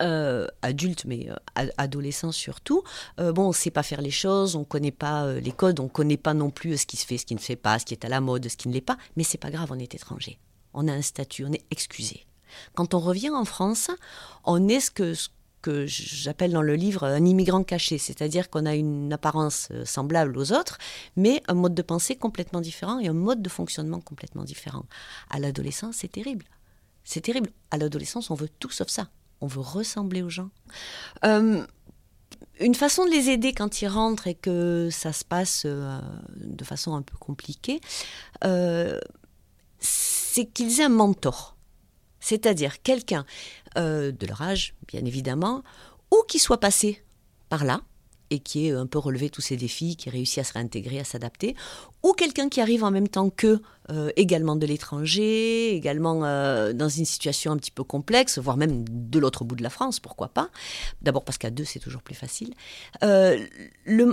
euh, 0.00 0.46
adulte, 0.62 1.04
mais 1.04 1.28
euh, 1.30 1.66
adolescent 1.76 2.32
surtout, 2.32 2.82
bon, 3.18 3.48
on 3.48 3.52
sait 3.52 3.70
pas 3.70 3.82
faire 3.82 4.00
les 4.00 4.10
choses, 4.10 4.56
on 4.56 4.64
connaît 4.64 4.90
pas 4.90 5.32
les 5.34 5.52
codes, 5.52 5.80
on 5.80 5.88
connaît 5.88 6.16
pas 6.16 6.34
non 6.34 6.50
plus 6.50 6.78
ce 6.78 6.86
qui 6.86 6.96
se 6.96 7.06
fait, 7.06 7.18
ce 7.18 7.26
qui 7.26 7.34
ne 7.34 7.40
se 7.40 7.46
fait 7.46 7.56
pas, 7.56 7.78
ce 7.78 7.84
qui 7.84 7.94
est 7.94 8.04
à 8.04 8.08
la 8.08 8.20
mode, 8.20 8.48
ce 8.48 8.56
qui 8.56 8.68
ne 8.68 8.74
l'est 8.74 8.80
pas, 8.80 8.96
mais 9.16 9.24
c'est 9.24 9.38
pas 9.38 9.50
grave, 9.50 9.70
on 9.70 9.78
est 9.78 9.94
étranger. 9.94 10.38
On 10.74 10.88
a 10.88 10.92
un 10.92 11.02
statut, 11.02 11.44
on 11.44 11.52
est 11.52 11.64
excusé. 11.70 12.24
Quand 12.74 12.94
on 12.94 12.98
revient 12.98 13.30
en 13.30 13.44
France, 13.44 13.90
on 14.44 14.68
est 14.68 14.80
ce 14.80 14.90
que, 14.90 15.14
que 15.62 15.86
j'appelle 15.86 16.52
dans 16.52 16.62
le 16.62 16.74
livre 16.74 17.04
un 17.04 17.24
immigrant 17.24 17.62
caché, 17.62 17.96
c'est-à-dire 17.96 18.50
qu'on 18.50 18.66
a 18.66 18.74
une 18.74 19.12
apparence 19.12 19.68
euh, 19.70 19.84
semblable 19.84 20.36
aux 20.36 20.52
autres, 20.52 20.78
mais 21.16 21.42
un 21.48 21.54
mode 21.54 21.74
de 21.74 21.82
pensée 21.82 22.16
complètement 22.16 22.60
différent 22.60 22.98
et 22.98 23.08
un 23.08 23.14
mode 23.14 23.40
de 23.40 23.48
fonctionnement 23.48 24.00
complètement 24.00 24.44
différent. 24.44 24.84
À 25.30 25.38
l'adolescence, 25.38 25.96
c'est 25.98 26.12
terrible. 26.12 26.44
C'est 27.04 27.22
terrible. 27.22 27.50
À 27.70 27.78
l'adolescence, 27.78 28.30
on 28.30 28.34
veut 28.34 28.50
tout 28.58 28.70
sauf 28.70 28.88
ça. 28.88 29.08
On 29.40 29.46
veut 29.46 29.60
ressembler 29.60 30.22
aux 30.22 30.28
gens. 30.28 30.50
Euh, 31.24 31.64
une 32.60 32.74
façon 32.74 33.04
de 33.04 33.10
les 33.10 33.30
aider 33.30 33.54
quand 33.54 33.80
ils 33.82 33.88
rentrent 33.88 34.26
et 34.26 34.34
que 34.34 34.88
ça 34.90 35.12
se 35.12 35.24
passe 35.24 35.62
euh, 35.64 35.98
de 36.36 36.64
façon 36.64 36.94
un 36.94 37.02
peu 37.02 37.16
compliquée, 37.16 37.80
c'est 39.78 40.46
qu'ils 40.46 40.80
aient 40.80 40.84
un 40.84 40.88
mentor. 40.88 41.56
C'est-à-dire 42.22 42.80
quelqu'un 42.80 43.26
euh, 43.76 44.12
de 44.12 44.26
leur 44.26 44.40
âge, 44.40 44.74
bien 44.88 45.04
évidemment, 45.04 45.62
ou 46.10 46.22
qui 46.28 46.38
soit 46.38 46.60
passé 46.60 47.02
par 47.50 47.64
là 47.64 47.82
et 48.32 48.38
qui 48.38 48.66
ait 48.66 48.72
un 48.72 48.86
peu 48.86 48.98
relevé 48.98 49.28
tous 49.28 49.42
ces 49.42 49.56
défis, 49.56 49.94
qui 49.94 50.08
ait 50.08 50.12
réussi 50.12 50.40
à 50.40 50.44
se 50.44 50.54
réintégrer, 50.54 50.98
à 50.98 51.04
s'adapter, 51.04 51.54
ou 52.02 52.14
quelqu'un 52.14 52.48
qui 52.48 52.62
arrive 52.62 52.82
en 52.82 52.90
même 52.90 53.08
temps 53.08 53.28
qu'eux, 53.28 53.60
euh, 53.90 54.10
également 54.16 54.56
de 54.56 54.64
l'étranger, 54.64 55.74
également 55.74 56.24
euh, 56.24 56.72
dans 56.72 56.88
une 56.88 57.04
situation 57.04 57.52
un 57.52 57.58
petit 57.58 57.70
peu 57.70 57.84
complexe, 57.84 58.38
voire 58.38 58.56
même 58.56 58.84
de 58.88 59.18
l'autre 59.18 59.44
bout 59.44 59.54
de 59.54 59.62
la 59.62 59.68
France, 59.68 60.00
pourquoi 60.00 60.28
pas. 60.28 60.48
D'abord 61.02 61.24
parce 61.24 61.36
qu'à 61.36 61.50
deux, 61.50 61.64
c'est 61.64 61.78
toujours 61.78 62.02
plus 62.02 62.14
facile. 62.14 62.54
le, 63.02 63.46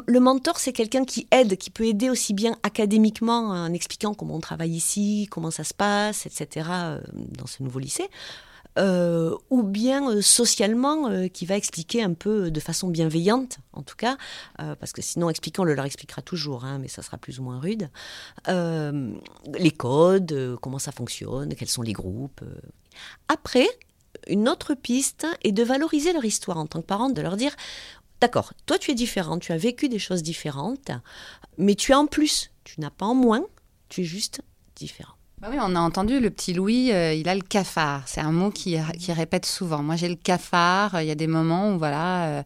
le, 0.06 0.20
mentor, 0.20 0.60
c'est 0.60 0.74
quelqu'un 0.74 1.06
qui 1.06 1.28
aide, 1.32 1.56
qui 1.58 1.70
peut 1.70 1.86
aider 1.86 2.10
aussi 2.10 2.34
bien 2.34 2.58
académiquement 2.64 3.50
en 3.50 3.72
expliquant 3.72 4.14
comment 4.14 4.36
on 4.36 4.42
travaille 4.42 4.72
ici, 4.72 5.30
comment 5.32 5.52
ça 5.52 5.64
se 5.64 5.74
passe, 5.74 6.26
etc., 6.26 6.70
dans 7.14 7.48
ce 7.48 7.64
nouveau 7.64 7.80
lycée, 7.80 8.10
euh, 8.80 9.36
ou 9.50 9.63
bien 9.63 10.10
euh, 10.10 10.22
socialement, 10.22 11.10
euh, 11.10 11.28
qui 11.28 11.46
va 11.46 11.58
expliquer 11.58 12.02
un 12.02 12.13
peu 12.13 12.50
de 12.50 12.60
façon 12.60 12.88
bienveillante, 12.88 13.58
en 13.74 13.84
tout 13.84 13.96
cas, 13.96 14.18
parce 14.58 14.94
que 14.94 15.02
sinon, 15.02 15.30
expliquant, 15.30 15.63
on 15.63 15.65
le 15.65 15.74
leur 15.74 15.86
expliquera 15.86 16.22
toujours, 16.22 16.65
hein, 16.65 16.80
mais 16.80 16.88
ça 16.88 17.02
sera 17.02 17.18
plus 17.18 17.39
ou 17.39 17.44
moins 17.44 17.60
rude, 17.60 17.89
les 18.48 19.72
codes, 19.72 20.58
comment 20.62 20.80
ça 20.80 20.92
fonctionne, 20.92 21.54
quels 21.56 21.70
sont 21.70 21.82
les 21.82 21.94
groupes. 21.94 22.42
Après, 23.28 23.68
une 24.28 24.50
autre 24.50 24.74
piste 24.74 25.28
est 25.44 25.52
de 25.52 25.63
valoriser 25.63 26.13
leur 26.13 26.26
histoire 26.26 26.58
en 26.58 26.65
tant 26.65 26.82
que 26.82 26.86
parent, 26.86 27.10
de 27.10 27.22
leur 27.22 27.38
dire, 27.38 27.56
d'accord, 28.22 28.54
toi 28.65 28.78
tu 28.78 28.92
es 28.92 28.96
différent, 28.96 29.39
tu 29.39 29.52
as 29.52 29.58
vécu 29.58 29.89
des 29.89 30.00
choses 30.00 30.24
différentes, 30.24 30.92
mais 31.58 31.76
tu 31.76 31.94
as 31.94 32.00
en 32.00 32.08
plus, 32.08 32.52
tu 32.63 32.82
n'as 32.82 32.92
pas 32.92 33.06
en 33.06 33.15
moins, 33.15 33.46
tu 33.88 34.02
es 34.02 34.06
juste 34.06 34.42
différent. 34.76 35.19
Bah 35.41 35.47
oui, 35.49 35.58
on 35.62 35.73
a 35.73 35.80
entendu 35.80 36.19
le 36.19 36.30
petit 36.30 36.54
Louis, 36.54 36.91
euh, 36.91 37.13
il 37.13 37.30
a 37.30 37.36
le 37.36 37.41
cafard. 37.41 38.04
C'est 38.08 38.19
un 38.19 38.34
mot 38.34 38.49
qui, 38.49 38.78
répète 39.10 39.45
souvent. 39.45 39.82
Moi, 39.82 39.95
j'ai 39.95 40.10
le 40.10 40.15
cafard. 40.15 41.02
Il 41.02 41.08
y 41.08 41.12
a 41.12 41.15
des 41.15 41.28
moments 41.28 41.73
où, 41.73 41.78
voilà, 41.78 42.28
euh, 42.28 42.43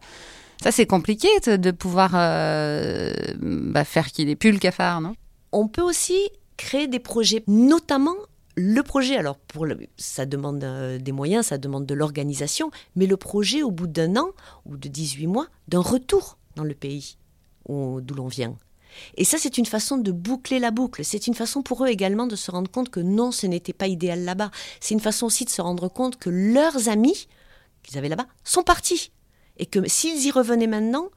ça 0.62 0.70
c'est 0.70 0.86
compliqué 0.86 1.26
de, 1.44 1.70
pouvoir 1.72 2.12
euh, 2.14 3.12
bah, 3.40 3.84
faire 3.84 4.06
qu'il 4.12 4.28
ait 4.28 4.36
plus 4.36 4.52
le 4.52 4.58
cafard, 4.58 5.00
non? 5.00 5.16
On 5.50 5.66
peut 5.66 5.82
aussi 5.82 6.30
créer 6.56 6.86
des 6.86 7.00
projets, 7.00 7.42
notamment 7.48 8.14
le 8.54 8.80
projet. 8.82 9.16
Alors, 9.16 9.38
pour 9.38 9.66
ça 9.96 10.24
demande 10.24 10.64
des 11.00 11.12
moyens, 11.12 11.46
ça 11.46 11.58
demande 11.58 11.86
de 11.86 11.94
l'organisation, 11.94 12.70
mais 12.94 13.06
le 13.06 13.16
projet, 13.16 13.64
au 13.64 13.72
bout 13.72 13.88
d'un 13.88 14.16
an 14.16 14.28
ou 14.66 14.76
de 14.76 14.88
18 14.88 15.26
mois, 15.26 15.48
d'un 15.66 15.80
retour 15.80 16.38
dans 16.54 16.64
le 16.64 16.74
pays 16.74 17.16
d'où 17.68 18.14
l'on 18.14 18.28
vient. 18.28 18.56
Et 19.16 19.24
ça, 19.24 19.38
c'est 19.38 19.58
une 19.58 19.66
façon 19.66 19.96
de 19.96 20.12
boucler 20.12 20.58
la 20.58 20.70
boucle. 20.70 21.04
C'est 21.04 21.26
une 21.26 21.34
façon 21.34 21.62
pour 21.62 21.84
eux 21.84 21.88
également 21.88 22.26
de 22.26 22.36
se 22.36 22.50
rendre 22.50 22.70
compte 22.70 22.90
que 22.90 23.00
non, 23.00 23.32
ce 23.32 23.46
n'était 23.46 23.72
pas 23.72 23.86
idéal 23.86 24.24
là-bas. 24.24 24.50
C'est 24.80 24.94
une 24.94 25.00
façon 25.00 25.26
aussi 25.26 25.44
de 25.44 25.50
se 25.50 25.62
rendre 25.62 25.88
compte 25.88 26.18
que 26.18 26.30
leurs 26.30 26.88
amis 26.88 27.28
qu'ils 27.82 27.98
avaient 27.98 28.08
là-bas 28.08 28.26
sont 28.44 28.62
partis. 28.62 29.12
Et 29.56 29.66
que 29.66 29.88
s'ils 29.88 30.26
y 30.26 30.30
revenaient 30.30 30.66
maintenant, 30.66 31.10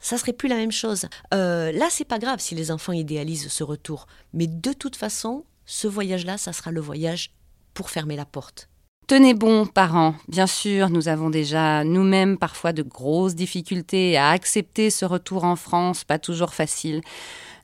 ça 0.00 0.18
serait 0.18 0.32
plus 0.32 0.48
la 0.48 0.56
même 0.56 0.72
chose. 0.72 1.06
Euh, 1.32 1.72
là, 1.72 1.88
c'est 1.90 2.04
pas 2.04 2.18
grave 2.18 2.40
si 2.40 2.54
les 2.54 2.70
enfants 2.70 2.92
idéalisent 2.92 3.48
ce 3.48 3.64
retour. 3.64 4.06
Mais 4.32 4.46
de 4.46 4.72
toute 4.72 4.96
façon, 4.96 5.44
ce 5.64 5.86
voyage-là, 5.86 6.38
ça 6.38 6.52
sera 6.52 6.72
le 6.72 6.80
voyage 6.80 7.32
pour 7.72 7.90
fermer 7.90 8.16
la 8.16 8.26
porte. 8.26 8.68
Tenez 9.06 9.34
bon, 9.34 9.66
parents. 9.66 10.14
Bien 10.28 10.46
sûr, 10.46 10.88
nous 10.88 11.08
avons 11.08 11.28
déjà 11.28 11.84
nous-mêmes 11.84 12.38
parfois 12.38 12.72
de 12.72 12.82
grosses 12.82 13.34
difficultés 13.34 14.16
à 14.16 14.30
accepter 14.30 14.88
ce 14.88 15.04
retour 15.04 15.44
en 15.44 15.56
France, 15.56 16.04
pas 16.04 16.18
toujours 16.18 16.54
facile. 16.54 17.02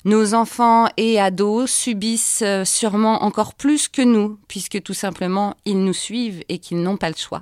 Nos 0.05 0.35
enfants 0.35 0.88
et 0.98 1.18
ados 1.18 1.70
subissent 1.70 2.42
euh, 2.44 2.66
sûrement 2.66 3.22
encore 3.22 3.55
plus 3.55 3.88
que 3.88 4.03
nous, 4.03 4.38
puisque 4.48 4.83
tout 4.83 4.92
simplement 4.92 5.55
ils 5.64 5.83
nous 5.83 5.94
suivent 5.94 6.44
et 6.50 6.59
qu'ils 6.59 6.83
n'ont 6.83 6.98
pas 6.98 7.09
le 7.09 7.16
choix. 7.16 7.40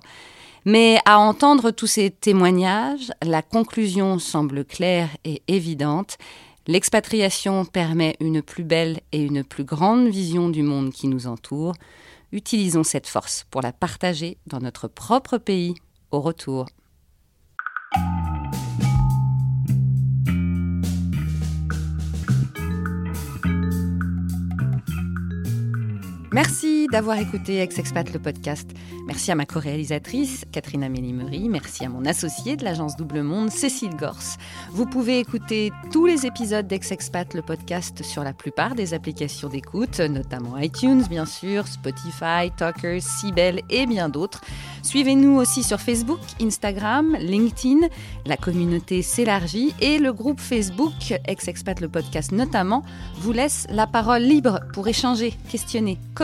Mais 0.65 1.01
à 1.05 1.19
entendre 1.19 1.73
tous 1.73 1.89
ces 1.89 2.11
témoignages, 2.11 3.11
la 3.21 3.43
conclusion 3.43 4.21
semble 4.21 4.65
claire 4.65 5.09
et 5.25 5.43
évidente. 5.49 6.19
L'expatriation 6.69 7.65
permet 7.65 8.17
une 8.21 8.43
plus 8.43 8.65
belle 8.65 9.01
et 9.11 9.23
une 9.23 9.43
plus 9.43 9.65
grande 9.65 10.07
vision 10.07 10.51
du 10.51 10.63
monde 10.63 10.93
qui 10.93 11.09
nous 11.09 11.27
entoure. 11.27 11.75
Utilisons 12.31 12.83
cette 12.83 13.07
force 13.07 13.47
pour 13.51 13.63
la 13.63 13.73
partager 13.73 14.37
dans 14.47 14.61
notre 14.61 14.87
propre 14.87 15.39
pays 15.39 15.75
au 16.11 16.21
retour. 16.21 16.67
Merci 26.39 26.87
d'avoir 26.87 27.19
écouté 27.19 27.59
Ex-Expat 27.59 28.13
le 28.13 28.21
podcast. 28.21 28.71
Merci 29.09 29.33
à 29.33 29.35
ma 29.35 29.45
co-réalisatrice, 29.45 30.45
Catherine 30.53 30.85
Amélie 30.85 31.49
Merci 31.49 31.85
à 31.85 31.89
mon 31.89 32.05
associé 32.05 32.57
de 32.57 32.63
l'agence 32.63 32.97
Double 32.97 33.23
Monde, 33.23 33.51
Cécile 33.51 33.97
Gors. 33.97 34.37
Vous 34.71 34.87
pouvez 34.87 35.19
écouter 35.19 35.73
tous 35.91 36.07
les 36.07 36.27
épisodes 36.27 36.69
d'Ex-Expat 36.69 37.35
le 37.35 37.43
podcast 37.43 38.05
sur 38.05 38.23
la 38.23 38.33
plupart 38.33 38.77
des 38.77 38.95
applications 38.95 39.49
d'écoute, 39.49 39.99
notamment 39.99 40.57
iTunes, 40.59 41.03
bien 41.11 41.27
sûr, 41.27 41.67
Spotify, 41.67 42.53
Talkers, 42.57 43.03
Sibel 43.03 43.63
et 43.69 43.87
bien 43.87 44.09
d'autres. 44.09 44.43
Suivez-nous 44.85 45.37
aussi 45.37 45.65
sur 45.65 45.81
Facebook, 45.81 46.21
Instagram, 46.41 47.17
LinkedIn. 47.19 47.89
La 48.27 48.37
communauté 48.37 49.03
s'élargit 49.03 49.75
et 49.81 49.99
le 49.99 50.13
groupe 50.13 50.39
Facebook, 50.39 51.19
Ex-Expat 51.27 51.81
le 51.81 51.89
podcast 51.89 52.31
notamment, 52.31 52.85
vous 53.17 53.33
laisse 53.33 53.67
la 53.71 53.89
parole 53.89 54.23
libre 54.23 54.61
pour 54.73 54.87
échanger, 54.87 55.35
questionner, 55.51 55.99